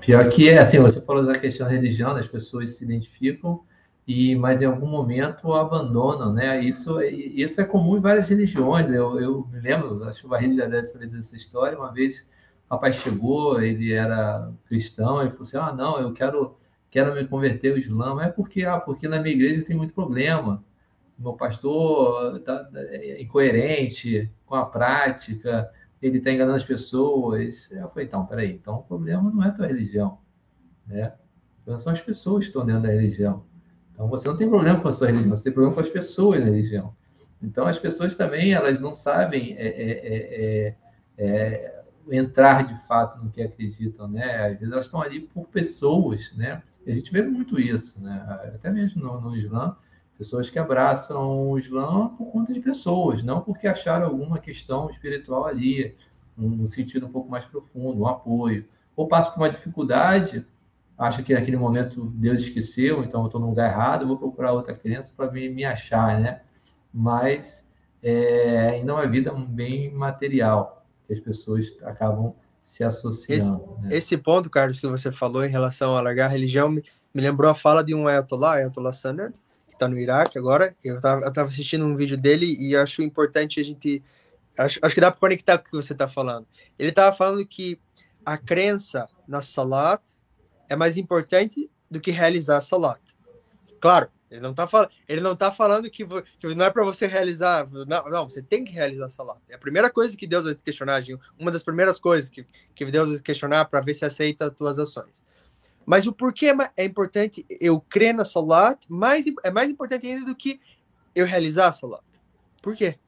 Pior 0.00 0.28
que, 0.28 0.48
é 0.48 0.58
assim, 0.58 0.80
você 0.80 1.00
falou 1.00 1.24
da 1.24 1.38
questão 1.38 1.68
da 1.68 1.72
religião, 1.72 2.16
as 2.16 2.26
pessoas 2.26 2.74
se 2.74 2.84
identificam, 2.84 3.62
e 4.08 4.34
mas 4.34 4.60
em 4.60 4.64
algum 4.64 4.88
momento 4.88 5.52
abandonam, 5.52 6.32
né? 6.32 6.60
Isso, 6.64 7.00
isso 7.00 7.60
é 7.60 7.64
comum 7.64 7.96
em 7.96 8.00
várias 8.00 8.28
religiões. 8.28 8.90
Eu, 8.90 9.20
eu 9.20 9.46
me 9.52 9.60
lembro, 9.60 10.02
acho 10.08 10.20
que 10.20 10.26
o 10.26 10.30
Barreto 10.30 10.56
já 10.56 10.66
deve 10.66 10.84
saber 10.84 11.06
dessa 11.06 11.36
história. 11.36 11.78
Uma 11.78 11.92
vez 11.92 12.28
o 12.68 12.74
rapaz 12.74 12.96
chegou, 12.96 13.62
ele 13.62 13.92
era 13.92 14.50
cristão, 14.66 15.24
e 15.24 15.30
falou 15.30 15.42
assim: 15.42 15.58
Ah, 15.58 15.72
não, 15.72 16.00
eu 16.00 16.12
quero, 16.12 16.56
quero 16.90 17.14
me 17.14 17.24
converter 17.24 17.70
ao 17.70 17.78
Islã. 17.78 18.20
É 18.20 18.30
porque, 18.30 18.64
ah, 18.64 18.80
porque 18.80 19.06
na 19.06 19.20
minha 19.20 19.34
igreja 19.36 19.64
tem 19.64 19.76
muito 19.76 19.94
problema. 19.94 20.64
Meu 21.18 21.32
pastor 21.32 22.40
tá, 22.40 22.70
é 22.74 23.20
incoerente 23.20 24.30
com 24.46 24.54
a 24.54 24.64
prática 24.64 25.70
ele 26.00 26.18
está 26.18 26.32
enganando 26.32 26.56
as 26.56 26.64
pessoas. 26.64 27.70
Eu 27.70 27.88
falei, 27.88 28.06
então, 28.06 28.24
peraí, 28.24 28.52
então 28.52 28.76
o 28.76 28.82
problema 28.82 29.30
não 29.30 29.42
é 29.42 29.48
a 29.48 29.52
tua 29.52 29.66
religião, 29.66 30.18
né? 30.86 31.12
Então, 31.62 31.76
são 31.76 31.92
as 31.92 32.00
pessoas 32.00 32.44
que 32.44 32.48
estão 32.48 32.64
dentro 32.64 32.82
da 32.82 32.88
religião. 32.88 33.44
Então, 33.92 34.08
você 34.08 34.28
não 34.28 34.36
tem 34.36 34.48
problema 34.48 34.80
com 34.80 34.88
a 34.88 34.92
sua 34.92 35.08
religião, 35.08 35.36
você 35.36 35.44
tem 35.44 35.52
problema 35.52 35.74
com 35.74 35.80
as 35.80 35.90
pessoas 35.90 36.40
da 36.40 36.46
religião. 36.46 36.94
Então, 37.42 37.66
as 37.66 37.78
pessoas 37.78 38.14
também, 38.14 38.52
elas 38.52 38.80
não 38.80 38.94
sabem 38.94 39.54
é, 39.58 39.66
é, 39.66 40.66
é, 40.68 40.74
é, 41.18 41.82
entrar 42.10 42.66
de 42.66 42.74
fato 42.86 43.22
no 43.22 43.30
que 43.30 43.42
acreditam, 43.42 44.08
né? 44.08 44.46
Às 44.46 44.58
vezes 44.58 44.72
elas 44.72 44.86
estão 44.86 45.02
ali 45.02 45.20
por 45.20 45.46
pessoas, 45.48 46.32
né? 46.36 46.62
E 46.86 46.90
a 46.90 46.94
gente 46.94 47.12
vê 47.12 47.22
muito 47.22 47.60
isso, 47.60 48.02
né? 48.02 48.24
Até 48.54 48.70
mesmo 48.70 49.02
no, 49.02 49.20
no 49.20 49.36
Islã, 49.36 49.76
Pessoas 50.18 50.50
que 50.50 50.58
abraçam 50.58 51.48
o 51.48 51.58
Islã 51.58 52.08
por 52.08 52.32
conta 52.32 52.52
de 52.52 52.58
pessoas, 52.58 53.22
não 53.22 53.40
porque 53.40 53.68
acharam 53.68 54.06
alguma 54.06 54.38
questão 54.38 54.90
espiritual 54.90 55.46
ali, 55.46 55.96
um 56.36 56.66
sentido 56.66 57.06
um 57.06 57.12
pouco 57.12 57.30
mais 57.30 57.44
profundo, 57.44 58.02
um 58.02 58.08
apoio. 58.08 58.66
Ou 58.96 59.06
passam 59.06 59.32
por 59.32 59.40
uma 59.40 59.50
dificuldade, 59.50 60.44
acha 60.98 61.22
que 61.22 61.32
naquele 61.32 61.56
momento 61.56 62.04
Deus 62.16 62.40
esqueceu, 62.40 63.04
então 63.04 63.20
eu 63.20 63.26
estou 63.26 63.40
no 63.40 63.48
lugar 63.48 63.70
errado, 63.70 64.08
vou 64.08 64.18
procurar 64.18 64.52
outra 64.52 64.74
crença 64.74 65.12
para 65.16 65.30
me, 65.30 65.48
me 65.48 65.64
achar, 65.64 66.18
né? 66.18 66.40
Mas 66.92 67.70
é, 68.02 68.70
ainda 68.70 68.90
é 68.90 68.94
uma 68.96 69.06
vida 69.06 69.32
bem 69.32 69.92
material, 69.92 70.84
que 71.06 71.12
as 71.12 71.20
pessoas 71.20 71.78
acabam 71.84 72.34
se 72.60 72.82
associando. 72.82 73.62
Esse, 73.62 73.82
né? 73.82 73.96
esse 73.96 74.16
ponto, 74.16 74.50
Carlos, 74.50 74.80
que 74.80 74.88
você 74.88 75.12
falou 75.12 75.44
em 75.44 75.50
relação 75.50 75.96
a 75.96 76.00
largar 76.00 76.26
a 76.26 76.28
religião, 76.28 76.68
me, 76.68 76.82
me 77.14 77.22
lembrou 77.22 77.48
a 77.48 77.54
fala 77.54 77.84
de 77.84 77.94
um 77.94 78.08
Ayatollah, 78.08 78.54
Ayatollah 78.54 78.92
Sanad, 78.92 79.32
está 79.78 79.88
no 79.88 79.98
Iraque 79.98 80.38
agora. 80.38 80.74
Eu 80.84 80.96
estava 80.96 81.44
assistindo 81.44 81.84
um 81.84 81.96
vídeo 81.96 82.16
dele 82.16 82.56
e 82.58 82.76
acho 82.76 83.02
importante 83.02 83.60
a 83.60 83.62
gente. 83.62 84.02
Acho, 84.58 84.78
acho 84.82 84.94
que 84.94 85.00
dá 85.00 85.10
para 85.10 85.20
conectar 85.20 85.56
com 85.56 85.64
o 85.64 85.70
que 85.70 85.76
você 85.76 85.92
está 85.92 86.08
falando. 86.08 86.46
Ele 86.78 86.90
estava 86.90 87.14
falando 87.16 87.46
que 87.46 87.78
a 88.26 88.36
crença 88.36 89.08
na 89.26 89.40
salat 89.40 90.02
é 90.68 90.76
mais 90.76 90.96
importante 90.98 91.70
do 91.90 92.00
que 92.00 92.10
realizar 92.10 92.58
a 92.58 92.60
salat. 92.60 93.00
Claro, 93.80 94.08
Ele 94.30 94.40
não 94.40 94.50
está 94.50 94.66
falando, 94.66 94.90
ele 95.08 95.20
não 95.20 95.36
tá 95.36 95.50
falando 95.50 95.88
que, 95.88 96.04
que 96.04 96.54
não 96.54 96.64
é 96.64 96.70
para 96.70 96.84
você 96.84 97.06
realizar, 97.06 97.66
não, 97.70 98.04
não, 98.04 98.28
você 98.28 98.42
tem 98.42 98.64
que 98.64 98.72
realizar 98.72 99.08
salat. 99.08 99.38
É 99.48 99.54
a 99.54 99.58
primeira 99.58 99.88
coisa 99.88 100.16
que 100.16 100.26
Deus 100.26 100.44
vai 100.44 100.54
te 100.54 100.62
questionar, 100.62 101.02
uma 101.38 101.50
das 101.50 101.62
primeiras 101.62 101.98
coisas 101.98 102.28
que, 102.28 102.44
que 102.74 102.84
Deus 102.86 103.08
vai 103.08 103.18
te 103.18 103.22
questionar 103.22 103.64
para 103.66 103.80
ver 103.80 103.94
se 103.94 104.04
aceita 104.04 104.48
as 104.48 104.54
tuas 104.54 104.78
ações. 104.78 105.22
Mas 105.88 106.06
o 106.06 106.12
porquê 106.12 106.52
é 106.76 106.84
importante 106.84 107.46
eu 107.48 107.80
crer 107.80 108.12
na 108.12 108.22
salat, 108.22 108.78
mais, 108.90 109.24
é 109.42 109.50
mais 109.50 109.70
importante 109.70 110.06
ainda 110.06 110.26
do 110.26 110.36
que 110.36 110.60
eu 111.14 111.24
realizar 111.24 111.68
a 111.68 111.72
salat. 111.72 112.04
Por 112.60 112.76
quê? 112.76 112.98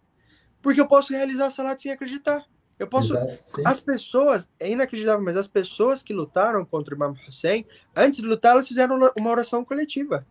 Porque 0.63 0.81
eu 0.81 0.89
posso 0.89 1.13
realizar 1.13 1.49
a 1.49 1.51
salat 1.51 1.79
sem 1.79 1.93
acreditar. 1.93 2.43
Eu 2.79 2.87
posso. 2.87 3.15
Exato, 3.15 3.39
as 3.67 3.81
pessoas, 3.81 4.49
é 4.59 4.71
inacreditável, 4.71 5.23
mas 5.23 5.37
as 5.37 5.47
pessoas 5.47 6.03
que 6.03 6.15
lutaram 6.15 6.65
contra 6.65 6.95
o 6.95 6.97
Imam 6.97 7.15
Hussein, 7.29 7.67
antes 7.95 8.19
de 8.19 8.27
lutar, 8.27 8.53
elas 8.53 8.67
fizeram 8.67 8.99
uma 9.15 9.31
oração 9.31 9.63
coletiva. 9.63 10.27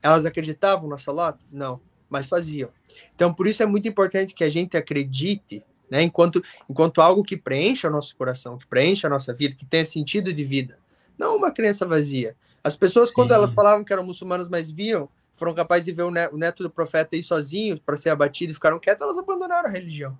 Elas 0.00 0.24
acreditavam 0.24 0.88
na 0.88 0.98
salat? 0.98 1.40
Não, 1.50 1.80
mas 2.08 2.28
faziam. 2.28 2.70
Então, 3.12 3.34
por 3.34 3.48
isso 3.48 3.60
é 3.60 3.66
muito 3.66 3.88
importante 3.88 4.36
que 4.36 4.44
a 4.44 4.50
gente 4.50 4.76
acredite, 4.76 5.64
né, 5.90 6.00
enquanto, 6.00 6.40
enquanto 6.70 7.02
algo 7.02 7.24
que 7.24 7.36
preencha 7.36 7.88
o 7.88 7.90
nosso 7.90 8.14
coração, 8.14 8.56
que 8.56 8.68
preencha 8.68 9.08
a 9.08 9.10
nossa 9.10 9.34
vida, 9.34 9.56
que 9.56 9.66
tenha 9.66 9.84
sentido 9.84 10.32
de 10.32 10.44
vida. 10.44 10.78
Não 11.18 11.36
uma 11.36 11.50
crença 11.50 11.86
vazia. 11.86 12.36
As 12.62 12.76
pessoas, 12.76 13.10
quando 13.10 13.30
Sim. 13.30 13.36
elas 13.36 13.52
falavam 13.52 13.84
que 13.84 13.92
eram 13.92 14.04
muçulmanas, 14.04 14.48
mas 14.48 14.70
viam, 14.70 15.08
foram 15.32 15.52
capazes 15.52 15.84
de 15.84 15.92
ver 15.92 16.04
o 16.04 16.10
neto 16.10 16.62
do 16.62 16.70
profeta 16.70 17.16
ir 17.16 17.22
sozinho 17.22 17.78
para 17.80 17.96
ser 17.96 18.10
abatido 18.10 18.52
e 18.52 18.54
ficaram 18.54 18.78
quietos, 18.78 19.02
elas 19.02 19.18
abandonaram 19.18 19.68
a 19.68 19.72
religião. 19.72 20.16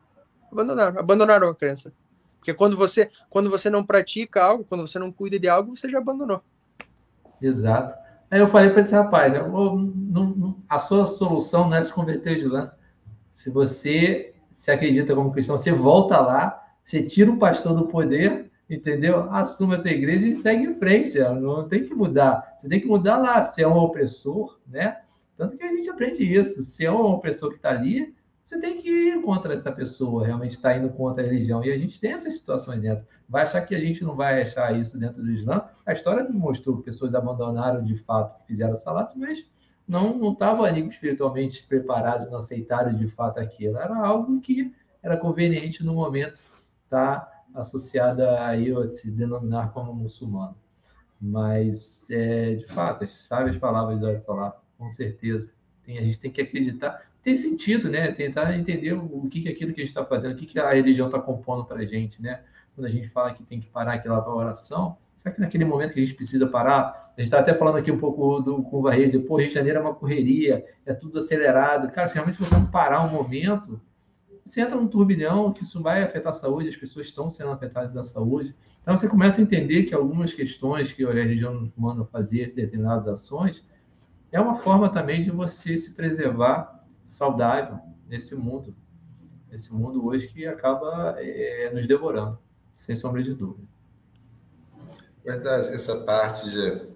Abandonaram, 0.50 1.00
abandonaram 1.00 1.48
a 1.48 1.54
crença. 1.54 1.92
Porque 2.38 2.52
quando 2.52 2.76
você, 2.76 3.10
quando 3.30 3.48
você 3.48 3.70
não 3.70 3.82
pratica 3.82 4.42
algo, 4.42 4.64
quando 4.64 4.86
você 4.86 4.98
não 4.98 5.10
cuida 5.10 5.38
de 5.38 5.48
algo, 5.48 5.74
você 5.76 5.88
já 5.88 5.98
abandonou. 5.98 6.42
Exato. 7.40 7.98
Aí 8.30 8.40
eu 8.40 8.48
falei 8.48 8.70
para 8.70 8.82
esse 8.82 8.92
rapaz, 8.92 9.32
né, 9.32 9.38
não, 9.40 9.76
não, 9.76 10.56
a 10.68 10.78
sua 10.78 11.06
solução 11.06 11.68
não 11.68 11.76
é 11.76 11.82
se 11.82 11.92
converter 11.92 12.38
de 12.38 12.46
lã. 12.46 12.70
Se 13.32 13.50
você 13.50 14.34
se 14.50 14.70
acredita 14.70 15.14
como 15.14 15.32
cristão, 15.32 15.56
você 15.56 15.72
volta 15.72 16.20
lá, 16.20 16.62
você 16.82 17.02
tira 17.02 17.30
o 17.30 17.38
pastor 17.38 17.74
do 17.74 17.86
poder, 17.86 18.50
entendeu? 18.68 19.30
Assume 19.30 19.74
a 19.74 19.82
tua 19.82 19.90
igreja 19.90 20.26
e 20.26 20.36
segue 20.36 20.64
em 20.64 20.74
frente. 20.74 21.18
Não 21.18 21.68
tem 21.68 21.84
que 21.84 21.94
mudar. 21.94 22.54
Você 22.56 22.68
tem 22.68 22.80
que 22.80 22.86
mudar 22.86 23.18
lá. 23.18 23.42
Se 23.42 23.62
é 23.62 23.68
um 23.68 23.76
opressor, 23.76 24.58
né? 24.66 25.00
Tanto 25.36 25.56
que 25.56 25.64
a 25.64 25.68
gente 25.68 25.88
aprende 25.90 26.22
isso. 26.22 26.62
Se 26.62 26.84
é 26.84 26.90
um 26.90 27.12
opressor 27.12 27.50
que 27.50 27.56
está 27.56 27.70
ali, 27.70 28.14
você 28.44 28.60
tem 28.60 28.78
que 28.78 28.88
ir 28.88 29.22
contra 29.22 29.54
essa 29.54 29.72
pessoa, 29.72 30.26
realmente 30.26 30.52
está 30.52 30.76
indo 30.76 30.90
contra 30.90 31.24
a 31.24 31.26
religião. 31.26 31.64
E 31.64 31.72
a 31.72 31.78
gente 31.78 31.98
tem 31.98 32.12
essas 32.12 32.36
situações 32.36 32.80
dentro. 32.80 33.04
Vai 33.28 33.42
achar 33.42 33.62
que 33.62 33.74
a 33.74 33.80
gente 33.80 34.04
não 34.04 34.14
vai 34.14 34.42
achar 34.42 34.78
isso 34.78 34.98
dentro 34.98 35.22
do 35.22 35.30
Islã? 35.30 35.68
A 35.84 35.92
história 35.92 36.28
mostrou 36.30 36.76
que 36.76 36.84
pessoas 36.84 37.14
abandonaram 37.14 37.82
de 37.82 37.96
fato, 37.96 38.44
fizeram 38.46 38.76
salat, 38.76 39.12
mas 39.16 39.46
não 39.88 40.32
estavam 40.32 40.64
ali 40.64 40.86
espiritualmente 40.86 41.66
preparados, 41.66 42.30
não 42.30 42.38
aceitaram 42.38 42.94
de 42.94 43.08
fato 43.08 43.40
aquilo. 43.40 43.78
Era 43.78 43.96
algo 43.96 44.40
que 44.40 44.72
era 45.02 45.16
conveniente 45.16 45.84
no 45.84 45.94
momento 45.94 46.40
tá 46.88 47.33
associada 47.54 48.44
a 48.44 48.58
eu 48.58 48.84
se 48.84 49.10
denominar 49.10 49.72
como 49.72 49.94
muçulmano. 49.94 50.56
Mas, 51.20 52.06
é, 52.10 52.54
de 52.56 52.66
fato, 52.66 53.06
sabe 53.06 53.50
as 53.50 53.56
palavras 53.56 53.98
do 53.98 54.20
falar, 54.22 54.60
com 54.76 54.90
certeza. 54.90 55.54
Tem, 55.84 55.98
a 55.98 56.02
gente 56.02 56.20
tem 56.20 56.30
que 56.30 56.40
acreditar 56.40 57.00
tem 57.24 57.34
sentido, 57.34 57.88
né? 57.88 58.12
Tentar 58.12 58.54
entender 58.54 58.92
o 58.92 59.26
que 59.30 59.48
é 59.48 59.50
aquilo 59.50 59.72
que 59.72 59.80
a 59.80 59.84
gente 59.84 59.90
está 59.90 60.04
fazendo, 60.04 60.32
o 60.32 60.36
que, 60.36 60.44
que 60.44 60.58
a 60.60 60.74
religião 60.74 61.06
está 61.06 61.18
compondo 61.18 61.64
para 61.64 61.78
a 61.78 61.84
gente, 61.84 62.20
né? 62.20 62.40
Quando 62.74 62.86
a 62.86 62.90
gente 62.90 63.08
fala 63.08 63.32
que 63.32 63.42
tem 63.42 63.58
que 63.58 63.66
parar 63.70 63.94
aquela 63.94 64.28
oração, 64.28 64.98
será 65.16 65.34
que 65.34 65.40
naquele 65.40 65.64
momento 65.64 65.94
que 65.94 66.00
a 66.00 66.04
gente 66.04 66.14
precisa 66.14 66.46
parar? 66.46 67.12
A 67.16 67.20
gente 67.20 67.28
está 67.28 67.40
até 67.40 67.54
falando 67.54 67.78
aqui 67.78 67.90
um 67.90 67.98
pouco 67.98 68.40
do, 68.40 68.62
com 68.64 68.78
o 68.78 68.82
Varese, 68.82 69.18
pô, 69.20 69.36
Rio 69.36 69.48
de 69.48 69.54
Janeiro 69.54 69.78
é 69.78 69.80
uma 69.82 69.94
correria, 69.94 70.66
é 70.84 70.92
tudo 70.92 71.16
acelerado. 71.16 71.90
Cara, 71.92 72.08
se 72.08 72.14
realmente 72.14 72.38
você 72.38 72.54
não 72.54 72.66
parar 72.66 73.02
um 73.02 73.10
momento, 73.10 73.80
você 74.44 74.60
entra 74.60 74.76
num 74.76 74.86
turbilhão 74.86 75.52
que 75.52 75.62
isso 75.62 75.82
vai 75.82 76.02
afetar 76.02 76.32
a 76.32 76.36
saúde, 76.36 76.68
as 76.68 76.76
pessoas 76.76 77.06
estão 77.06 77.30
sendo 77.30 77.50
afetadas 77.50 77.92
da 77.92 78.04
saúde. 78.04 78.54
Então 78.82 78.96
você 78.96 79.08
começa 79.08 79.40
a 79.40 79.42
entender 79.42 79.84
que 79.84 79.94
algumas 79.94 80.34
questões 80.34 80.92
que 80.92 81.04
a 81.04 81.12
religião 81.12 81.54
nos 81.54 81.70
manda 81.76 82.04
fazer, 82.04 82.52
determinadas 82.54 83.08
ações, 83.08 83.64
é 84.30 84.40
uma 84.40 84.56
forma 84.56 84.90
também 84.90 85.22
de 85.22 85.30
você 85.30 85.78
se 85.78 85.94
preservar 85.94 86.84
saudável 87.02 87.78
nesse 88.06 88.34
mundo, 88.34 88.74
nesse 89.50 89.72
mundo 89.72 90.04
hoje 90.04 90.28
que 90.28 90.46
acaba 90.46 91.16
é, 91.18 91.70
nos 91.72 91.86
devorando, 91.86 92.38
sem 92.74 92.96
sombra 92.96 93.22
de 93.22 93.32
dúvida. 93.32 93.66
Verdade, 95.24 95.68
essa 95.68 95.96
parte 96.00 96.50
de 96.50 96.94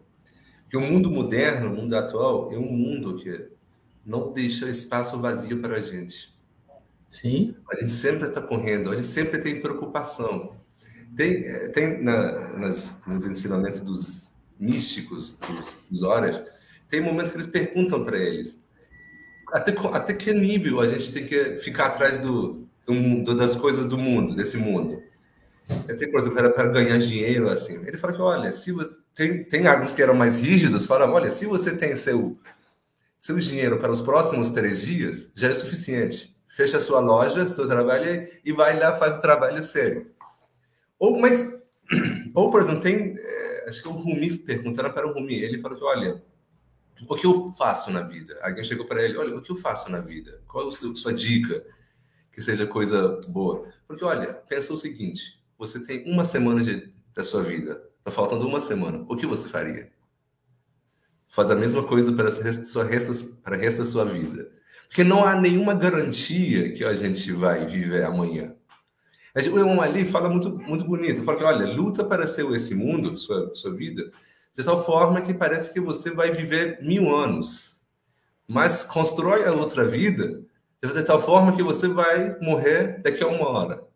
que 0.68 0.76
o 0.76 0.80
mundo 0.82 1.10
moderno, 1.10 1.72
o 1.72 1.74
mundo 1.74 1.94
atual, 1.94 2.52
é 2.52 2.58
um 2.58 2.70
mundo 2.70 3.16
que 3.16 3.48
não 4.04 4.32
deixa 4.32 4.68
espaço 4.68 5.18
vazio 5.18 5.62
para 5.62 5.76
a 5.76 5.80
gente. 5.80 6.36
Sim. 7.10 7.54
A 7.70 7.76
gente 7.76 7.92
sempre 7.92 8.28
está 8.28 8.40
correndo, 8.40 8.90
a 8.90 8.94
gente 8.94 9.06
sempre 9.06 9.38
tem 9.38 9.60
preocupação. 9.60 10.56
Tem, 11.16 11.70
tem 11.72 12.02
na, 12.02 12.56
nas, 12.56 13.00
nos 13.06 13.26
ensinamentos 13.26 13.80
dos 13.80 14.34
místicos, 14.58 15.38
dos, 15.48 15.76
dos 15.90 16.02
horas, 16.02 16.42
tem 16.88 17.00
momentos 17.00 17.30
que 17.30 17.36
eles 17.36 17.46
perguntam 17.46 18.04
para 18.04 18.18
eles: 18.18 18.60
até, 19.52 19.74
até 19.92 20.14
que 20.14 20.32
nível 20.32 20.80
a 20.80 20.86
gente 20.86 21.12
tem 21.12 21.26
que 21.26 21.56
ficar 21.58 21.86
atrás 21.86 22.18
do, 22.18 22.66
do, 22.86 23.34
das 23.34 23.56
coisas 23.56 23.86
do 23.86 23.98
mundo, 23.98 24.34
desse 24.34 24.56
mundo? 24.56 25.02
Até, 25.68 26.06
por 26.06 26.20
exemplo, 26.20 26.50
para 26.52 26.68
ganhar 26.68 26.98
dinheiro, 26.98 27.50
assim. 27.50 27.74
Ele 27.84 27.98
fala 27.98 28.12
que, 28.14 28.22
olha, 28.22 28.52
se 28.52 28.74
tem, 29.14 29.44
tem 29.44 29.66
alguns 29.66 29.92
que 29.92 30.02
eram 30.02 30.14
mais 30.14 30.38
rígidos, 30.38 30.86
falam, 30.86 31.12
olha, 31.12 31.30
se 31.30 31.44
você 31.44 31.76
tem 31.76 31.94
seu, 31.94 32.38
seu 33.20 33.38
dinheiro 33.38 33.78
para 33.78 33.92
os 33.92 34.00
próximos 34.00 34.48
três 34.50 34.80
dias, 34.82 35.30
já 35.34 35.48
é 35.48 35.54
suficiente. 35.54 36.34
Fecha 36.48 36.78
a 36.78 36.80
sua 36.80 37.00
loja, 37.00 37.46
seu 37.46 37.66
trabalho, 37.66 38.28
e 38.44 38.52
vai 38.52 38.78
lá, 38.78 38.96
faz 38.96 39.16
o 39.16 39.20
trabalho 39.20 39.62
sério. 39.62 40.10
Ou, 40.98 41.18
mas, 41.18 41.54
ou, 42.34 42.50
por 42.50 42.62
exemplo, 42.62 42.80
tem, 42.80 43.14
é, 43.16 43.68
acho 43.68 43.82
que 43.82 43.88
o 43.88 43.92
Rumi 43.92 44.36
perguntando 44.38 44.92
para 44.92 45.06
o 45.06 45.12
Rumi, 45.12 45.34
ele 45.34 45.58
falou 45.58 45.78
que, 45.78 45.84
olha, 45.84 46.22
o 47.06 47.14
que 47.14 47.26
eu 47.26 47.52
faço 47.52 47.90
na 47.90 48.02
vida? 48.02 48.38
Alguém 48.42 48.64
chegou 48.64 48.86
para 48.86 49.02
ele, 49.02 49.16
olha, 49.16 49.36
o 49.36 49.42
que 49.42 49.52
eu 49.52 49.56
faço 49.56 49.90
na 49.90 50.00
vida? 50.00 50.42
Qual 50.48 50.64
é 50.64 50.68
a 50.68 50.70
sua 50.70 51.12
dica 51.12 51.64
que 52.32 52.42
seja 52.42 52.66
coisa 52.66 53.20
boa? 53.28 53.68
Porque, 53.86 54.04
olha, 54.04 54.34
pensa 54.34 54.72
o 54.72 54.76
seguinte, 54.76 55.40
você 55.56 55.80
tem 55.80 56.10
uma 56.10 56.24
semana 56.24 56.62
de, 56.62 56.92
da 57.14 57.22
sua 57.22 57.42
vida, 57.42 57.82
está 57.98 58.10
faltando 58.10 58.46
uma 58.46 58.60
semana, 58.60 59.04
o 59.08 59.16
que 59.16 59.26
você 59.26 59.48
faria? 59.48 59.92
Faz 61.28 61.50
a 61.50 61.54
mesma 61.54 61.82
coisa 61.82 62.12
para, 62.12 62.32
sua 62.64 62.84
resto, 62.84 63.36
para 63.42 63.56
o 63.56 63.60
resto 63.60 63.82
da 63.82 63.84
sua 63.84 64.04
vida. 64.04 64.50
Porque 64.88 65.04
não 65.04 65.24
há 65.24 65.38
nenhuma 65.38 65.74
garantia 65.74 66.72
que 66.72 66.82
a 66.82 66.94
gente 66.94 67.30
vai 67.32 67.66
viver 67.66 68.04
amanhã. 68.04 68.54
O 69.34 69.58
irmão 69.58 69.80
ali 69.80 70.04
fala 70.04 70.28
muito, 70.28 70.58
muito 70.58 70.84
bonito. 70.84 71.22
Fala 71.22 71.38
que, 71.38 71.44
olha, 71.44 71.66
luta 71.66 72.04
para 72.04 72.26
ser 72.26 72.44
esse 72.52 72.74
mundo, 72.74 73.16
sua, 73.16 73.54
sua 73.54 73.72
vida, 73.72 74.10
de 74.56 74.64
tal 74.64 74.84
forma 74.84 75.20
que 75.20 75.32
parece 75.32 75.72
que 75.72 75.80
você 75.80 76.10
vai 76.10 76.32
viver 76.32 76.78
mil 76.82 77.14
anos, 77.14 77.80
mas 78.50 78.82
constrói 78.82 79.44
a 79.44 79.52
outra 79.52 79.86
vida 79.86 80.42
de 80.82 81.02
tal 81.02 81.20
forma 81.20 81.54
que 81.54 81.62
você 81.62 81.86
vai 81.86 82.36
morrer 82.40 83.00
daqui 83.02 83.22
a 83.22 83.28
uma 83.28 83.48
hora. 83.48 83.88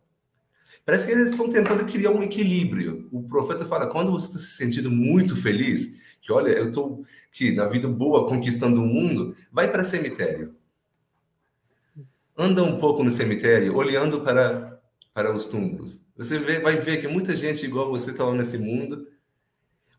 Parece 0.84 1.06
que 1.06 1.12
eles 1.12 1.30
estão 1.30 1.48
tentando 1.48 1.84
criar 1.84 2.10
um 2.10 2.22
equilíbrio. 2.22 3.08
O 3.12 3.22
profeta 3.22 3.64
fala: 3.64 3.86
quando 3.86 4.10
você 4.10 4.26
está 4.26 4.38
se 4.38 4.56
sentindo 4.56 4.90
muito 4.90 5.36
feliz, 5.36 5.92
que 6.20 6.32
olha, 6.32 6.50
eu 6.50 6.68
estou 6.68 7.04
aqui 7.30 7.52
na 7.52 7.66
vida 7.66 7.88
boa, 7.88 8.26
conquistando 8.26 8.82
o 8.82 8.86
mundo, 8.86 9.34
vai 9.50 9.70
para 9.70 9.84
cemitério. 9.84 10.54
Anda 12.36 12.62
um 12.62 12.78
pouco 12.78 13.04
no 13.04 13.10
cemitério, 13.10 13.76
olhando 13.76 14.20
para, 14.20 14.80
para 15.12 15.34
os 15.34 15.44
túmulos. 15.44 16.00
Você 16.16 16.38
vê, 16.38 16.60
vai 16.60 16.76
ver 16.76 17.00
que 17.00 17.08
muita 17.08 17.34
gente 17.36 17.64
igual 17.64 17.90
você 17.90 18.10
está 18.10 18.24
lá 18.24 18.34
nesse 18.34 18.58
mundo 18.58 19.06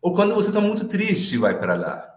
ou 0.04 0.12
quando 0.14 0.34
você 0.34 0.50
está 0.50 0.60
muito 0.60 0.86
triste, 0.86 1.38
vai 1.38 1.58
para 1.58 1.76
lá. 1.76 2.14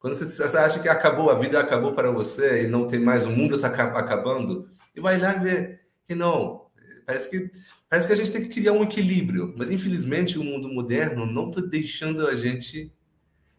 Quando 0.00 0.14
você 0.14 0.42
acha 0.56 0.80
que 0.80 0.88
acabou, 0.88 1.30
a 1.30 1.38
vida 1.38 1.60
acabou 1.60 1.92
para 1.92 2.10
você 2.10 2.64
e 2.64 2.66
não 2.66 2.88
tem 2.88 2.98
mais, 2.98 3.24
o 3.24 3.30
mundo 3.30 3.54
está 3.54 3.68
acabando, 3.68 4.66
e 4.92 5.00
vai 5.00 5.16
lá 5.16 5.32
ver 5.34 5.80
que 6.04 6.12
não. 6.12 6.66
Parece 7.06 7.30
que, 7.30 7.50
parece 7.88 8.08
que 8.08 8.12
a 8.12 8.16
gente 8.16 8.32
tem 8.32 8.42
que 8.42 8.48
criar 8.48 8.72
um 8.72 8.82
equilíbrio, 8.82 9.54
mas 9.56 9.70
infelizmente 9.70 10.40
o 10.40 10.42
mundo 10.42 10.68
moderno 10.68 11.24
não 11.24 11.50
está 11.50 11.60
deixando 11.60 12.26
a 12.26 12.34
gente 12.34 12.92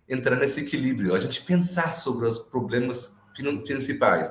entrar 0.05 0.35
nesse 0.35 0.59
equilíbrio, 0.59 1.15
a 1.15 1.19
gente 1.21 1.41
pensar 1.43 1.95
sobre 1.95 2.27
os 2.27 2.37
problemas 2.37 3.15
principais. 3.63 4.29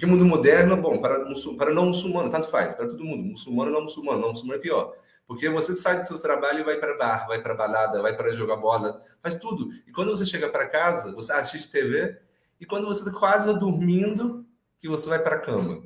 Porque 0.00 0.10
mundo 0.10 0.24
moderno, 0.24 0.78
bom, 0.78 0.98
para, 0.98 1.26
para 1.58 1.74
não 1.74 1.88
muçulmano, 1.88 2.30
tanto 2.30 2.48
faz, 2.48 2.74
para 2.74 2.88
todo 2.88 3.04
mundo, 3.04 3.22
muçulmano 3.22 3.70
não 3.70 3.82
muçulmano, 3.82 4.18
não 4.18 4.30
muçulmano 4.30 4.58
é 4.58 4.62
pior. 4.62 4.94
Porque 5.26 5.46
você 5.50 5.76
sai 5.76 6.00
do 6.00 6.06
seu 6.06 6.18
trabalho 6.18 6.60
e 6.60 6.64
vai 6.64 6.78
para 6.78 6.96
bar, 6.96 7.26
vai 7.28 7.42
para 7.42 7.54
balada, 7.54 8.00
vai 8.00 8.16
para 8.16 8.32
jogar 8.32 8.56
bola, 8.56 8.98
faz 9.22 9.34
tudo. 9.34 9.68
E 9.86 9.92
quando 9.92 10.08
você 10.08 10.24
chega 10.24 10.48
para 10.48 10.66
casa, 10.66 11.12
você 11.12 11.30
assiste 11.32 11.70
TV, 11.70 12.18
e 12.58 12.64
quando 12.64 12.86
você 12.86 13.06
está 13.06 13.12
quase 13.12 13.52
dormindo, 13.58 14.46
que 14.80 14.88
você 14.88 15.06
vai 15.06 15.18
para 15.18 15.36
a 15.36 15.40
cama. 15.40 15.82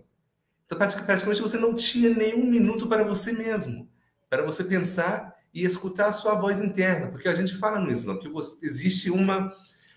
Então, 0.65 0.79
praticamente, 0.79 1.43
você 1.43 1.59
não 1.59 1.75
tinha 1.75 2.11
nenhum 2.11 2.47
minuto 2.47 2.87
para 2.87 3.03
você 3.03 3.33
mesmo, 3.33 3.91
para 4.31 4.45
você 4.45 4.63
pensar 4.63 5.35
e 5.53 5.65
escutar 5.65 6.07
a 6.07 6.13
sua 6.13 6.37
voz 6.37 6.61
interna, 6.61 7.09
porque 7.09 7.29
a 7.29 7.35
gente 7.35 7.57
fala 7.57 7.81
no 7.81 7.91
Islã 7.91 8.17
que 8.17 8.31
existe 8.63 9.11
uma 9.11 9.53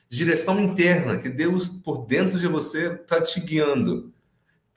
direção 0.10 0.60
interna, 0.60 1.18
que 1.18 1.30
Deus 1.30 1.68
por 1.68 2.06
dentro 2.06 2.40
de 2.40 2.48
você 2.48 2.94
está 2.94 3.22
te 3.22 3.40
guiando. 3.42 4.14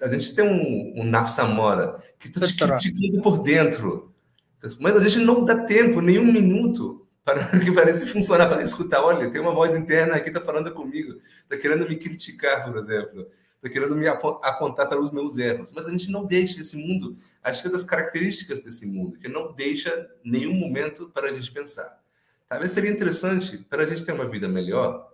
A 0.00 0.08
gente 0.08 0.34
tem 0.34 0.44
um, 0.44 1.00
um 1.00 1.04
Nafsamora 1.04 2.02
que 2.18 2.28
está 2.28 2.40
te 2.40 2.56
criticando 2.56 3.22
por 3.22 3.38
dentro. 3.38 4.12
Mas 4.78 4.96
a 4.96 5.00
gente 5.00 5.24
não 5.24 5.44
dá 5.44 5.64
tempo, 5.64 6.00
nenhum 6.00 6.30
minuto, 6.30 7.06
para 7.24 7.46
que 7.60 7.70
parece 7.72 8.06
funcionar, 8.06 8.48
para 8.48 8.62
escutar. 8.62 9.02
Olha, 9.02 9.30
tem 9.30 9.40
uma 9.40 9.52
voz 9.52 9.74
interna 9.76 10.16
aqui, 10.16 10.28
está 10.28 10.40
falando 10.40 10.72
comigo, 10.72 11.18
está 11.42 11.56
querendo 11.56 11.88
me 11.88 11.96
criticar, 11.96 12.64
por 12.64 12.76
exemplo. 12.78 13.26
Está 13.56 13.68
querendo 13.68 13.94
me 13.94 14.06
apontar 14.08 14.88
para 14.88 14.98
os 14.98 15.10
meus 15.10 15.36
erros. 15.36 15.70
Mas 15.70 15.86
a 15.86 15.90
gente 15.90 16.10
não 16.10 16.24
deixa 16.24 16.60
esse 16.60 16.76
mundo. 16.76 17.16
Acho 17.42 17.60
que 17.60 17.68
é 17.68 17.70
das 17.70 17.84
características 17.84 18.60
desse 18.60 18.86
mundo, 18.86 19.18
que 19.18 19.28
não 19.28 19.52
deixa 19.52 20.08
nenhum 20.24 20.54
momento 20.54 21.10
para 21.12 21.28
a 21.28 21.32
gente 21.32 21.52
pensar. 21.52 22.00
Talvez 22.48 22.70
seria 22.70 22.90
interessante, 22.90 23.58
para 23.58 23.82
a 23.82 23.86
gente 23.86 24.02
ter 24.02 24.12
uma 24.12 24.24
vida 24.24 24.48
melhor, 24.48 25.09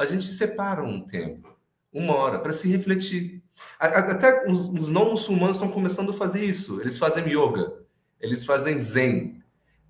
a 0.00 0.06
gente 0.06 0.24
separa 0.24 0.82
um 0.82 0.98
tempo, 0.98 1.54
uma 1.92 2.14
hora, 2.14 2.38
para 2.38 2.54
se 2.54 2.66
refletir. 2.70 3.42
Até 3.78 4.50
os, 4.50 4.88
não 4.88 5.10
muçulmanos 5.10 5.56
estão 5.56 5.70
começando 5.70 6.08
a 6.08 6.14
fazer 6.14 6.42
isso. 6.42 6.80
Eles 6.80 6.96
fazem 6.96 7.26
yoga, 7.28 7.74
eles 8.18 8.42
fazem 8.42 8.78
zen. 8.78 9.42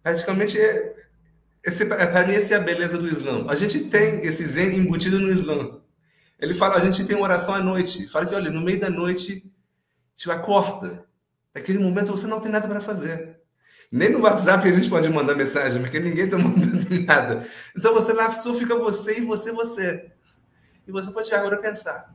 Praticamente, 0.03 0.59
é, 0.59 0.95
é, 1.65 2.07
para 2.07 2.27
mim, 2.27 2.35
essa 2.35 2.55
é 2.55 2.57
a 2.57 2.61
beleza 2.61 2.99
do 2.99 3.07
Islã. 3.07 3.47
A 3.49 3.55
gente 3.55 3.85
tem 3.85 4.19
esse 4.27 4.45
zen 4.47 4.77
embutido 4.77 5.21
no 5.21 5.31
Islã. 5.31 5.81
Ele 6.41 6.55
fala, 6.55 6.75
a 6.75 6.85
gente 6.85 7.05
tem 7.05 7.17
oração 7.17 7.55
à 7.55 7.61
noite. 7.61 8.09
Fala 8.09 8.27
que, 8.27 8.35
olha, 8.35 8.51
no 8.51 8.61
meio 8.61 8.81
da 8.81 8.91
noite, 8.91 9.49
te 10.17 10.29
acorda. 10.29 11.05
Naquele 11.55 11.79
momento 11.79 12.11
você 12.11 12.27
não 12.27 12.41
tem 12.41 12.51
nada 12.51 12.67
para 12.67 12.81
fazer. 12.81 13.39
Nem 13.93 14.11
no 14.11 14.20
WhatsApp 14.20 14.68
a 14.68 14.70
gente 14.70 14.88
pode 14.88 15.09
mandar 15.09 15.34
mensagem, 15.34 15.82
porque 15.82 15.99
ninguém 15.99 16.26
está 16.26 16.38
mandando 16.38 17.05
nada. 17.05 17.47
Então 17.76 17.93
você 17.93 18.12
lá 18.12 18.32
só 18.32 18.55
fica 18.55 18.76
você 18.76 19.18
e 19.18 19.24
você, 19.24 19.51
você. 19.51 20.12
E 20.86 20.93
você 20.93 21.11
pode 21.11 21.32
agora 21.34 21.59
pensar. 21.59 22.14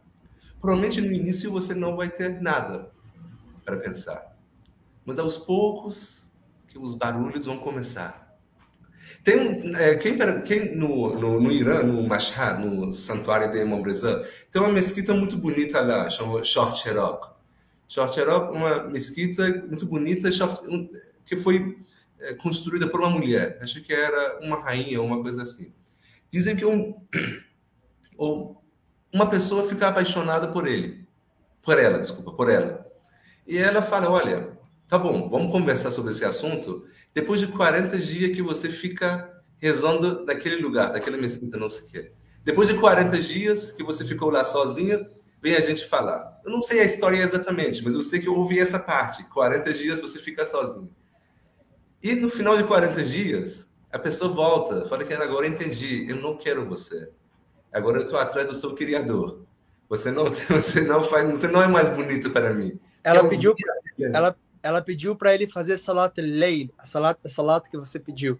Provavelmente 0.61 1.01
no 1.01 1.11
início 1.11 1.51
você 1.51 1.73
não 1.73 1.97
vai 1.97 2.09
ter 2.09 2.41
nada 2.41 2.91
para 3.63 3.78
pensar. 3.78 4.36
Mas 5.05 5.19
aos 5.19 5.36
poucos 5.36 6.32
que 6.67 6.80
os 6.80 6.95
barulhos 6.95 7.45
vão 7.45 7.57
começar. 7.57 8.26
Tem 9.23 9.76
é, 9.76 9.95
quem, 9.95 10.17
quem 10.43 10.76
no, 10.76 11.19
no, 11.19 11.41
no, 11.41 11.51
Irã, 11.51 11.84
no 11.84 12.07
Mashhad, 12.07 12.59
no 12.59 12.93
santuário 12.93 13.51
de 13.51 13.59
Imam 13.59 13.82
Reza, 13.82 14.23
tem 14.51 14.61
uma 14.61 14.71
mesquita 14.71 15.13
muito 15.13 15.38
bonita 15.38 15.82
lá, 15.82 16.09
chama 16.09 16.43
Short 16.43 16.80
Cherok. 16.80 17.34
Short 17.88 18.19
é 18.19 18.25
uma 18.25 18.83
mesquita 18.83 19.47
muito 19.67 19.86
bonita, 19.86 20.29
que 21.25 21.38
foi 21.38 21.77
é, 22.19 22.33
construída 22.33 22.88
por 22.88 22.99
uma 22.99 23.09
mulher. 23.09 23.59
Acho 23.61 23.81
que 23.81 23.93
era 23.93 24.39
uma 24.41 24.59
rainha, 24.59 25.01
uma 25.01 25.21
coisa 25.21 25.43
assim. 25.43 25.71
Dizem 26.29 26.55
que 26.55 26.65
um, 26.65 26.95
ou 28.17 28.63
uma 29.13 29.29
pessoa 29.29 29.63
fica 29.63 29.88
apaixonada 29.88 30.47
por 30.47 30.67
ele, 30.67 31.07
por 31.61 31.79
ela, 31.79 31.99
desculpa, 31.99 32.31
por 32.31 32.49
ela. 32.49 32.86
E 33.45 33.57
ela 33.57 33.81
fala: 33.81 34.09
Olha, 34.09 34.57
tá 34.88 34.97
bom, 34.97 35.29
vamos 35.29 35.51
conversar 35.51 35.91
sobre 35.91 36.11
esse 36.11 36.25
assunto. 36.25 36.83
Depois 37.13 37.39
de 37.39 37.47
40 37.47 37.97
dias 37.97 38.36
que 38.36 38.41
você 38.41 38.69
fica 38.69 39.31
rezando 39.57 40.25
naquele 40.25 40.57
lugar, 40.57 40.91
daquela 40.91 41.17
mesquita, 41.17 41.57
não 41.57 41.69
sei 41.69 41.86
o 41.86 41.91
quê. 41.91 42.11
Depois 42.43 42.67
de 42.67 42.75
40 42.75 43.17
dias 43.19 43.71
que 43.71 43.83
você 43.83 44.03
ficou 44.03 44.29
lá 44.29 44.43
sozinha, 44.43 45.09
vem 45.46 45.56
a 45.56 45.60
gente 45.60 45.86
falar. 45.86 46.41
Eu 46.43 46.52
não 46.52 46.60
sei 46.60 46.80
a 46.80 46.84
história 46.84 47.22
exatamente, 47.22 47.84
mas 47.84 47.93
eu 47.93 48.02
sei 48.02 48.20
que 48.20 48.28
eu 48.28 48.34
ouvi 48.34 48.60
essa 48.60 48.80
parte. 48.80 49.24
40 49.26 49.72
dias 49.74 50.00
você 50.00 50.18
fica 50.18 50.43
sozinho. 50.43 50.89
E 52.02 52.16
no 52.16 52.32
final 52.32 52.58
de 52.58 52.64
40 52.64 53.04
dias, 53.04 53.70
a 53.91 54.00
pessoa 54.00 54.34
volta, 54.34 54.88
fala 54.88 55.04
que 55.04 55.14
agora 55.14 55.46
eu 55.46 55.52
entendi, 55.52 56.10
eu 56.10 56.16
não 56.16 56.36
quero 56.36 56.68
você. 56.68 57.12
Agora 57.72 58.00
eu 58.00 58.06
estou 58.06 58.18
atrás 58.18 58.48
do 58.48 58.56
seu 58.56 58.74
criador. 58.74 59.46
Você 59.88 60.12
não, 60.12 60.26
você 60.50 60.82
não 60.82 61.04
faz, 61.04 61.30
você 61.30 61.48
não 61.48 61.62
é 61.62 61.68
mais 61.68 61.89
bonito 61.89 62.32
para 62.32 62.52
mim. 62.52 62.80
Ela 63.04 63.30
pediu, 63.30 63.54
ela, 64.00 64.36
ela 64.64 64.82
pediu 64.82 65.16
para 65.16 65.36
ele 65.36 65.46
fazer 65.46 65.78
salat 65.78 66.18
leil, 66.18 66.72
a 66.76 66.88
salat, 66.88 67.20
a 67.24 67.30
salat 67.30 67.70
que 67.70 67.78
você 67.78 68.00
pediu. 68.00 68.39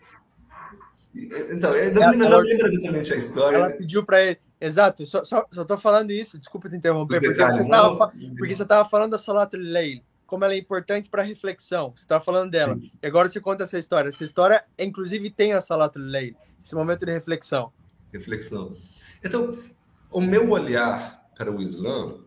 Então, 1.14 1.72
eu 1.76 1.94
não, 1.94 2.02
ela, 2.02 2.16
não 2.16 2.40
lembro 2.40 2.66
exatamente 2.66 3.14
a 3.14 3.16
história. 3.16 3.56
Ela 3.58 3.70
pediu 3.70 4.04
para 4.04 4.24
ele, 4.24 4.40
exato. 4.60 5.06
Só, 5.06 5.24
só, 5.24 5.46
só 5.52 5.66
tô 5.66 5.78
falando 5.78 6.12
isso. 6.12 6.38
Desculpa 6.40 6.70
te 6.70 6.76
interromper, 6.76 7.20
porque, 7.22 7.44
você 7.44 7.68
tava, 7.68 8.12
porque 8.38 8.56
você 8.56 8.64
estava 8.64 8.90
falando 8.90 9.12
da 9.12 9.18
salat 9.18 9.54
leil 9.54 10.02
como 10.26 10.44
ela 10.44 10.54
é 10.54 10.58
importante 10.58 11.10
para 11.10 11.22
reflexão. 11.22 11.94
Você 11.96 12.04
está 12.04 12.20
falando 12.20 12.52
dela. 12.52 12.76
Sim. 12.76 12.92
E 13.02 13.08
agora 13.08 13.30
você 13.30 13.40
conta 13.40 13.64
essa 13.64 13.78
história. 13.78 14.10
Essa 14.10 14.24
história, 14.24 14.64
inclusive, 14.78 15.30
tem 15.30 15.54
a 15.54 15.62
Salat 15.62 15.96
Leil, 15.96 16.36
esse 16.64 16.76
momento 16.76 17.06
de 17.06 17.12
reflexão. 17.12 17.72
Reflexão. 18.12 18.76
Então, 19.24 19.52
o 20.12 20.22
meu 20.22 20.50
olhar 20.50 21.30
para 21.38 21.52
o 21.52 21.62
Islã, 21.62 22.20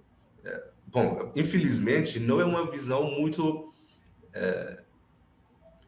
é, 0.44 0.64
bom, 0.86 1.32
infelizmente, 1.34 2.20
não 2.20 2.40
é 2.40 2.44
uma 2.44 2.70
visão 2.70 3.10
muito. 3.10 3.72
É, 4.32 4.84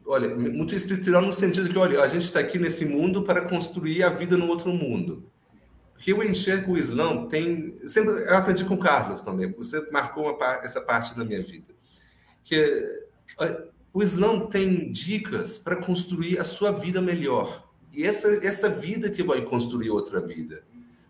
olha, 0.05 0.35
muito 0.35 0.75
espiritual 0.75 1.21
no 1.21 1.31
sentido 1.31 1.69
que, 1.69 1.77
olha, 1.77 2.01
a 2.01 2.07
gente 2.07 2.23
está 2.23 2.39
aqui 2.39 2.59
nesse 2.59 2.85
mundo 2.85 3.23
para 3.23 3.47
construir 3.47 4.03
a 4.03 4.09
vida 4.09 4.35
no 4.35 4.47
outro 4.47 4.73
mundo. 4.73 5.30
Porque 6.01 6.13
eu 6.13 6.23
enxergo 6.23 6.71
o 6.71 6.77
Islã 6.79 7.27
tem. 7.27 7.77
Sempre, 7.85 8.23
eu 8.23 8.35
aprendi 8.35 8.65
com 8.65 8.73
o 8.73 8.79
Carlos 8.79 9.21
também. 9.21 9.51
Você 9.51 9.87
marcou 9.91 10.35
essa 10.63 10.81
parte 10.81 11.15
da 11.15 11.23
minha 11.23 11.43
vida 11.43 11.75
que 12.43 13.05
o 13.93 14.01
Islã 14.01 14.47
tem 14.47 14.91
dicas 14.91 15.59
para 15.59 15.75
construir 15.75 16.39
a 16.39 16.43
sua 16.43 16.71
vida 16.71 16.99
melhor. 16.99 17.69
E 17.93 18.03
essa, 18.03 18.27
essa 18.43 18.67
vida 18.67 19.11
que 19.11 19.21
vai 19.21 19.43
construir 19.43 19.91
outra 19.91 20.19
vida. 20.19 20.63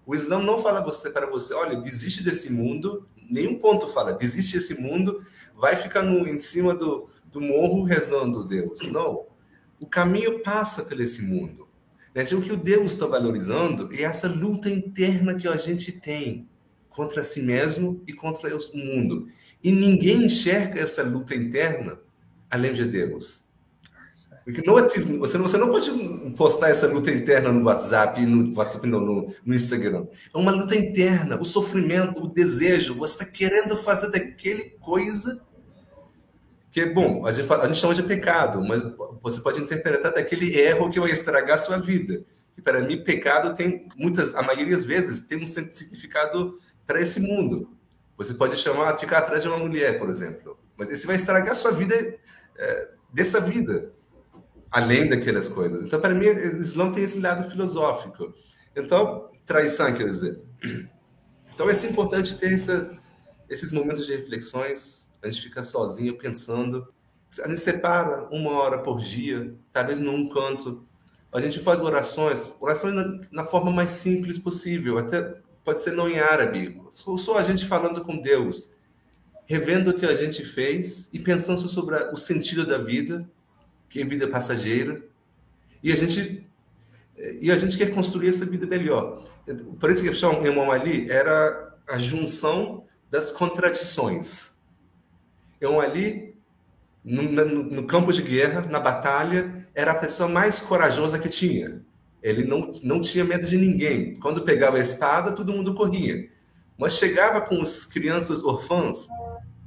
O 0.06 0.14
Islã 0.14 0.44
não 0.44 0.60
fala 0.60 0.84
você 0.84 1.10
para 1.10 1.26
você, 1.26 1.54
olha, 1.54 1.78
desiste 1.78 2.22
desse 2.22 2.52
mundo, 2.52 3.08
nenhum 3.30 3.58
ponto 3.58 3.88
fala, 3.88 4.12
desiste 4.12 4.58
desse 4.58 4.74
mundo, 4.74 5.26
vai 5.56 5.78
ficar 5.78 6.04
no, 6.04 6.28
em 6.28 6.38
cima 6.38 6.76
do, 6.76 7.08
do 7.32 7.39
morro 7.39 7.84
rezando 7.84 8.44
Deus. 8.44 8.82
Não. 8.92 9.26
O 9.80 9.86
caminho 9.86 10.44
passa 10.44 10.84
por 10.84 11.00
esse 11.00 11.22
mundo. 11.22 11.70
Né? 12.14 12.24
O 12.24 12.41
que 12.41 12.51
o 12.51 12.57
Deus 12.57 12.93
está 12.93 13.05
valorizando 13.05 13.89
é 13.93 14.03
essa 14.03 14.28
luta 14.28 14.70
interna 14.70 15.36
que 15.36 15.47
a 15.47 15.57
gente 15.57 15.91
tem 15.91 16.47
contra 16.89 17.24
si 17.24 17.41
mesmo 17.41 18.01
e 18.05 18.14
contra 18.14 18.55
o 18.55 18.78
mundo. 18.78 19.28
E 19.64 19.72
ninguém 19.72 20.26
enxerga 20.26 20.82
essa 20.82 21.03
luta 21.03 21.36
interna 21.36 21.99
além 22.49 22.74
de 22.74 22.86
Deus. 22.86 23.43
Porque 24.43 24.62
não, 24.66 24.78
é 24.78 24.88
tipo, 24.88 25.20
você, 25.20 25.38
não, 25.38 25.47
você 25.47 25.57
não 25.57 25.70
pode 25.70 25.91
postar 26.36 26.70
essa 26.70 26.88
luta 26.88 27.12
interna 27.12 27.51
no 27.51 27.64
WhatsApp, 27.64 28.26
no 28.26 28.55
WhatsApp 28.55 28.88
no, 28.88 28.99
no, 28.99 29.34
no 29.45 29.55
Instagram. 29.55 30.07
É 30.34 30.38
uma 30.38 30.51
luta 30.51 30.76
interna, 30.76 31.39
o 31.39 31.45
sofrimento, 31.45 32.24
o 32.24 32.28
desejo. 32.28 32.95
Você 32.95 33.14
está 33.14 33.26
querendo 33.26 33.76
fazer 33.76 34.09
daquele 34.09 34.72
coisa 34.82 35.39
que, 36.72 36.86
bom, 36.86 37.26
a 37.26 37.32
gente, 37.32 37.45
fala, 37.45 37.65
a 37.65 37.67
gente 37.67 37.80
chama 37.80 37.93
de 37.93 38.03
pecado, 38.03 38.63
mas 38.63 38.82
você 39.22 39.41
pode 39.41 39.61
interpretar 39.61 40.13
daquele 40.13 40.57
erro 40.57 40.89
que 40.89 40.99
vai 40.99 41.11
estragar 41.11 41.55
a 41.55 41.59
sua 41.59 41.78
vida. 41.78 42.24
E 42.57 42.61
para 42.61 42.82
mim, 42.82 43.03
pecado 43.03 43.53
tem 43.53 43.89
muitas, 43.97 44.34
a 44.36 44.41
maioria 44.41 44.74
das 44.74 44.86
vezes, 44.86 45.19
tem 45.19 45.41
um 45.41 45.45
significado 45.45 46.57
para 46.88 47.01
esse 47.01 47.19
mundo. 47.19 47.69
Você 48.15 48.34
pode 48.34 48.55
chamar, 48.55 48.97
ficar 48.97 49.19
atrás 49.19 49.41
de 49.41 49.49
uma 49.49 49.57
mulher, 49.57 49.99
por 49.99 50.09
exemplo. 50.09 50.57
Mas 50.78 50.89
esse 50.89 51.05
vai 51.05 51.17
estragar 51.17 51.51
a 51.51 51.55
sua 51.55 51.72
vida 51.72 51.93
é, 52.57 52.88
dessa 53.11 53.41
vida, 53.41 53.91
além 54.72 55.09
daquelas 55.09 55.49
coisas. 55.49 55.84
Então, 55.84 55.99
para 55.99 56.13
mim, 56.13 56.28
o 56.28 56.57
Islã 56.57 56.89
tem 56.91 57.03
esse 57.03 57.19
lado 57.19 57.49
filosófico. 57.49 58.34
Então, 58.76 59.30
traição, 59.45 59.93
quer 59.93 60.07
dizer. 60.07 60.39
Então, 61.53 61.69
é 61.69 61.74
importante 61.86 62.36
ter 62.38 62.53
essa, 62.53 62.89
esses 63.49 63.72
momentos 63.72 64.05
de 64.05 64.15
reflexões, 64.15 65.01
a 65.24 65.30
gente 65.30 65.41
fica 65.41 65.63
sozinho 65.63 66.17
pensando. 66.17 66.88
A 67.43 67.47
gente 67.47 67.61
separa 67.61 68.28
uma 68.32 68.51
hora 68.51 68.80
por 68.80 68.99
dia, 68.99 69.53
talvez 69.72 69.99
num 69.99 70.30
canto. 70.30 70.86
A 71.32 71.39
gente 71.39 71.59
faz 71.59 71.82
orações, 71.82 72.51
orações 72.59 72.93
na, 72.93 73.19
na 73.32 73.43
forma 73.45 73.72
mais 73.72 73.91
simples 73.91 74.38
possível, 74.38 74.97
até 74.97 75.38
pode 75.63 75.80
ser 75.80 75.93
não 75.93 76.09
em 76.09 76.19
árabe, 76.19 76.82
ou 77.05 77.17
só 77.17 77.38
a 77.38 77.43
gente 77.43 77.65
falando 77.65 78.03
com 78.03 78.17
Deus, 78.17 78.69
revendo 79.45 79.91
o 79.91 79.93
que 79.93 80.05
a 80.05 80.13
gente 80.13 80.43
fez 80.43 81.09
e 81.13 81.19
pensando 81.19 81.59
sobre 81.67 81.95
o 82.11 82.17
sentido 82.17 82.65
da 82.65 82.78
vida, 82.78 83.30
que 83.88 84.01
a 84.01 84.05
vida 84.05 84.26
é 84.26 84.28
passageira, 84.28 85.01
e 85.82 85.91
a 85.91 85.95
gente 85.95 86.45
e 87.39 87.51
a 87.51 87.57
gente 87.57 87.78
quer 87.78 87.93
construir 87.93 88.30
essa 88.30 88.45
vida 88.45 88.65
melhor. 88.65 89.24
Por 89.80 89.91
isso 89.91 90.01
que 90.03 90.09
o 90.09 90.45
Imam 90.45 90.72
Ali 90.72 91.09
era 91.09 91.78
a 91.88 91.99
junção 91.99 92.84
das 93.09 93.32
contradições. 93.32 94.51
Imam 95.62 95.80
Ali, 95.80 96.36
no, 97.03 97.24
no, 97.24 97.45
no 97.45 97.84
campo 97.86 98.12
de 98.12 98.22
guerra, 98.22 98.62
na 98.70 98.80
batalha, 98.80 99.68
era 99.74 99.91
a 99.91 99.95
pessoa 99.95 100.28
mais 100.28 100.59
corajosa 100.59 101.20
que 101.20 101.30
tinha. 101.30 101.82
Ele 102.22 102.43
não, 102.43 102.72
não 102.84 103.01
tinha 103.01 103.24
medo 103.24 103.45
de 103.45 103.57
ninguém. 103.57 104.16
Quando 104.16 104.43
pegava 104.43 104.78
a 104.78 104.82
espada, 104.82 105.34
todo 105.34 105.53
mundo 105.53 105.74
corria. 105.74 106.30
Mas 106.78 106.93
chegava 106.97 107.41
com 107.41 107.62
as 107.62 107.86
crianças 107.86 108.43
órfãs, 108.43 109.07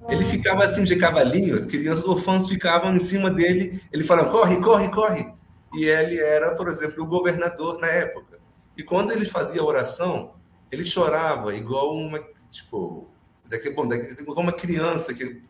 ele 0.09 0.25
ficava 0.25 0.65
assim 0.65 0.85
de 0.85 0.97
cavalinho, 0.97 1.55
as 1.55 1.65
crianças 1.65 2.05
órfãs 2.05 2.47
ficavam 2.47 2.95
em 2.95 2.99
cima 2.99 3.31
dele, 3.31 3.81
ele 3.93 4.05
falava, 4.05 4.31
corre, 4.31 4.57
corre, 4.61 4.89
corre. 4.89 5.27
E 5.75 5.85
ele 5.85 6.19
era, 6.19 6.55
por 6.55 6.69
exemplo, 6.69 7.03
o 7.03 7.07
governador 7.07 7.79
na 7.79 7.89
época. 7.89 8.39
E 8.77 8.83
quando 8.83 9.13
ele 9.13 9.25
fazia 9.25 9.63
oração, 9.63 10.35
ele 10.71 10.85
chorava 10.85 11.55
igual 11.55 11.97
uma, 11.97 12.21
tipo, 12.51 13.09
daqui, 13.49 13.71
bom, 13.71 13.87
daqui, 13.87 14.21
igual 14.21 14.41
uma 14.41 14.53
criança 14.53 15.15
que 15.15 15.43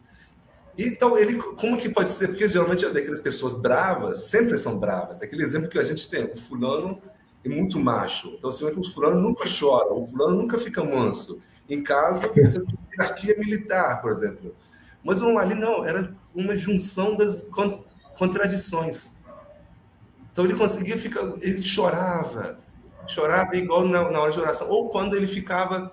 então, 0.76 1.16
ele, 1.16 1.36
como 1.38 1.76
que 1.76 1.88
pode 1.88 2.10
ser? 2.10 2.28
Porque 2.28 2.48
geralmente 2.48 2.88
daquelas 2.88 3.20
pessoas 3.20 3.54
bravas 3.54 4.24
sempre 4.26 4.58
são 4.58 4.78
bravas. 4.78 5.18
Daquele 5.18 5.42
exemplo 5.42 5.68
que 5.68 5.78
a 5.78 5.82
gente 5.82 6.08
tem, 6.08 6.24
o 6.24 6.36
fulano 6.36 7.00
é 7.44 7.48
muito 7.48 7.78
macho. 7.78 8.34
Então, 8.36 8.50
assim, 8.50 8.64
o 8.64 8.84
fulano 8.84 9.20
nunca 9.20 9.44
chora, 9.46 9.92
o 9.92 10.04
fulano 10.04 10.36
nunca 10.36 10.58
fica 10.58 10.82
manso. 10.82 11.38
Em 11.68 11.82
casa, 11.82 12.30
hierarquia 12.34 13.36
militar, 13.38 14.02
por 14.02 14.10
exemplo. 14.10 14.54
Mas 15.04 15.20
um 15.20 15.38
ali 15.38 15.54
não, 15.54 15.84
era 15.84 16.14
uma 16.34 16.56
junção 16.56 17.14
das 17.14 17.46
contradições. 18.16 19.14
Então 20.32 20.44
ele 20.44 20.54
conseguia 20.54 20.98
ficar, 20.98 21.32
ele 21.40 21.62
chorava, 21.62 22.58
chorava 23.06 23.54
igual 23.56 23.86
na, 23.86 24.10
na 24.10 24.20
hora 24.20 24.32
de 24.32 24.40
oração, 24.40 24.68
ou 24.68 24.88
quando 24.88 25.14
ele 25.14 25.28
ficava, 25.28 25.92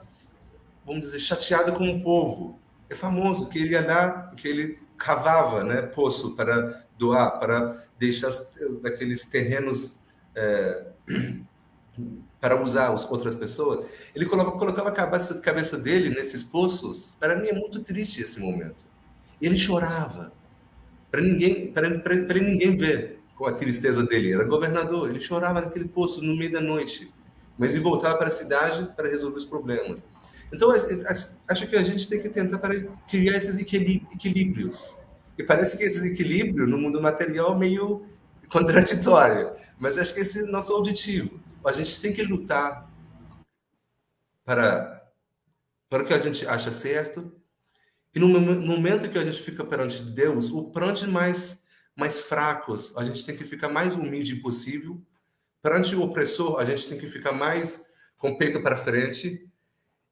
vamos 0.84 1.02
dizer, 1.02 1.20
chateado 1.20 1.74
com 1.74 1.88
o 1.88 2.02
povo. 2.02 2.60
É 2.92 2.96
famoso 2.96 3.48
que 3.48 3.58
ele 3.58 3.70
ia 3.70 3.88
lá, 3.88 4.34
que 4.36 4.46
ele 4.46 4.78
cavava, 4.98 5.64
né, 5.64 5.82
poço 5.82 6.36
para 6.36 6.84
doar, 6.98 7.40
para 7.40 7.82
deixar 7.98 8.30
daqueles 8.82 9.24
terrenos 9.24 9.98
é, 10.36 10.88
para 12.38 12.62
usar 12.62 12.92
as 12.92 13.10
outras 13.10 13.34
pessoas. 13.34 13.86
Ele 14.14 14.26
colocava, 14.26 14.90
a 14.90 14.92
cabeça, 14.92 15.40
cabeça 15.40 15.78
dele 15.78 16.10
nesses 16.10 16.44
poços. 16.44 17.16
Para 17.18 17.38
mim 17.38 17.48
é 17.48 17.54
muito 17.54 17.82
triste 17.82 18.22
esse 18.22 18.42
momento. 18.42 18.86
Ele 19.42 19.56
chorava 19.56 20.34
para 21.10 21.22
ninguém, 21.22 21.72
para 21.72 22.40
ninguém 22.42 22.76
ver 22.76 23.22
com 23.38 23.46
a 23.46 23.54
tristeza 23.54 24.04
dele. 24.04 24.34
Era 24.34 24.44
governador, 24.44 25.10
ele 25.10 25.22
chorava 25.22 25.62
naquele 25.62 25.88
poço 25.88 26.22
no 26.22 26.36
meio 26.36 26.52
da 26.52 26.60
noite, 26.60 27.10
mas 27.58 27.72
ele 27.74 27.84
voltava 27.84 28.18
para 28.18 28.28
a 28.28 28.32
cidade 28.32 28.92
para 28.98 29.08
resolver 29.08 29.38
os 29.38 29.46
problemas. 29.46 30.04
Então, 30.54 30.70
acho 31.48 31.68
que 31.68 31.76
a 31.76 31.84
gente 31.84 32.08
tem 32.08 32.22
que 32.22 32.30
tentar 32.30 32.60
para 32.60 32.80
criar 33.10 33.38
esses 33.38 33.58
equilíbrios. 33.58 35.00
E 35.38 35.44
parece 35.44 35.78
que 35.78 35.84
esse 35.84 36.06
equilíbrio 36.08 36.68
no 36.68 36.78
mundo 36.78 37.02
material 37.02 37.54
é 37.56 37.60
meio 37.60 38.06
contraditório, 38.50 39.54
mas 39.80 39.98
acho 39.98 40.14
que 40.14 40.20
esse 40.20 40.40
é 40.40 40.44
o 40.44 40.52
nosso 40.52 40.74
objetivo. 40.74 41.40
A 41.66 41.72
gente 41.72 42.02
tem 42.02 42.12
que 42.12 42.22
lutar 42.22 42.90
para, 44.44 45.10
para 45.90 46.04
o 46.04 46.06
que 46.06 46.14
a 46.14 46.20
gente 46.20 46.46
acha 46.46 46.72
certo, 46.72 47.32
e 48.14 48.20
no 48.20 48.28
momento 48.28 49.10
que 49.10 49.18
a 49.18 49.24
gente 49.24 49.42
fica 49.42 49.64
perante 49.64 50.04
Deus, 50.04 50.50
o 50.50 50.70
perante 50.70 51.08
mais 51.08 51.62
mais 51.96 52.20
fracos, 52.20 52.94
a 52.96 53.04
gente 53.04 53.26
tem 53.26 53.36
que 53.36 53.46
ficar 53.46 53.70
mais 53.70 53.96
humilde 53.96 54.36
possível. 54.38 55.02
Perante 55.62 55.96
o 55.96 56.02
opressor, 56.02 56.60
a 56.60 56.66
gente 56.66 56.88
tem 56.88 56.98
que 56.98 57.08
ficar 57.08 57.32
mais 57.32 57.86
com 58.18 58.32
o 58.32 58.38
peito 58.38 58.62
para 58.62 58.76
frente. 58.76 59.48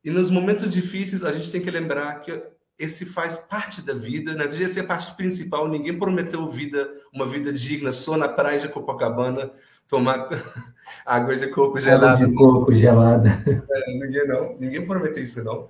E 0.03 0.09
nos 0.09 0.29
momentos 0.29 0.71
difíceis, 0.73 1.23
a 1.23 1.31
gente 1.31 1.51
tem 1.51 1.61
que 1.61 1.69
lembrar 1.69 2.21
que 2.21 2.41
esse 2.77 3.05
faz 3.05 3.37
parte 3.37 3.81
da 3.81 3.93
vida, 3.93 4.33
né? 4.33 4.45
Essa 4.45 4.79
é 4.79 4.83
a 4.83 4.85
parte 4.85 5.13
principal. 5.15 5.67
Ninguém 5.67 5.99
prometeu 5.99 6.49
vida, 6.49 6.89
uma 7.13 7.27
vida 7.27 7.51
digna 7.51 7.91
só 7.91 8.15
na 8.15 8.29
praia 8.29 8.57
de 8.57 8.69
Copacabana, 8.69 9.51
tomar 9.85 10.29
água 11.05 11.35
de 11.35 11.47
coco 11.47 11.79
gelada. 11.79 12.25
de 12.25 12.33
coco 12.33 12.73
gelada. 12.73 13.43
É, 13.45 13.93
ninguém 13.93 14.25
não, 14.25 14.55
ninguém 14.57 14.85
prometeu 14.87 15.21
isso 15.21 15.43
não. 15.43 15.69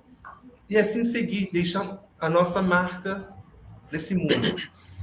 E 0.68 0.76
assim 0.76 1.02
seguir, 1.02 1.50
deixar 1.52 2.00
a 2.20 2.30
nossa 2.30 2.62
marca 2.62 3.28
nesse 3.90 4.14
mundo. 4.14 4.54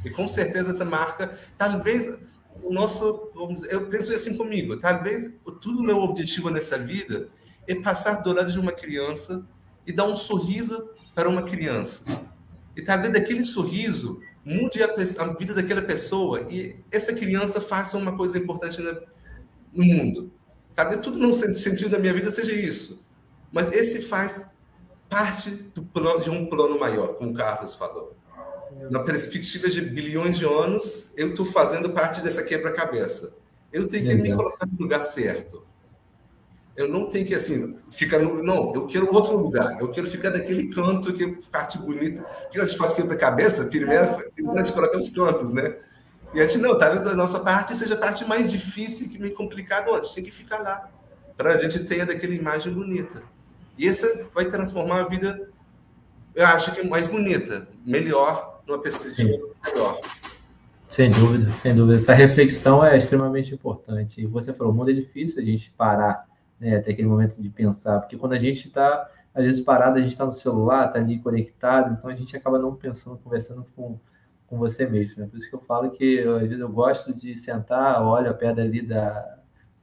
E 0.06 0.10
com 0.10 0.30
certeza 0.30 0.72
essa 0.72 0.86
marca, 0.86 1.38
talvez 1.58 2.18
o 2.64 2.72
nosso, 2.72 3.32
dizer, 3.54 3.74
eu 3.74 3.88
penso 3.88 4.14
assim 4.14 4.38
comigo, 4.38 4.78
talvez 4.78 5.30
tudo 5.62 5.84
meu 5.84 5.98
objetivo 5.98 6.50
nessa 6.50 6.78
vida 6.78 7.28
é 7.68 7.76
passar 7.76 8.22
do 8.22 8.34
lado 8.34 8.52
de 8.52 8.60
uma 8.60 8.72
criança 8.72 9.46
e 9.86 9.92
dar 9.92 10.06
um 10.06 10.16
sorriso 10.16 10.90
para 11.14 11.30
uma 11.30 11.44
criança. 11.44 12.04
E 12.76 12.82
talvez 12.82 13.14
daquele 13.14 13.44
sorriso 13.44 14.20
mude 14.46 14.82
a, 14.82 14.88
a 14.88 15.34
vida 15.34 15.54
daquela 15.54 15.82
pessoa 15.82 16.48
e 16.50 16.78
essa 16.92 17.14
criança 17.14 17.60
faça 17.60 17.98
uma 17.98 18.16
coisa 18.16 18.38
importante 18.38 18.82
no 19.74 19.86
mundo. 19.86 20.32
Talvez 20.74 21.00
tudo 21.00 21.20
no 21.20 21.34
sentido 21.34 21.90
da 21.90 22.00
minha 22.00 22.14
vida 22.14 22.30
seja 22.30 22.54
isso. 22.54 23.04
Mas 23.52 23.72
esse 23.72 24.02
faz 24.02 24.50
parte 25.10 25.50
do 25.50 25.84
plano, 25.84 26.22
de 26.22 26.30
um 26.30 26.46
plano 26.46 26.80
maior, 26.80 27.16
como 27.16 27.32
o 27.32 27.34
Carlos 27.34 27.76
falou. 27.76 28.16
Na 28.90 29.00
perspectiva 29.00 29.68
de 29.70 29.82
bilhões 29.82 30.38
de 30.38 30.46
anos, 30.46 31.12
eu 31.16 31.30
estou 31.30 31.46
fazendo 31.46 31.90
parte 31.92 32.22
dessa 32.22 32.44
quebra-cabeça. 32.44 33.34
Eu 33.72 33.88
tenho 33.88 34.06
que 34.06 34.12
Exato. 34.12 34.30
me 34.30 34.36
colocar 34.36 34.68
no 34.68 34.80
lugar 34.80 35.04
certo. 35.04 35.66
Eu 36.78 36.88
não 36.88 37.08
tenho 37.08 37.26
que, 37.26 37.34
assim, 37.34 37.76
ficar 37.90 38.20
no. 38.20 38.44
Não, 38.44 38.72
eu 38.74 38.86
quero 38.86 39.12
outro 39.12 39.36
lugar. 39.36 39.82
Eu 39.82 39.90
quero 39.90 40.08
ficar 40.08 40.30
naquele 40.30 40.68
canto 40.68 41.12
que 41.12 41.24
é 41.24 41.36
parte 41.52 41.76
bonita. 41.80 42.22
Porque 42.22 42.60
a 42.60 42.66
gente 42.66 42.78
faz 42.78 42.94
quebra-cabeça, 42.94 43.66
primeiro, 43.66 44.16
primeiro 44.36 44.60
a 44.60 44.64
gente 44.64 44.76
coloca 44.76 44.96
os 44.96 45.10
cantos, 45.10 45.50
né? 45.50 45.76
E 46.36 46.40
a 46.40 46.46
gente, 46.46 46.60
não, 46.60 46.78
talvez 46.78 47.08
a 47.08 47.16
nossa 47.16 47.40
parte 47.40 47.74
seja 47.74 47.96
a 47.96 47.98
parte 47.98 48.24
mais 48.26 48.52
difícil 48.52 49.10
e 49.12 49.18
meio 49.18 49.34
complicada. 49.34 49.90
A 49.90 49.96
gente 49.96 50.14
tem 50.14 50.24
que 50.24 50.32
ficar 50.32 50.60
lá. 50.60 50.88
Para 51.36 51.54
a 51.54 51.58
gente 51.58 51.80
ter 51.80 52.06
daquela 52.06 52.34
imagem 52.34 52.72
bonita. 52.72 53.24
E 53.76 53.88
essa 53.88 54.28
vai 54.34 54.46
transformar 54.46 55.02
a 55.02 55.08
vida, 55.08 55.50
eu 56.36 56.46
acho 56.46 56.74
que 56.74 56.86
mais 56.86 57.08
bonita, 57.08 57.68
melhor, 57.84 58.62
numa 58.68 58.80
perspectiva 58.80 59.30
Sim. 59.30 59.42
melhor. 59.66 60.00
Sem 60.90 61.12
dúvida, 61.12 61.52
sem 61.54 61.76
dúvida. 61.76 61.98
Essa 61.98 62.14
reflexão 62.14 62.84
é 62.84 62.98
extremamente 62.98 63.54
importante. 63.54 64.22
E 64.22 64.26
você 64.26 64.54
falou, 64.54 64.74
o 64.74 64.76
mundo 64.76 64.92
é 64.92 64.94
difícil 64.94 65.42
a 65.42 65.46
gente 65.46 65.72
parar, 65.72 66.26
né, 66.60 66.78
até 66.78 66.92
aquele 66.92 67.08
momento 67.08 67.42
de 67.42 67.50
pensar, 67.50 68.00
porque 68.00 68.18
quando 68.18 68.34
a 68.34 68.40
gente 68.40 68.68
está, 68.68 69.10
às 69.34 69.44
vezes, 69.44 69.62
parado, 69.62 69.98
a 69.98 70.02
gente 70.02 70.12
está 70.12 70.26
no 70.26 70.32
celular, 70.32 70.88
está 70.88 71.00
ali 71.00 71.20
conectado, 71.20 71.94
então 71.94 72.10
a 72.10 72.16
gente 72.16 72.36
acaba 72.36 72.58
não 72.58 72.76
pensando, 72.76 73.18
conversando 73.18 73.66
com, 73.76 74.00
com 74.48 74.58
você 74.58 74.88
mesmo. 74.88 75.22
Né? 75.22 75.28
Por 75.30 75.38
isso 75.38 75.50
que 75.50 75.56
eu 75.56 75.62
falo 75.62 75.92
que, 75.92 76.20
às 76.22 76.42
vezes, 76.42 76.60
eu 76.60 76.70
gosto 76.70 77.14
de 77.14 77.38
sentar, 77.38 78.02
olho 78.04 78.30
a 78.30 78.34
pedra 78.34 78.64
ali 78.64 78.82
da, 78.82 79.38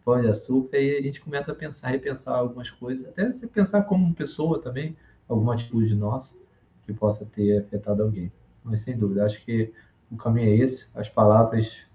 pão 0.04 0.20
de 0.20 0.28
açúcar, 0.28 0.78
e 0.78 0.98
a 0.98 1.02
gente 1.02 1.20
começa 1.20 1.52
a 1.52 1.54
pensar, 1.54 1.88
repensar 1.88 2.36
algumas 2.36 2.70
coisas, 2.70 3.08
até 3.08 3.32
se 3.32 3.46
pensar 3.46 3.82
como 3.84 4.14
pessoa 4.14 4.60
também, 4.60 4.96
alguma 5.26 5.54
atitude 5.54 5.94
nossa 5.94 6.36
que 6.84 6.92
possa 6.92 7.24
ter 7.24 7.60
afetado 7.60 8.02
alguém. 8.02 8.30
Mas 8.62 8.82
sem 8.82 8.96
dúvida, 8.96 9.24
acho 9.24 9.42
que 9.44 9.72
o 10.10 10.16
caminho 10.16 10.50
é 10.50 10.56
esse, 10.56 10.86
as 10.94 11.08
palavras, 11.08 11.86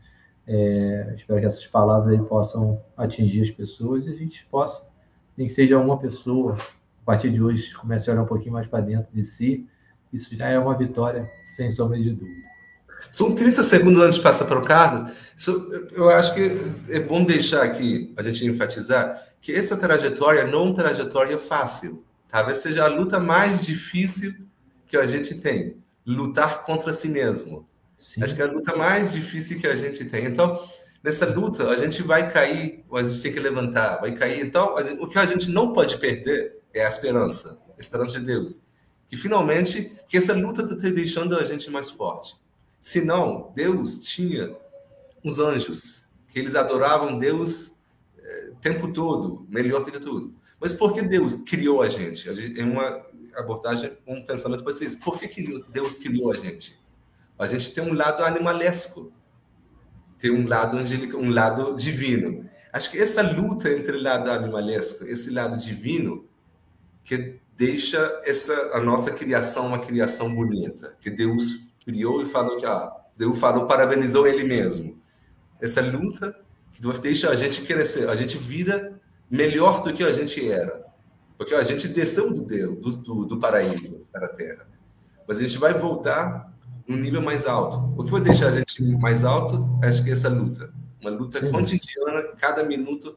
é, 0.52 1.14
espero 1.16 1.40
que 1.40 1.46
essas 1.46 1.68
palavras 1.68 2.12
aí 2.12 2.26
possam 2.26 2.82
atingir 2.98 3.42
as 3.42 3.52
pessoas 3.52 4.08
e 4.08 4.10
a 4.10 4.16
gente 4.16 4.48
possa, 4.50 4.90
nem 5.38 5.46
que 5.46 5.54
seja 5.54 5.78
uma 5.78 6.00
pessoa, 6.00 6.56
a 6.56 7.06
partir 7.06 7.30
de 7.30 7.40
hoje, 7.40 7.72
comece 7.76 8.10
a 8.10 8.14
olhar 8.14 8.24
um 8.24 8.26
pouquinho 8.26 8.54
mais 8.54 8.66
para 8.66 8.82
dentro 8.82 9.14
de 9.14 9.22
si, 9.22 9.68
isso 10.12 10.36
já 10.36 10.48
é 10.48 10.58
uma 10.58 10.76
vitória, 10.76 11.30
sem 11.44 11.70
sombra 11.70 12.00
de 12.00 12.10
dúvida. 12.10 12.50
São 13.12 13.36
30 13.36 13.62
segundos 13.62 14.02
antes 14.02 14.16
de 14.16 14.24
passar 14.24 14.46
para 14.46 14.58
o 14.58 14.66
Carlos. 14.66 15.12
eu 15.92 16.10
acho 16.10 16.34
que 16.34 16.52
é 16.90 17.00
bom 17.00 17.24
deixar 17.24 17.62
aqui, 17.62 18.12
a 18.18 18.24
gente 18.24 18.44
enfatizar, 18.44 19.24
que 19.40 19.54
essa 19.54 19.78
trajetória 19.78 20.46
não 20.46 20.62
é 20.62 20.64
uma 20.64 20.74
trajetória 20.74 21.38
fácil. 21.38 22.04
Talvez 22.28 22.58
seja 22.58 22.86
a 22.86 22.88
luta 22.88 23.20
mais 23.20 23.64
difícil 23.64 24.34
que 24.88 24.98
a 24.98 25.06
gente 25.06 25.36
tem. 25.36 25.78
Lutar 26.04 26.64
contra 26.64 26.92
si 26.92 27.08
mesmo. 27.08 27.69
Sim. 28.00 28.24
Acho 28.24 28.34
que 28.34 28.42
é 28.42 28.46
a 28.46 28.52
luta 28.52 28.76
mais 28.76 29.12
difícil 29.12 29.60
que 29.60 29.68
a 29.68 29.76
gente 29.76 30.06
tem. 30.06 30.26
Então, 30.26 30.58
nessa 31.04 31.26
luta, 31.26 31.68
a 31.68 31.76
gente 31.76 32.02
vai 32.02 32.32
cair, 32.32 32.86
a 32.92 33.04
gente 33.04 33.22
tem 33.22 33.34
que 33.34 33.40
levantar, 33.40 33.98
vai 33.98 34.14
cair. 34.14 34.40
Então, 34.40 34.76
gente, 34.78 35.02
o 35.02 35.08
que 35.08 35.20
a 35.20 35.26
gente 35.26 35.50
não 35.52 35.74
pode 35.74 35.98
perder 35.98 36.60
é 36.74 36.86
a 36.86 36.88
esperança, 36.88 37.60
a 37.78 37.80
esperança 37.80 38.18
de 38.20 38.26
Deus. 38.26 38.62
Que 39.08 39.18
finalmente, 39.18 39.92
que 40.08 40.18
essa 40.18 40.34
luta 40.34 40.62
está 40.62 40.90
deixando 40.90 41.36
a 41.36 41.44
gente 41.44 41.70
mais 41.70 41.90
forte. 41.90 42.38
Senão, 42.80 43.52
Deus 43.54 44.00
tinha 44.00 44.56
os 45.24 45.40
anjos, 45.40 46.06
que 46.30 46.40
eles 46.40 46.56
adoravam 46.56 47.20
Deus 47.20 47.74
é, 48.18 48.52
o 48.52 48.56
tempo 48.56 48.94
todo, 48.94 49.46
melhor 49.50 49.84
do 49.84 49.92
que 49.92 50.00
tudo. 50.00 50.34
Mas 50.58 50.72
por 50.72 50.94
que 50.94 51.02
Deus 51.02 51.36
criou 51.36 51.82
a 51.82 51.90
gente? 51.90 52.30
Em 52.30 52.64
uma 52.64 53.06
abordagem, 53.36 53.98
um 54.08 54.26
pensamento 54.26 54.74
ser 54.74 54.86
isso. 54.86 55.00
Por 55.00 55.20
que 55.20 55.64
Deus 55.70 55.96
criou 55.96 56.32
a 56.32 56.36
gente? 56.36 56.80
A 57.40 57.48
gente 57.48 57.74
tem 57.74 57.82
um 57.82 57.94
lado 57.94 58.24
animalesco, 58.24 59.14
tem 60.18 60.30
um 60.30 60.46
lado 60.46 60.78
angelical, 60.78 61.22
um 61.22 61.30
lado 61.30 61.74
divino. 61.76 62.50
Acho 62.74 62.92
que 62.92 63.00
essa 63.00 63.22
luta 63.22 63.70
entre 63.70 63.96
o 63.96 64.04
lado 64.04 64.30
animalesco 64.30 65.06
esse 65.06 65.32
lado 65.32 65.58
divino 65.58 66.28
que 67.04 67.40
deixa 67.56 67.98
essa 68.26 68.54
a 68.74 68.82
nossa 68.82 69.12
criação 69.12 69.68
uma 69.68 69.80
criação 69.80 70.36
bonita, 70.36 70.96
que 71.00 71.10
Deus 71.10 71.62
criou 71.84 72.22
e 72.22 72.26
falou 72.26 72.58
que 72.58 72.66
ah, 72.66 72.92
Deus 73.16 73.40
falou, 73.40 73.66
parabenizou 73.66 74.28
ele 74.28 74.44
mesmo. 74.44 75.02
Essa 75.62 75.82
luta 75.82 76.38
que 76.72 76.82
deixa 77.00 77.30
a 77.30 77.36
gente 77.36 77.62
crescer, 77.62 78.10
a 78.10 78.16
gente 78.16 78.38
vira 78.38 79.00
melhor 79.30 79.82
do 79.82 79.94
que 79.94 80.04
a 80.04 80.12
gente 80.12 80.50
era. 80.50 80.86
Porque 81.38 81.56
a 81.56 81.64
gente 81.64 81.88
desceu 81.88 82.34
do 82.34 82.42
Deus, 82.42 82.98
do, 82.98 83.26
do 83.26 83.40
paraíso 83.40 84.06
para 84.12 84.26
a 84.26 84.30
terra. 84.30 84.68
Mas 85.28 85.38
a 85.38 85.42
gente 85.42 85.58
vai 85.58 85.74
voltar 85.74 86.54
num 86.90 86.98
nível 86.98 87.22
mais 87.22 87.46
alto. 87.46 87.94
O 87.96 88.04
que 88.04 88.12
vai 88.12 88.20
deixar 88.20 88.48
a 88.48 88.52
gente 88.52 88.84
mais 88.98 89.24
alto? 89.24 89.80
Acho 89.84 90.04
que 90.04 90.10
é 90.10 90.14
essa 90.14 90.28
luta. 90.28 90.74
Uma 91.00 91.12
luta 91.12 91.40
Sim. 91.40 91.52
cotidiana, 91.52 92.24
cada 92.36 92.64
minuto 92.64 93.16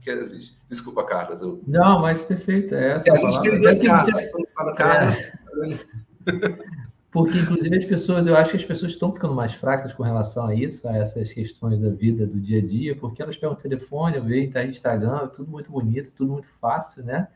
que 0.00 0.10
existe. 0.10 0.58
Desculpa, 0.68 1.04
Carlos. 1.04 1.40
Eu... 1.40 1.62
Não, 1.64 2.02
mas 2.02 2.20
perfeito. 2.20 2.74
É 2.74 2.96
essa 2.96 3.08
é, 3.08 3.12
a 3.12 3.14
gente 3.14 3.40
tem 3.40 3.60
dois 3.60 3.78
Carlos. 3.78 4.20
Quando 4.32 4.50
fala 4.50 4.74
Carlos. 4.74 5.16
É. 5.16 6.74
Porque, 7.12 7.38
inclusive, 7.38 7.78
as 7.78 7.84
pessoas, 7.84 8.26
eu 8.26 8.36
acho 8.36 8.50
que 8.50 8.56
as 8.56 8.64
pessoas 8.64 8.90
estão 8.90 9.12
ficando 9.12 9.34
mais 9.34 9.54
fracas 9.54 9.92
com 9.92 10.02
relação 10.02 10.48
a 10.48 10.54
isso, 10.54 10.88
a 10.88 10.96
essas 10.96 11.32
questões 11.32 11.78
da 11.78 11.88
vida, 11.88 12.26
do 12.26 12.40
dia 12.40 12.58
a 12.58 12.66
dia, 12.66 12.96
porque 12.96 13.22
elas 13.22 13.36
pegam 13.36 13.52
o 13.52 13.56
telefone, 13.56 14.18
veem 14.18 14.50
tá 14.50 14.64
Instagram, 14.64 15.28
tudo 15.28 15.48
muito 15.48 15.70
bonito, 15.70 16.10
tudo 16.16 16.32
muito 16.32 16.48
fácil, 16.60 17.04
né? 17.04 17.28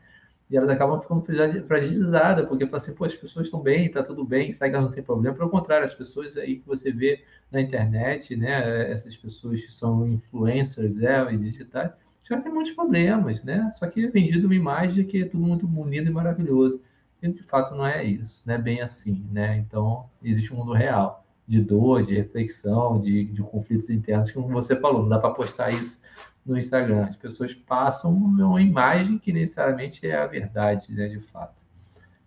E 0.49 0.57
elas 0.57 0.69
acabam 0.69 0.99
ficando 0.99 1.23
fragilizadas, 1.67 2.47
porque 2.47 2.65
falam 2.65 2.77
assim, 2.77 2.93
pô, 2.93 3.05
as 3.05 3.15
pessoas 3.15 3.45
estão 3.45 3.61
bem, 3.61 3.85
está 3.85 4.01
tudo 4.01 4.25
bem, 4.25 4.51
sabe 4.51 4.71
que 4.71 4.81
não 4.81 4.91
tem 4.91 5.03
problema. 5.03 5.35
Pelo 5.35 5.49
contrário, 5.49 5.85
as 5.85 5.93
pessoas 5.93 6.35
aí 6.37 6.57
que 6.57 6.67
você 6.67 6.91
vê 6.91 7.23
na 7.51 7.61
internet, 7.61 8.35
né? 8.35 8.91
Essas 8.91 9.15
pessoas 9.15 9.63
que 9.63 9.71
são 9.71 10.07
influencers 10.07 10.99
é, 10.99 11.31
e 11.31 11.37
digitais, 11.37 11.91
já 12.23 12.37
tem 12.39 12.51
muitos 12.51 12.71
problemas, 12.71 13.43
né? 13.43 13.69
Só 13.73 13.87
que 13.87 14.05
é 14.05 14.07
vendido 14.07 14.47
uma 14.47 14.55
imagem 14.55 15.05
que 15.05 15.21
é 15.21 15.25
tudo 15.25 15.43
muito 15.45 15.67
bonito 15.67 16.07
e 16.07 16.11
maravilhoso. 16.11 16.81
E 17.21 17.27
de 17.27 17.43
fato 17.43 17.75
não 17.75 17.85
é 17.85 18.03
isso, 18.03 18.41
não 18.45 18.55
é 18.55 18.57
bem 18.57 18.81
assim, 18.81 19.27
né? 19.31 19.57
Então 19.57 20.09
existe 20.23 20.53
um 20.53 20.57
mundo 20.57 20.73
real 20.73 21.23
de 21.47 21.61
dor, 21.61 22.03
de 22.03 22.15
reflexão, 22.15 23.01
de, 23.01 23.25
de 23.25 23.41
conflitos 23.41 23.89
internos, 23.89 24.31
como 24.31 24.47
você 24.47 24.75
falou, 24.75 25.01
não 25.01 25.09
dá 25.09 25.19
para 25.19 25.31
postar 25.31 25.71
isso 25.71 26.01
no 26.49 26.57
Instagram. 26.57 27.05
As 27.05 27.15
pessoas 27.15 27.53
passam 27.53 28.11
uma 28.11 28.61
imagem 28.61 29.17
que 29.17 29.31
necessariamente 29.31 30.05
é 30.05 30.15
a 30.15 30.25
verdade, 30.25 30.91
né? 30.91 31.07
De 31.07 31.19
fato. 31.19 31.63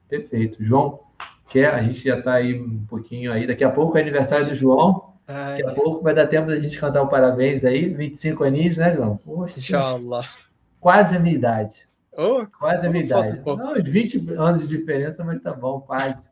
Perfeito. 0.09 0.63
João, 0.63 1.01
quer? 1.49 1.75
A 1.75 1.83
gente 1.83 2.05
já 2.05 2.19
está 2.19 2.35
aí 2.35 2.61
um 2.61 2.85
pouquinho 2.87 3.33
aí. 3.33 3.47
Daqui 3.47 3.65
a 3.65 3.71
pouco 3.71 3.99
é 3.99 4.01
aniversário 4.01 4.47
do 4.47 4.55
João. 4.55 5.15
Ai. 5.27 5.63
Daqui 5.63 5.71
a 5.71 5.75
pouco 5.83 6.03
vai 6.03 6.15
dar 6.15 6.27
tempo 6.27 6.49
da 6.49 6.59
gente 6.59 6.79
cantar 6.79 7.03
o 7.03 7.07
um 7.07 7.09
parabéns 7.09 7.65
aí. 7.65 7.89
25 7.89 8.45
aninhos, 8.45 8.77
né, 8.77 8.95
João? 8.95 9.17
Poxa, 9.17 9.59
Inshallah. 9.59 10.29
Quase 10.79 11.17
a 11.17 11.21
minha 11.21 11.35
idade. 11.35 11.89
Oh, 12.17 12.47
quase 12.59 12.87
a 12.87 12.91
minha 12.91 13.05
idade. 13.05 13.41
Um 13.47 13.57
Não, 13.57 13.75
20 13.75 14.31
anos 14.37 14.69
de 14.69 14.77
diferença, 14.77 15.25
mas 15.25 15.41
tá 15.41 15.53
bom, 15.53 15.81
quase. 15.81 16.31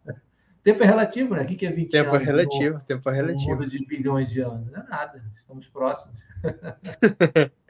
Tempo 0.62 0.82
é 0.82 0.86
relativo, 0.86 1.34
né? 1.34 1.43
O 1.43 1.47
que 1.47 1.64
é 1.64 1.72
20 1.72 1.91
tempo 1.91 2.11
é 2.11 2.16
anos? 2.16 2.28
É 2.28 2.30
relativo, 2.30 2.74
no, 2.74 2.82
tempo 2.82 3.09
é 3.11 3.14
relativo. 3.14 3.51
mundo 3.51 3.66
de 3.66 3.86
bilhões 3.86 4.30
de 4.30 4.43
anos. 4.43 4.70
Não 4.70 4.82
é 4.82 4.86
nada, 4.86 5.22
estamos 5.34 5.66
próximos. 5.66 6.22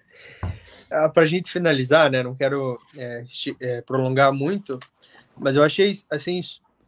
ah, 0.90 1.08
Para 1.08 1.22
a 1.22 1.26
gente 1.26 1.50
finalizar, 1.50 2.11
né? 2.11 2.22
Não 2.22 2.34
quero 2.34 2.78
é, 2.96 3.24
é, 3.61 3.80
prolongar 3.82 4.32
muito, 4.32 4.78
mas 5.36 5.56
eu 5.56 5.62
achei 5.62 5.92
assim 6.11 6.40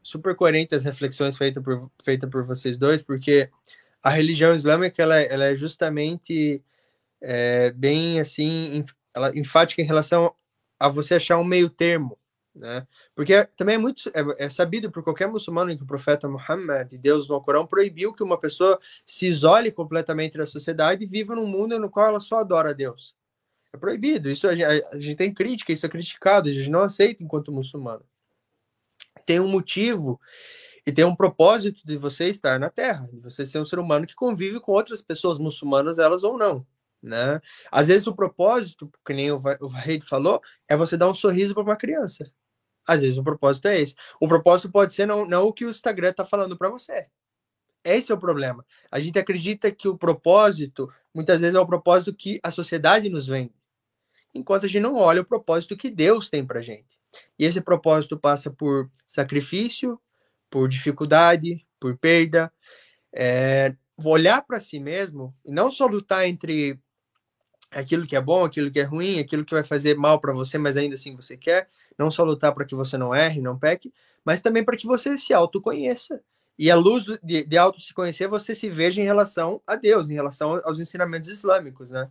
super 0.03 0.35
coerente 0.35 0.75
as 0.75 0.85
reflexões 0.85 1.37
feitas 1.37 1.63
por, 1.63 1.91
feita 2.03 2.27
por 2.27 2.45
vocês 2.45 2.77
dois, 2.77 3.03
porque 3.03 3.49
a 4.03 4.11
religião 4.11 4.55
islâmica 4.55 5.03
ela, 5.03 5.21
ela 5.21 5.45
é 5.45 5.55
justamente 5.55 6.63
é, 7.21 7.71
bem 7.71 8.19
assim 8.19 8.85
ela, 9.15 9.37
enfática 9.37 9.81
em 9.81 9.87
relação 9.87 10.35
a 10.79 10.89
você 10.89 11.15
achar 11.15 11.39
um 11.39 11.45
meio 11.45 11.71
termo, 11.71 12.19
né? 12.55 12.87
Porque 13.15 13.45
também 13.57 13.77
é 13.77 13.79
muito 13.79 14.11
é, 14.11 14.45
é, 14.45 14.49
sabido 14.49 14.91
por 14.91 15.03
qualquer 15.03 15.27
muçulmano 15.29 15.77
que 15.77 15.83
o 15.83 15.87
profeta 15.87 16.29
Muhammad, 16.29 16.93
Deus 16.99 17.29
no 17.29 17.41
Corão, 17.41 17.67
proibiu 17.67 18.13
que 18.13 18.23
uma 18.23 18.39
pessoa 18.39 18.79
se 19.07 19.27
isole 19.27 19.73
completamente 19.73 20.37
da 20.37 20.47
sociedade 20.47 21.05
e 21.05 21.07
viva 21.07 21.35
num 21.35 21.47
mundo 21.47 21.79
no 21.79 21.91
qual 21.91 22.07
ela 22.07 22.21
só 22.21 22.37
adora 22.37 22.71
a 22.71 22.75
Deus. 22.75 23.15
É 23.73 23.77
proibido. 23.79 24.31
Isso 24.31 24.47
a, 24.47 24.53
a, 24.53 24.97
a 24.97 24.99
gente 24.99 25.17
tem 25.17 25.33
crítica, 25.33 25.73
isso 25.73 25.87
é 25.87 25.89
criticado, 25.89 26.49
a 26.49 26.53
gente 26.53 26.71
não 26.71 26.81
aceita 26.81 27.23
enquanto 27.23 27.53
muçulmano. 27.53 28.05
Tem 29.25 29.41
um 29.41 29.49
motivo 29.49 30.21
e 30.87 30.93
tem 30.93 31.05
um 31.05 31.17
propósito 31.17 31.81
de 31.87 31.97
você 31.97 32.27
estar 32.29 32.59
na 32.59 32.69
Terra, 32.69 33.09
de 33.13 33.21
você 33.21 33.47
ser 33.47 33.61
um 33.61 33.65
ser 33.65 33.79
humano 33.79 34.07
que 34.07 34.15
convive 34.15 34.61
com 34.61 34.73
outras 34.73 35.01
pessoas 35.01 35.39
muçulmanas, 35.39 35.99
elas 35.99 36.23
ou 36.23 36.37
não 36.37 36.67
né? 37.03 37.41
Às 37.71 37.89
vezes 37.89 38.07
o 38.07 38.15
propósito, 38.15 38.91
que 39.05 39.13
nem 39.13 39.33
o, 39.33 39.41
o 39.61 39.67
rei 39.67 40.01
falou, 40.01 40.41
é 40.69 40.77
você 40.77 40.97
dar 40.97 41.11
um 41.11 41.15
sorriso 41.15 41.53
para 41.53 41.65
uma 41.65 41.77
criança. 41.77 42.31
Às 42.87 43.01
vezes 43.01 43.19
o 43.19 43.23
propósito 43.23 43.69
é 43.69 43.81
esse. 43.81 43.95
O 44.21 44.29
propósito 44.29 44.71
pode 44.71 44.95
ser 44.95 45.07
não, 45.07 45.25
não 45.25 45.45
o 45.47 45.53
que 45.53 45.65
o 45.65 45.71
Instagram 45.71 46.11
está 46.11 46.25
falando 46.25 46.57
para 46.57 46.69
você. 46.69 47.07
Esse 47.85 48.13
é 48.13 48.15
o 48.15 48.19
problema. 48.19 48.65
A 48.91 49.01
gente 49.01 49.19
acredita 49.19 49.71
que 49.71 49.89
o 49.89 49.97
propósito, 49.97 50.93
muitas 51.15 51.41
vezes, 51.41 51.57
é 51.57 51.61
o 51.61 51.67
propósito 51.67 52.15
que 52.15 52.39
a 52.43 52.51
sociedade 52.51 53.09
nos 53.09 53.27
vende, 53.27 53.61
enquanto 54.33 54.67
a 54.67 54.69
gente 54.69 54.83
não 54.83 54.97
olha 54.97 55.23
o 55.23 55.27
propósito 55.27 55.77
que 55.77 55.91
Deus 55.91 56.31
tem 56.31 56.47
para 56.47 56.63
gente. 56.63 56.99
E 57.39 57.45
esse 57.45 57.61
propósito 57.61 58.19
passa 58.19 58.51
por 58.51 58.91
sacrifício, 59.07 60.01
por 60.49 60.69
dificuldade, 60.69 61.67
por 61.81 61.97
perda. 61.99 62.53
É, 63.13 63.75
olhar 64.05 64.43
para 64.43 64.61
si 64.61 64.79
mesmo 64.81 65.35
e 65.45 65.51
não 65.51 65.71
só 65.71 65.87
lutar 65.87 66.27
entre 66.27 66.79
aquilo 67.71 68.07
que 68.07 68.17
é 68.17 68.21
bom, 68.21 68.45
aquilo 68.45 68.71
que 68.71 68.81
é 68.81 68.85
ruim, 68.85 69.19
aquilo 69.19 69.45
que 69.45 69.55
vai 69.55 69.65
fazer 69.65 69.97
mal 69.97 70.21
para 70.21 70.33
você, 70.33 70.59
mas 70.59 70.77
ainda 70.77 70.95
assim 70.95 71.17
você 71.17 71.37
quer, 71.37 71.69
não 71.99 72.11
só 72.11 72.25
lutar 72.25 72.53
para 72.55 72.65
que 72.65 72.75
você 72.75 72.97
não 72.97 73.15
erre, 73.15 73.41
não 73.41 73.59
peque, 73.59 73.93
mas 74.25 74.43
também 74.43 74.65
para 74.65 74.77
que 74.77 74.87
você 74.87 75.17
se 75.17 75.33
autoconheça. 75.33 76.23
E 76.59 76.71
a 76.71 76.77
luz 76.77 77.05
de, 77.23 77.45
de 77.45 77.59
auto 77.59 77.81
se 77.81 77.95
conhecer, 77.95 78.29
você 78.29 78.55
se 78.55 78.69
veja 78.71 79.01
em 79.01 79.05
relação 79.05 79.61
a 79.67 79.75
Deus, 79.75 80.09
em 80.09 80.15
relação 80.15 80.61
aos 80.65 80.79
ensinamentos 80.79 81.31
islâmicos, 81.31 81.91
né? 81.91 82.11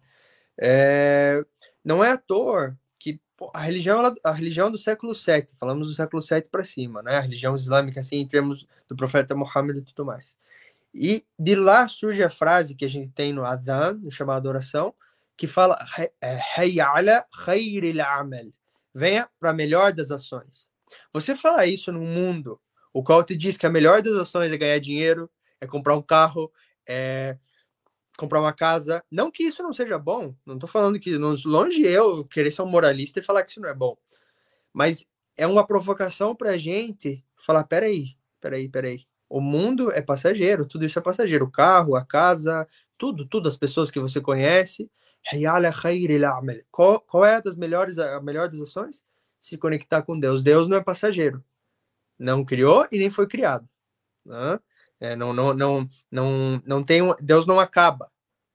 É, 0.59 1.43
não 1.83 2.03
é 2.03 2.11
à 2.11 2.17
toa 2.17 2.77
que 2.99 3.19
a 3.53 3.59
religião, 3.61 4.15
a 4.23 4.31
religião 4.31 4.71
do 4.71 4.77
século 4.77 5.13
VII, 5.13 5.47
falamos 5.59 5.87
do 5.87 5.93
século 5.93 6.21
VII 6.21 6.49
para 6.51 6.65
cima, 6.65 7.01
né? 7.01 7.17
A 7.17 7.21
religião 7.21 7.55
islâmica, 7.55 7.99
assim, 7.99 8.17
em 8.17 8.27
termos 8.27 8.67
do 8.87 8.95
profeta 8.95 9.35
Muhammad 9.35 9.77
e 9.77 9.81
tudo 9.81 10.05
mais. 10.05 10.37
E 10.93 11.25
de 11.39 11.55
lá 11.55 11.87
surge 11.87 12.21
a 12.21 12.29
frase 12.29 12.75
que 12.75 12.83
a 12.83 12.89
gente 12.89 13.09
tem 13.11 13.31
no 13.31 13.45
Adhan, 13.45 13.93
no 14.01 14.11
chamado 14.11 14.47
oração, 14.47 14.93
que 15.37 15.47
fala 15.47 15.77
Hayala 16.57 17.25
khairil 17.45 18.01
amal. 18.01 18.51
Venha 18.93 19.29
para 19.39 19.51
a 19.51 19.53
melhor 19.53 19.93
das 19.93 20.11
ações. 20.11 20.67
Você 21.13 21.37
fala 21.37 21.65
isso 21.65 21.91
num 21.91 22.05
mundo 22.05 22.59
o 22.93 23.03
qual 23.03 23.23
te 23.23 23.35
diz 23.35 23.57
que 23.57 23.65
a 23.65 23.69
melhor 23.69 24.01
das 24.01 24.17
ações 24.17 24.51
é 24.51 24.57
ganhar 24.57 24.79
dinheiro, 24.79 25.29
é 25.59 25.67
comprar 25.67 25.95
um 25.95 26.01
carro, 26.01 26.51
é 26.87 27.37
comprar 28.17 28.41
uma 28.41 28.53
casa. 28.53 29.03
Não 29.09 29.31
que 29.31 29.43
isso 29.43 29.63
não 29.63 29.73
seja 29.73 29.97
bom, 29.97 30.35
não 30.45 30.55
estou 30.55 30.69
falando 30.69 30.99
que 30.99 31.15
longe 31.17 31.83
eu 31.83 32.25
querer 32.25 32.51
ser 32.51 32.61
um 32.61 32.67
moralista 32.67 33.19
e 33.19 33.23
falar 33.23 33.43
que 33.43 33.51
isso 33.51 33.61
não 33.61 33.69
é 33.69 33.73
bom. 33.73 33.97
Mas 34.73 35.05
é 35.37 35.47
uma 35.47 35.65
provocação 35.65 36.35
para 36.35 36.51
a 36.51 36.57
gente 36.57 37.23
falar: 37.37 37.63
peraí, 37.63 38.17
peraí, 38.39 38.69
peraí. 38.69 39.05
O 39.29 39.39
mundo 39.39 39.91
é 39.93 40.01
passageiro, 40.01 40.65
tudo 40.65 40.85
isso 40.85 40.99
é 40.99 41.01
passageiro. 41.01 41.45
O 41.45 41.51
carro, 41.51 41.95
a 41.95 42.05
casa, 42.05 42.67
tudo, 42.97 43.25
tudo, 43.25 43.47
as 43.47 43.57
pessoas 43.57 43.89
que 43.89 43.99
você 43.99 44.19
conhece. 44.19 44.91
Qual, 46.71 46.99
qual 47.01 47.25
é 47.25 47.41
das 47.41 47.55
melhores, 47.55 47.97
a 47.97 48.21
melhor 48.21 48.49
das 48.49 48.61
ações? 48.61 49.03
Se 49.39 49.57
conectar 49.57 50.01
com 50.01 50.19
Deus. 50.19 50.43
Deus 50.43 50.67
não 50.67 50.77
é 50.77 50.83
passageiro. 50.83 51.43
Não 52.17 52.45
criou 52.45 52.87
e 52.91 52.99
nem 52.99 53.09
foi 53.09 53.27
criado. 53.27 53.67
Né? 54.25 54.59
É, 54.99 55.15
não, 55.15 55.33
não, 55.33 55.53
não, 55.53 55.89
não, 56.11 56.61
não 56.65 56.83
tem 56.83 57.01
um, 57.01 57.15
Deus 57.19 57.47
não 57.47 57.59
acaba, 57.59 58.11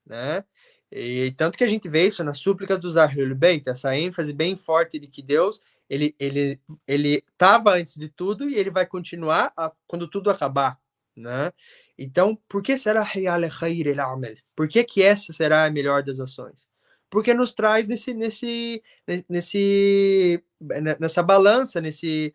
né? 0.07 0.45
E 0.91 1.35
tanto 1.37 1.59
que 1.59 1.64
a 1.64 1.69
gente 1.69 1.89
vê 1.89 2.07
isso 2.07 2.23
na 2.23 2.35
súplica 2.35 2.79
dos 2.79 2.97
Ahlul 2.97 3.35
Beit, 3.35 3.69
essa 3.69 3.97
ênfase 3.97 4.33
bem 4.33 4.57
forte 4.57 4.97
de 5.01 5.09
que 5.09 5.21
Deus 5.21 5.61
ele 5.91 6.14
ele 6.19 6.61
ele 6.87 7.25
estava 7.33 7.75
antes 7.75 7.95
de 7.97 8.09
tudo 8.09 8.49
e 8.49 8.55
ele 8.55 8.71
vai 8.71 8.87
continuar 8.87 9.53
a, 9.57 9.73
quando 9.89 10.09
tudo 10.09 10.31
acabar, 10.31 10.79
né? 11.17 11.53
Então, 11.99 12.38
por 12.49 12.62
que 12.62 12.76
será 12.76 13.03
Por 14.55 14.68
que, 14.68 14.84
que 14.84 15.03
essa 15.03 15.32
será 15.32 15.64
a 15.64 15.70
melhor 15.70 16.03
das 16.03 16.20
ações? 16.20 16.68
Porque 17.09 17.32
nos 17.32 17.55
traz 17.55 17.86
nesse, 17.86 18.12
nesse, 18.12 18.82
nesse, 19.28 20.42
nessa 20.99 21.22
balança, 21.22 21.80
nesse, 21.80 22.34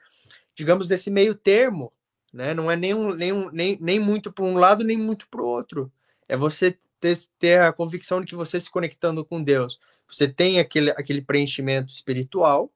digamos, 0.55 0.87
nesse 0.87 1.11
meio 1.11 1.35
termo, 1.35 1.93
né? 2.33 2.53
Não 2.53 2.71
é 2.71 2.75
nem, 2.75 2.93
um, 2.93 3.13
nem, 3.13 3.31
um, 3.31 3.51
nem, 3.51 3.77
nem 3.81 3.99
muito 3.99 4.31
para 4.31 4.45
um 4.45 4.57
lado, 4.57 4.83
nem 4.83 4.97
muito 4.97 5.27
para 5.29 5.41
o 5.41 5.45
outro. 5.45 5.91
É 6.27 6.37
você 6.37 6.77
ter, 6.99 7.17
ter 7.37 7.61
a 7.61 7.73
convicção 7.73 8.21
de 8.21 8.27
que 8.27 8.35
você 8.35 8.59
se 8.59 8.71
conectando 8.71 9.25
com 9.25 9.43
Deus, 9.43 9.79
você 10.07 10.27
tem 10.27 10.59
aquele, 10.59 10.91
aquele 10.91 11.21
preenchimento 11.21 11.93
espiritual, 11.93 12.71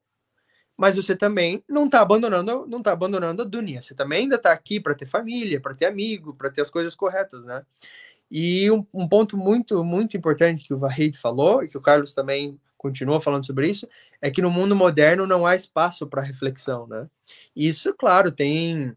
mas 0.78 0.98
você 0.98 1.16
também 1.16 1.64
não 1.70 1.86
está 1.86 2.02
abandonando, 2.02 2.66
não 2.68 2.82
tá 2.82 2.92
abandonando 2.92 3.42
a 3.42 3.46
dunia. 3.46 3.82
Você 3.82 3.96
também 3.96 4.24
ainda 4.24 4.36
está 4.36 4.52
aqui 4.52 4.80
para 4.80 4.94
ter 4.94 5.06
família, 5.06 5.62
para 5.62 5.74
ter 5.74 5.86
amigo, 5.86 6.34
para 6.34 6.50
ter 6.50 6.62
as 6.62 6.70
coisas 6.70 6.96
corretas, 6.96 7.46
né? 7.46 7.64
E 8.30 8.70
um, 8.72 8.86
um, 8.94 9.08
ponto 9.08 9.38
muito, 9.38 9.84
muito 9.84 10.18
importante 10.18 10.64
que 10.64 10.74
o 10.74 10.80
Vahid 10.80 11.18
falou, 11.18 11.64
e 11.64 11.70
que 11.70 11.78
o 11.78 11.82
Carlos 11.82 12.14
também 12.14 12.60
continua 12.78 13.22
falando 13.22 13.46
sobre 13.46 13.70
isso, 13.70 13.88
é 14.22 14.30
que 14.30 14.42
no 14.42 14.50
mundo 14.50 14.76
moderno 14.76 15.26
não 15.26 15.46
há 15.46 15.56
espaço 15.56 16.08
para 16.08 16.22
reflexão, 16.22 16.88
né? 16.88 17.08
Isso, 17.56 17.94
claro, 17.94 18.32
tem. 18.32 18.96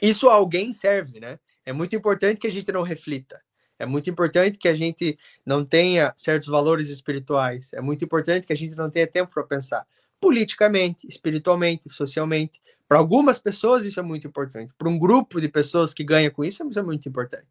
Isso 0.00 0.28
a 0.28 0.34
alguém 0.34 0.72
serve, 0.72 1.20
né? 1.20 1.38
É 1.66 1.72
muito 1.72 1.94
importante 1.94 2.40
que 2.40 2.46
a 2.46 2.52
gente 2.52 2.72
não 2.72 2.82
reflita. 2.82 3.42
É 3.78 3.84
muito 3.86 4.08
importante 4.08 4.58
que 4.58 4.68
a 4.68 4.74
gente 4.74 5.18
não 5.44 5.64
tenha 5.64 6.12
certos 6.16 6.48
valores 6.48 6.88
espirituais. 6.88 7.72
É 7.72 7.80
muito 7.80 8.04
importante 8.04 8.46
que 8.46 8.52
a 8.52 8.56
gente 8.56 8.74
não 8.74 8.90
tenha 8.90 9.06
tempo 9.06 9.32
para 9.32 9.44
pensar 9.44 9.86
politicamente, 10.20 11.06
espiritualmente, 11.06 11.90
socialmente. 11.90 12.60
Para 12.86 12.98
algumas 12.98 13.38
pessoas 13.38 13.84
isso 13.84 14.00
é 14.00 14.02
muito 14.02 14.26
importante. 14.26 14.72
Para 14.76 14.88
um 14.88 14.98
grupo 14.98 15.40
de 15.40 15.48
pessoas 15.48 15.92
que 15.92 16.04
ganha 16.04 16.30
com 16.30 16.44
isso, 16.44 16.66
isso 16.68 16.78
é 16.78 16.82
muito 16.82 17.08
importante. 17.08 17.46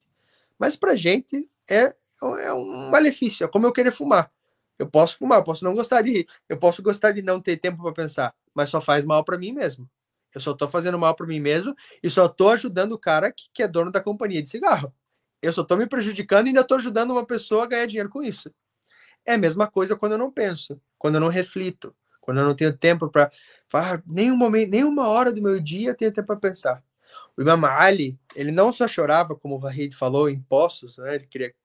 Mas 0.58 0.76
para 0.76 0.94
a 0.94 0.96
gente 0.96 1.50
é, 1.70 1.94
é 2.40 2.54
um 2.54 2.90
malefício. 2.90 3.44
É 3.44 3.48
como 3.48 3.66
eu 3.66 3.74
querer 3.74 3.92
fumar. 3.92 4.32
Eu 4.80 4.88
posso 4.88 5.18
fumar, 5.18 5.40
eu 5.40 5.44
posso 5.44 5.64
não 5.64 5.74
gostar 5.74 6.02
de, 6.02 6.28
eu 6.48 6.58
posso 6.58 6.82
gostar 6.84 7.12
de 7.12 7.22
não 7.22 7.42
ter 7.42 7.58
tempo 7.58 7.82
para 7.82 7.92
pensar, 7.92 8.36
mas 8.54 8.70
só 8.70 8.80
faz 8.80 9.06
mal 9.06 9.24
para 9.24 9.38
mim 9.38 9.52
mesmo. 9.52 9.90
Eu 10.34 10.42
só 10.42 10.54
tô 10.54 10.68
fazendo 10.68 11.00
mal 11.00 11.16
para 11.16 11.26
mim 11.26 11.40
mesmo 11.40 11.76
e 12.04 12.10
só 12.10 12.28
tô 12.28 12.50
ajudando 12.50 12.92
o 12.92 13.00
cara 13.00 13.32
que, 13.32 13.50
que 13.54 13.64
é 13.64 13.68
dono 13.68 13.92
da 13.92 14.02
companhia 14.02 14.42
de 14.42 14.50
cigarro. 14.50 14.94
Eu 15.42 15.52
só 15.52 15.64
tô 15.64 15.76
me 15.76 15.88
prejudicando 15.88 16.48
e 16.48 16.50
ainda 16.50 16.64
tô 16.64 16.76
ajudando 16.76 17.12
uma 17.12 17.26
pessoa 17.26 17.64
a 17.64 17.68
ganhar 17.68 17.86
dinheiro 17.88 18.10
com 18.10 18.22
isso. 18.22 18.54
É 19.26 19.34
a 19.34 19.38
mesma 19.38 19.68
coisa 19.68 19.96
quando 19.96 20.14
eu 20.14 20.18
não 20.18 20.32
penso, 20.32 20.80
quando 20.98 21.16
eu 21.16 21.22
não 21.22 21.28
reflito, 21.28 21.96
quando 22.28 22.42
eu 22.42 22.46
não 22.46 22.54
tenho 22.54 22.76
tempo 22.76 23.10
para 23.10 23.32
nenhum 24.06 24.36
momento, 24.36 24.70
nenhuma 24.70 25.08
hora 25.08 25.32
do 25.32 25.42
meu 25.42 25.62
dia 25.62 25.92
eu 25.92 25.96
tenho 25.96 26.12
tempo 26.12 26.28
para 26.28 26.36
pensar. 26.36 26.84
O 27.38 27.42
Imam 27.42 27.66
Ali, 27.66 28.20
ele 28.36 28.52
não 28.52 28.74
só 28.74 28.86
chorava, 28.86 29.34
como 29.34 29.56
o 29.56 29.60
Vahid 29.60 29.96
falou, 29.96 30.30
em 30.30 30.38
poços, 30.42 30.98
né? 30.98 31.16
Ele 31.16 31.26
queria 31.26 31.56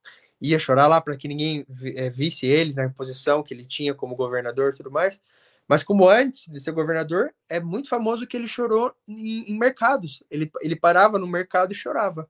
ia 0.41 0.61
chorar 0.61 0.87
lá 0.87 1.01
para 1.01 1.17
que 1.17 1.27
ninguém 1.27 1.67
é, 1.97 2.09
visse 2.09 2.47
ele 2.47 2.75
na 2.75 2.89
posição 2.91 3.43
que 3.43 3.53
ele 3.53 3.65
tinha 3.65 3.93
como 3.93 4.15
governador 4.15 4.71
e 4.71 4.77
tudo 4.77 4.91
mais. 4.91 5.21
Mas 5.67 5.83
como 5.83 6.09
antes 6.09 6.47
de 6.47 6.61
ser 6.61 6.71
governador, 6.71 7.35
é 7.49 7.59
muito 7.59 7.89
famoso 7.89 8.25
que 8.25 8.37
ele 8.37 8.47
chorou 8.47 8.95
em, 9.09 9.51
em 9.51 9.59
mercados. 9.59 10.23
Ele, 10.31 10.49
ele 10.61 10.77
parava 10.77 11.19
no 11.19 11.27
mercado 11.27 11.73
e 11.73 11.75
chorava. 11.75 12.29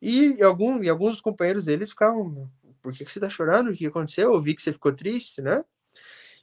E, 0.00 0.36
e, 0.38 0.42
algum, 0.42 0.84
e 0.84 0.88
alguns 0.88 1.12
dos 1.12 1.20
companheiros 1.20 1.64
deles 1.64 1.90
ficavam, 1.90 2.48
por 2.80 2.92
que, 2.92 3.04
que 3.04 3.10
você 3.10 3.18
está 3.18 3.28
chorando? 3.28 3.70
O 3.70 3.74
que 3.74 3.86
aconteceu? 3.86 4.32
Eu 4.32 4.40
vi 4.40 4.54
que 4.54 4.62
você 4.62 4.72
ficou 4.72 4.92
triste, 4.92 5.42
né? 5.42 5.64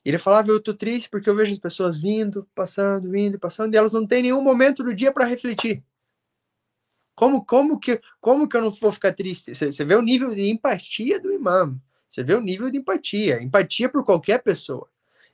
Ele 0.03 0.17
falava, 0.17 0.49
eu 0.49 0.59
tô 0.59 0.73
triste 0.73 1.09
porque 1.09 1.29
eu 1.29 1.35
vejo 1.35 1.51
as 1.51 1.59
pessoas 1.59 1.97
vindo, 1.97 2.47
passando, 2.55 3.09
vindo, 3.09 3.37
passando, 3.37 3.73
e 3.73 3.77
elas 3.77 3.93
não 3.93 4.07
têm 4.07 4.23
nenhum 4.23 4.41
momento 4.41 4.83
do 4.83 4.93
dia 4.93 5.11
para 5.11 5.25
refletir. 5.25 5.83
Como, 7.15 7.43
como, 7.45 7.77
que, 7.77 7.99
como 8.21 8.47
que 8.47 8.55
eu 8.55 8.61
não 8.61 8.71
vou 8.71 8.93
ficar 8.93 9.13
triste? 9.13 9.53
Você 9.53 9.83
vê 9.83 9.95
o 9.95 10.01
nível 10.01 10.33
de 10.33 10.49
empatia 10.49 11.19
do 11.19 11.33
imã. 11.33 11.77
Você 12.07 12.23
vê 12.23 12.33
o 12.33 12.39
nível 12.39 12.69
de 12.69 12.77
empatia. 12.77 13.43
Empatia 13.43 13.89
por 13.89 14.05
qualquer 14.05 14.41
pessoa. 14.41 14.87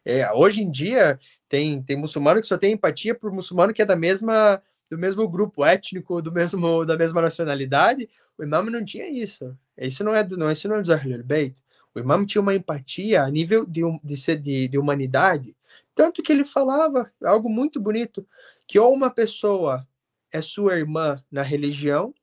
É, 0.04 0.32
hoje 0.34 0.64
em 0.64 0.70
dia, 0.70 1.20
tem, 1.48 1.82
tem 1.84 1.96
muçulmano 1.96 2.42
que 2.42 2.48
só 2.48 2.58
tem 2.58 2.74
empatia 2.74 3.14
por 3.14 3.32
muçulmano 3.32 3.74
que 3.74 3.82
é 3.82 3.86
da 3.86 3.96
mesma 3.96 4.62
do 4.90 4.98
mesmo 4.98 5.28
grupo 5.28 5.66
étnico, 5.66 6.22
do 6.22 6.32
mesmo 6.32 6.86
da 6.86 6.98
mesma 6.98 7.22
nacionalidade. 7.22 8.10
O 8.38 8.44
imã 8.44 8.64
não 8.64 8.84
tinha 8.84 9.08
isso. 9.08 9.56
Isso 9.78 10.04
não 10.04 10.16
é 10.16 10.28
não, 10.28 10.52
isso 10.52 10.68
não 10.68 10.78
é 10.78 10.82
do 10.82 10.94
Ahlul 10.94 11.24
Beit. 11.24 11.64
O 11.96 12.00
imã 12.00 12.26
tinha 12.26 12.42
uma 12.42 12.54
empatia 12.54 13.24
a 13.24 13.32
nível 13.32 13.66
de, 13.66 13.82
de, 14.04 14.18
ser, 14.18 14.38
de, 14.42 14.68
de 14.68 14.78
humanidade, 14.78 15.56
tanto 15.96 16.22
que 16.22 16.32
ele 16.32 16.44
falava 16.44 17.10
algo 17.24 17.50
muito 17.50 17.80
bonito, 17.80 18.28
que 18.68 18.78
ou 18.78 18.94
uma 18.94 19.10
pessoa 19.10 19.88
é 20.32 20.42
sua 20.42 20.78
irmã 20.78 21.24
na 21.32 21.42
religião, 21.42 22.14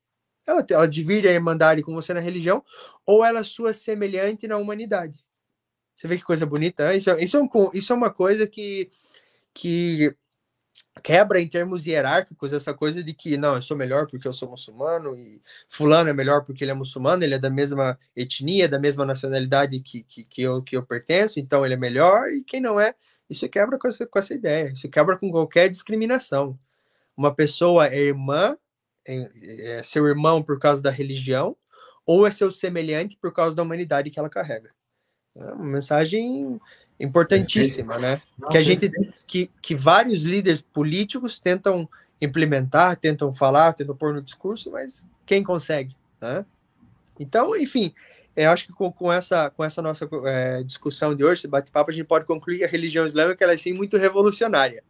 ela, 0.46 0.64
ela 0.68 0.86
divide 0.86 1.26
a 1.26 1.32
irmandade 1.32 1.82
com 1.82 1.94
você 1.94 2.12
na 2.12 2.20
religião, 2.20 2.62
ou 3.06 3.24
ela 3.24 3.40
é 3.40 3.44
sua 3.44 3.72
semelhante 3.72 4.46
na 4.46 4.58
humanidade. 4.58 5.24
Você 5.96 6.06
vê 6.06 6.18
que 6.18 6.24
coisa 6.24 6.44
bonita? 6.44 6.86
Né? 6.86 6.96
Isso, 6.98 7.10
é, 7.10 7.24
isso, 7.24 7.36
é, 7.36 7.40
um, 7.40 7.48
isso 7.72 7.92
é 7.92 7.96
uma 7.96 8.10
coisa 8.10 8.46
que, 8.46 8.90
que 9.54 10.14
quebra 11.02 11.40
em 11.40 11.48
termos 11.48 11.86
hierárquicos 11.86 12.52
essa 12.52 12.72
coisa 12.74 13.02
de 13.02 13.12
que 13.14 13.36
não, 13.36 13.56
eu 13.56 13.62
sou 13.62 13.76
melhor 13.76 14.06
porque 14.06 14.28
eu 14.28 14.32
sou 14.32 14.48
muçulmano 14.50 15.16
e 15.16 15.40
fulano 15.68 16.10
é 16.10 16.12
melhor 16.12 16.44
porque 16.44 16.64
ele 16.64 16.70
é 16.70 16.74
muçulmano, 16.74 17.24
ele 17.24 17.34
é 17.34 17.38
da 17.38 17.50
mesma 17.50 17.98
etnia, 18.14 18.68
da 18.68 18.78
mesma 18.78 19.04
nacionalidade 19.04 19.80
que, 19.80 20.02
que, 20.04 20.24
que, 20.24 20.42
eu, 20.42 20.62
que 20.62 20.76
eu 20.76 20.82
pertenço, 20.82 21.40
então 21.40 21.64
ele 21.64 21.74
é 21.74 21.78
melhor 21.78 22.30
e 22.30 22.44
quem 22.44 22.60
não 22.60 22.78
é, 22.78 22.94
isso 23.28 23.48
quebra 23.48 23.78
com 23.78 23.88
essa, 23.88 24.06
com 24.06 24.18
essa 24.18 24.34
ideia, 24.34 24.68
isso 24.72 24.88
quebra 24.88 25.16
com 25.18 25.30
qualquer 25.30 25.68
discriminação 25.68 26.58
uma 27.16 27.34
pessoa 27.34 27.86
é 27.86 27.98
irmã, 27.98 28.56
é, 29.06 29.78
é 29.78 29.82
seu 29.82 30.06
irmão 30.06 30.42
por 30.42 30.58
causa 30.58 30.82
da 30.82 30.90
religião, 30.90 31.56
ou 32.04 32.26
é 32.26 32.30
seu 32.30 32.50
semelhante 32.50 33.16
por 33.16 33.32
causa 33.32 33.54
da 33.54 33.62
humanidade 33.62 34.10
que 34.10 34.18
ela 34.18 34.30
carrega. 34.30 34.70
É 35.36 35.44
uma 35.44 35.64
mensagem 35.64 36.60
importantíssima, 37.02 37.98
né? 37.98 38.22
que 38.50 38.56
a 38.56 38.62
gente, 38.62 38.90
que, 39.26 39.50
que 39.60 39.74
vários 39.74 40.22
líderes 40.22 40.62
políticos 40.62 41.40
tentam 41.40 41.88
implementar, 42.20 42.96
tentam 42.96 43.32
falar, 43.32 43.72
tentam 43.72 43.96
pôr 43.96 44.14
no 44.14 44.22
discurso, 44.22 44.70
mas 44.70 45.04
quem 45.26 45.42
consegue, 45.42 45.96
né? 46.20 46.46
Então, 47.18 47.56
enfim, 47.56 47.92
eu 48.36 48.50
acho 48.50 48.66
que 48.66 48.72
com, 48.72 48.90
com 48.92 49.12
essa, 49.12 49.50
com 49.50 49.64
essa 49.64 49.82
nossa 49.82 50.08
é, 50.24 50.62
discussão 50.62 51.14
de 51.14 51.24
hoje, 51.24 51.40
esse 51.40 51.48
bate-papo, 51.48 51.90
a 51.90 51.94
gente 51.94 52.06
pode 52.06 52.24
concluir 52.24 52.58
que 52.58 52.64
a 52.64 52.68
religião 52.68 53.04
islâmica 53.04 53.44
ela 53.44 53.52
é 53.52 53.56
sim 53.56 53.72
muito 53.72 53.96
revolucionária. 53.96 54.82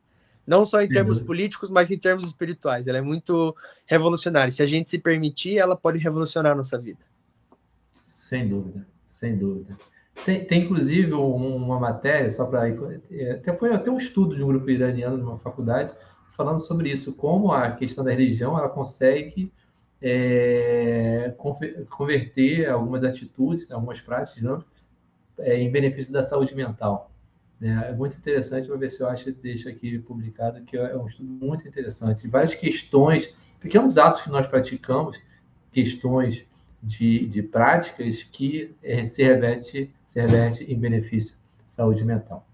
Não 0.46 0.66
só 0.66 0.82
em 0.82 0.88
termos 0.88 1.18
uhum. 1.18 1.24
políticos, 1.24 1.70
mas 1.70 1.90
em 1.90 1.98
termos 1.98 2.26
espirituais. 2.26 2.88
Ela 2.88 2.98
é 2.98 3.00
muito 3.00 3.56
revolucionária. 3.86 4.50
Se 4.50 4.62
a 4.62 4.66
gente 4.66 4.90
se 4.90 4.98
permitir, 4.98 5.56
ela 5.56 5.76
pode 5.76 5.98
revolucionar 5.98 6.52
a 6.52 6.54
nossa 6.54 6.76
vida. 6.76 7.00
Sem 8.02 8.48
dúvida, 8.48 8.84
sem 9.06 9.36
dúvida. 9.36 9.78
Tem, 10.24 10.44
tem 10.44 10.64
inclusive 10.64 11.12
uma 11.12 11.80
matéria, 11.80 12.30
só 12.30 12.46
para. 12.46 12.68
É, 13.10 13.32
até 13.32 13.52
foi 13.56 13.72
até 13.72 13.90
um 13.90 13.96
estudo 13.96 14.36
de 14.36 14.42
um 14.42 14.46
grupo 14.46 14.70
iraniano 14.70 15.16
numa 15.16 15.38
faculdade, 15.38 15.92
falando 16.36 16.60
sobre 16.60 16.90
isso, 16.90 17.14
como 17.14 17.50
a 17.52 17.72
questão 17.72 18.04
da 18.04 18.10
religião 18.10 18.56
ela 18.58 18.68
consegue 18.68 19.52
é, 20.00 21.34
converter 21.88 22.68
algumas 22.68 23.04
atitudes, 23.04 23.70
algumas 23.70 24.00
práticas 24.00 24.42
não, 24.42 24.64
é, 25.38 25.56
em 25.58 25.70
benefício 25.70 26.12
da 26.12 26.22
saúde 26.22 26.54
mental. 26.54 27.10
Né? 27.60 27.86
É 27.88 27.94
muito 27.94 28.16
interessante, 28.16 28.68
vou 28.68 28.78
ver 28.78 28.90
se 28.90 29.00
eu 29.00 29.08
acho 29.08 29.24
que 29.24 29.32
deixo 29.32 29.68
aqui 29.68 29.98
publicado, 30.00 30.62
que 30.62 30.76
é 30.76 30.96
um 30.96 31.06
estudo 31.06 31.28
muito 31.28 31.66
interessante. 31.66 32.26
Várias 32.26 32.54
questões, 32.54 33.32
pequenos 33.60 33.96
atos 33.96 34.22
que 34.22 34.30
nós 34.30 34.46
praticamos, 34.46 35.20
questões 35.70 36.44
de, 36.82 37.26
de 37.26 37.42
práticas 37.42 38.22
que 38.22 38.74
é, 38.82 39.04
se, 39.04 39.22
reverte, 39.22 39.94
se 40.06 40.20
reverte 40.20 40.64
em 40.64 40.78
benefício 40.78 41.34
da 41.34 41.64
saúde 41.68 42.04
mental. 42.04 42.46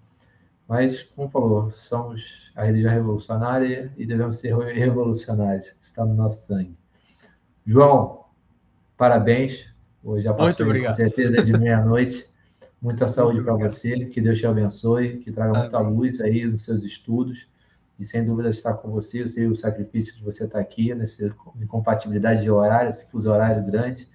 Mas, 0.68 1.02
como 1.02 1.30
falou, 1.30 1.70
somos 1.70 2.52
a 2.54 2.64
religião 2.64 2.92
revolucionária 2.92 3.90
e 3.96 4.04
devemos 4.04 4.38
ser 4.38 4.54
revolucionários. 4.54 5.72
Está 5.80 6.04
no 6.04 6.14
nosso 6.14 6.46
sangue. 6.46 6.76
João, 7.64 8.24
parabéns. 8.94 9.66
Hoje 10.04 10.24
já 10.24 10.34
passou 10.34 10.66
com 10.66 10.94
certeza 10.94 11.42
de 11.42 11.52
meia-noite. 11.58 12.28
Muita 12.80 13.08
saúde 13.08 13.42
para 13.42 13.54
você, 13.54 14.04
que 14.04 14.20
Deus 14.20 14.38
te 14.38 14.46
abençoe, 14.46 15.18
que 15.18 15.32
traga 15.32 15.50
Amém. 15.50 15.62
muita 15.62 15.78
luz 15.80 16.20
aí 16.20 16.44
nos 16.44 16.62
seus 16.62 16.84
estudos. 16.84 17.48
E 17.98 18.04
sem 18.04 18.24
dúvida 18.24 18.50
estar 18.50 18.74
com 18.74 18.90
você, 18.90 19.22
eu 19.22 19.28
sei 19.28 19.46
o 19.46 19.56
sacrifício 19.56 20.14
de 20.14 20.22
você 20.22 20.44
estar 20.44 20.60
aqui, 20.60 20.94
nessa 20.94 21.34
incompatibilidade 21.60 22.42
de 22.42 22.50
horário, 22.50 22.90
esse 22.90 23.04
fuso 23.10 23.28
horário 23.30 23.64
grande, 23.64 24.08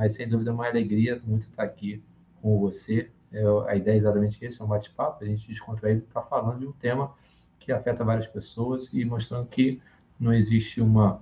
mas 0.00 0.14
sem 0.14 0.26
dúvida 0.26 0.48
é 0.50 0.54
uma 0.54 0.66
alegria 0.66 1.20
muito 1.26 1.42
estar 1.42 1.62
aqui 1.62 2.02
com 2.40 2.58
você. 2.58 3.10
É, 3.30 3.42
a 3.68 3.76
ideia 3.76 3.96
é 3.96 3.98
exatamente 3.98 4.42
isso, 4.42 4.62
é 4.62 4.64
um 4.64 4.68
bate-papo, 4.68 5.22
a 5.22 5.26
gente 5.26 5.46
descontraído 5.46 6.04
está 6.08 6.22
falando 6.22 6.58
de 6.58 6.66
um 6.66 6.72
tema 6.72 7.12
que 7.58 7.70
afeta 7.70 8.02
várias 8.02 8.26
pessoas 8.26 8.88
e 8.94 9.04
mostrando 9.04 9.46
que 9.48 9.78
não 10.18 10.32
existe 10.32 10.80
uma 10.80 11.20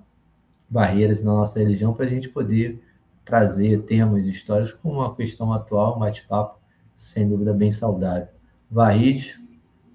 barreiras 0.70 1.20
na 1.20 1.32
nossa 1.32 1.58
religião 1.58 1.92
para 1.92 2.06
a 2.06 2.08
gente 2.08 2.28
poder 2.28 2.80
trazer 3.24 3.82
temas, 3.82 4.24
histórias 4.26 4.72
como 4.72 5.00
uma 5.00 5.12
questão 5.12 5.52
atual, 5.52 5.96
um 5.96 5.98
bate-papo 5.98 6.60
sem 6.94 7.28
dúvida 7.28 7.52
bem 7.52 7.72
saudável. 7.72 8.28
Varrid, 8.70 9.34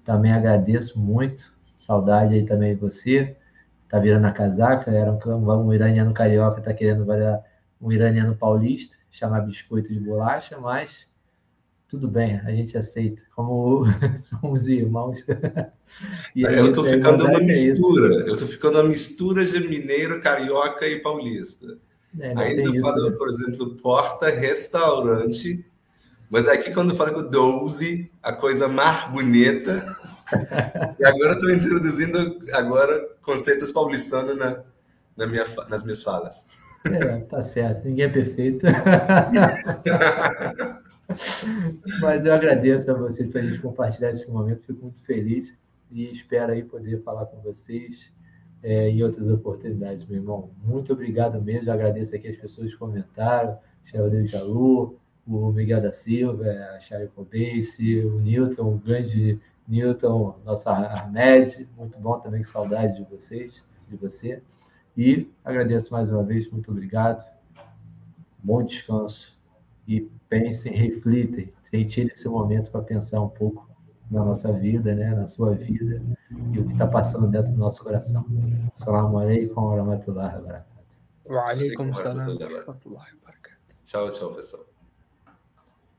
também 0.04 0.30
agradeço 0.30 1.00
muito, 1.00 1.50
saudade 1.74 2.34
aí 2.34 2.44
também 2.44 2.74
de 2.74 2.80
você, 2.82 3.34
tá 3.88 3.98
virando 3.98 4.26
a 4.26 4.30
casaca, 4.30 4.90
era 4.90 5.10
um, 5.10 5.68
um 5.68 5.72
iraniano 5.72 6.12
carioca, 6.12 6.60
tá 6.60 6.74
querendo 6.74 7.06
virar 7.06 7.42
um 7.80 7.92
iraniano 7.92 8.36
paulista, 8.36 8.96
chamar 9.10 9.40
biscoito 9.40 9.92
de 9.92 10.00
bolacha, 10.00 10.58
mas 10.58 11.06
tudo 11.88 12.08
bem, 12.08 12.40
a 12.40 12.52
gente 12.52 12.76
aceita, 12.76 13.22
como 13.34 13.84
somos 14.16 14.66
irmãos. 14.66 15.24
eu 16.34 16.68
estou 16.68 16.84
ficando 16.84 17.24
uma 17.24 17.40
é 17.40 17.44
mistura, 17.44 18.24
é 18.24 18.28
eu 18.28 18.32
estou 18.32 18.48
ficando 18.48 18.78
uma 18.78 18.88
mistura 18.88 19.44
de 19.44 19.60
mineiro, 19.60 20.20
carioca 20.20 20.86
e 20.86 21.00
paulista. 21.00 21.78
É, 22.18 22.28
Ainda 22.36 22.80
falando, 22.80 23.10
né? 23.10 23.16
por 23.16 23.28
exemplo, 23.28 23.74
porta, 23.76 24.28
restaurante, 24.28 25.64
mas 26.34 26.48
aqui, 26.48 26.72
quando 26.72 26.96
fala 26.96 27.12
com 27.12 27.22
12, 27.22 28.10
a 28.20 28.32
coisa 28.32 28.66
mais 28.66 29.08
bonita. 29.12 29.84
e 30.98 31.04
agora 31.04 31.34
estou 31.34 31.50
introduzindo 31.50 32.40
agora 32.52 33.08
conceitos 33.22 33.70
paulistanos 33.70 34.36
na, 34.36 34.62
na 35.16 35.26
minha, 35.28 35.44
nas 35.68 35.84
minhas 35.84 36.02
falas. 36.02 36.63
É, 36.86 37.20
tá 37.20 37.42
certo. 37.42 37.86
Ninguém 37.86 38.04
é 38.04 38.08
perfeito. 38.08 38.66
Mas 42.00 42.24
eu 42.24 42.32
agradeço 42.32 42.90
a 42.90 42.94
vocês 42.94 43.30
por 43.30 43.38
a 43.38 43.42
gente 43.42 43.60
compartilhar 43.60 44.10
esse 44.10 44.30
momento. 44.30 44.66
Fico 44.66 44.82
muito 44.82 45.02
feliz 45.02 45.54
e 45.90 46.10
espero 46.10 46.52
aí 46.52 46.62
poder 46.62 47.02
falar 47.02 47.26
com 47.26 47.40
vocês 47.40 48.12
é, 48.62 48.88
em 48.88 49.02
outras 49.02 49.28
oportunidades, 49.28 50.06
meu 50.06 50.18
irmão. 50.18 50.50
Muito 50.64 50.92
obrigado 50.92 51.40
mesmo. 51.40 51.68
Eu 51.68 51.74
agradeço 51.74 52.14
aqui 52.14 52.28
as 52.28 52.36
pessoas 52.36 52.72
que 52.72 52.78
comentaram. 52.78 53.58
Xavier 53.84 54.26
Jalu, 54.26 54.98
o 55.26 55.52
Miguel 55.52 55.80
da 55.80 55.92
Silva, 55.92 56.44
a 56.74 56.80
Chay 56.80 57.08
Cobace, 57.08 58.00
o 58.00 58.20
Newton, 58.20 58.74
o 58.74 58.78
grande 58.78 59.38
Newton, 59.68 60.38
nosso 60.44 60.68
Ahmed, 60.68 61.68
muito 61.76 61.98
bom 61.98 62.18
também, 62.18 62.42
que 62.42 62.48
saudade 62.48 62.96
de 62.96 63.04
vocês, 63.04 63.64
de 63.88 63.96
você. 63.96 64.42
E 64.96 65.30
agradeço 65.44 65.92
mais 65.92 66.10
uma 66.10 66.22
vez, 66.22 66.48
muito 66.50 66.70
obrigado. 66.70 67.24
Bom 68.42 68.62
descanso 68.62 69.36
e 69.88 70.02
pensem, 70.28 70.72
reflitem, 70.72 71.52
retire 71.72 72.12
esse 72.12 72.28
momento 72.28 72.70
para 72.70 72.82
pensar 72.82 73.20
um 73.20 73.28
pouco 73.28 73.68
na 74.10 74.24
nossa 74.24 74.52
vida, 74.52 74.94
né, 74.94 75.14
na 75.14 75.26
sua 75.26 75.54
vida 75.54 76.02
e 76.52 76.58
o 76.58 76.66
que 76.66 76.72
está 76.72 76.86
passando 76.86 77.26
dentro 77.26 77.52
do 77.52 77.58
nosso 77.58 77.82
coração. 77.82 78.24
Assalamu 78.74 79.18
alaikum 79.18 79.62
wa 79.62 79.76
rahmatullahi 79.76 80.36
wa 80.36 80.42
barakatuh. 80.42 80.74
Wa 81.26 81.50
alaikum 81.50 81.94
salam 81.94 82.28
wa 82.28 82.48
rahmatullahi 82.48 83.14
wa 83.14 83.20
barakatuh. 83.24 83.74
Tchau, 83.84 84.10
tchau, 84.10 84.34
pessoal. 84.34 84.73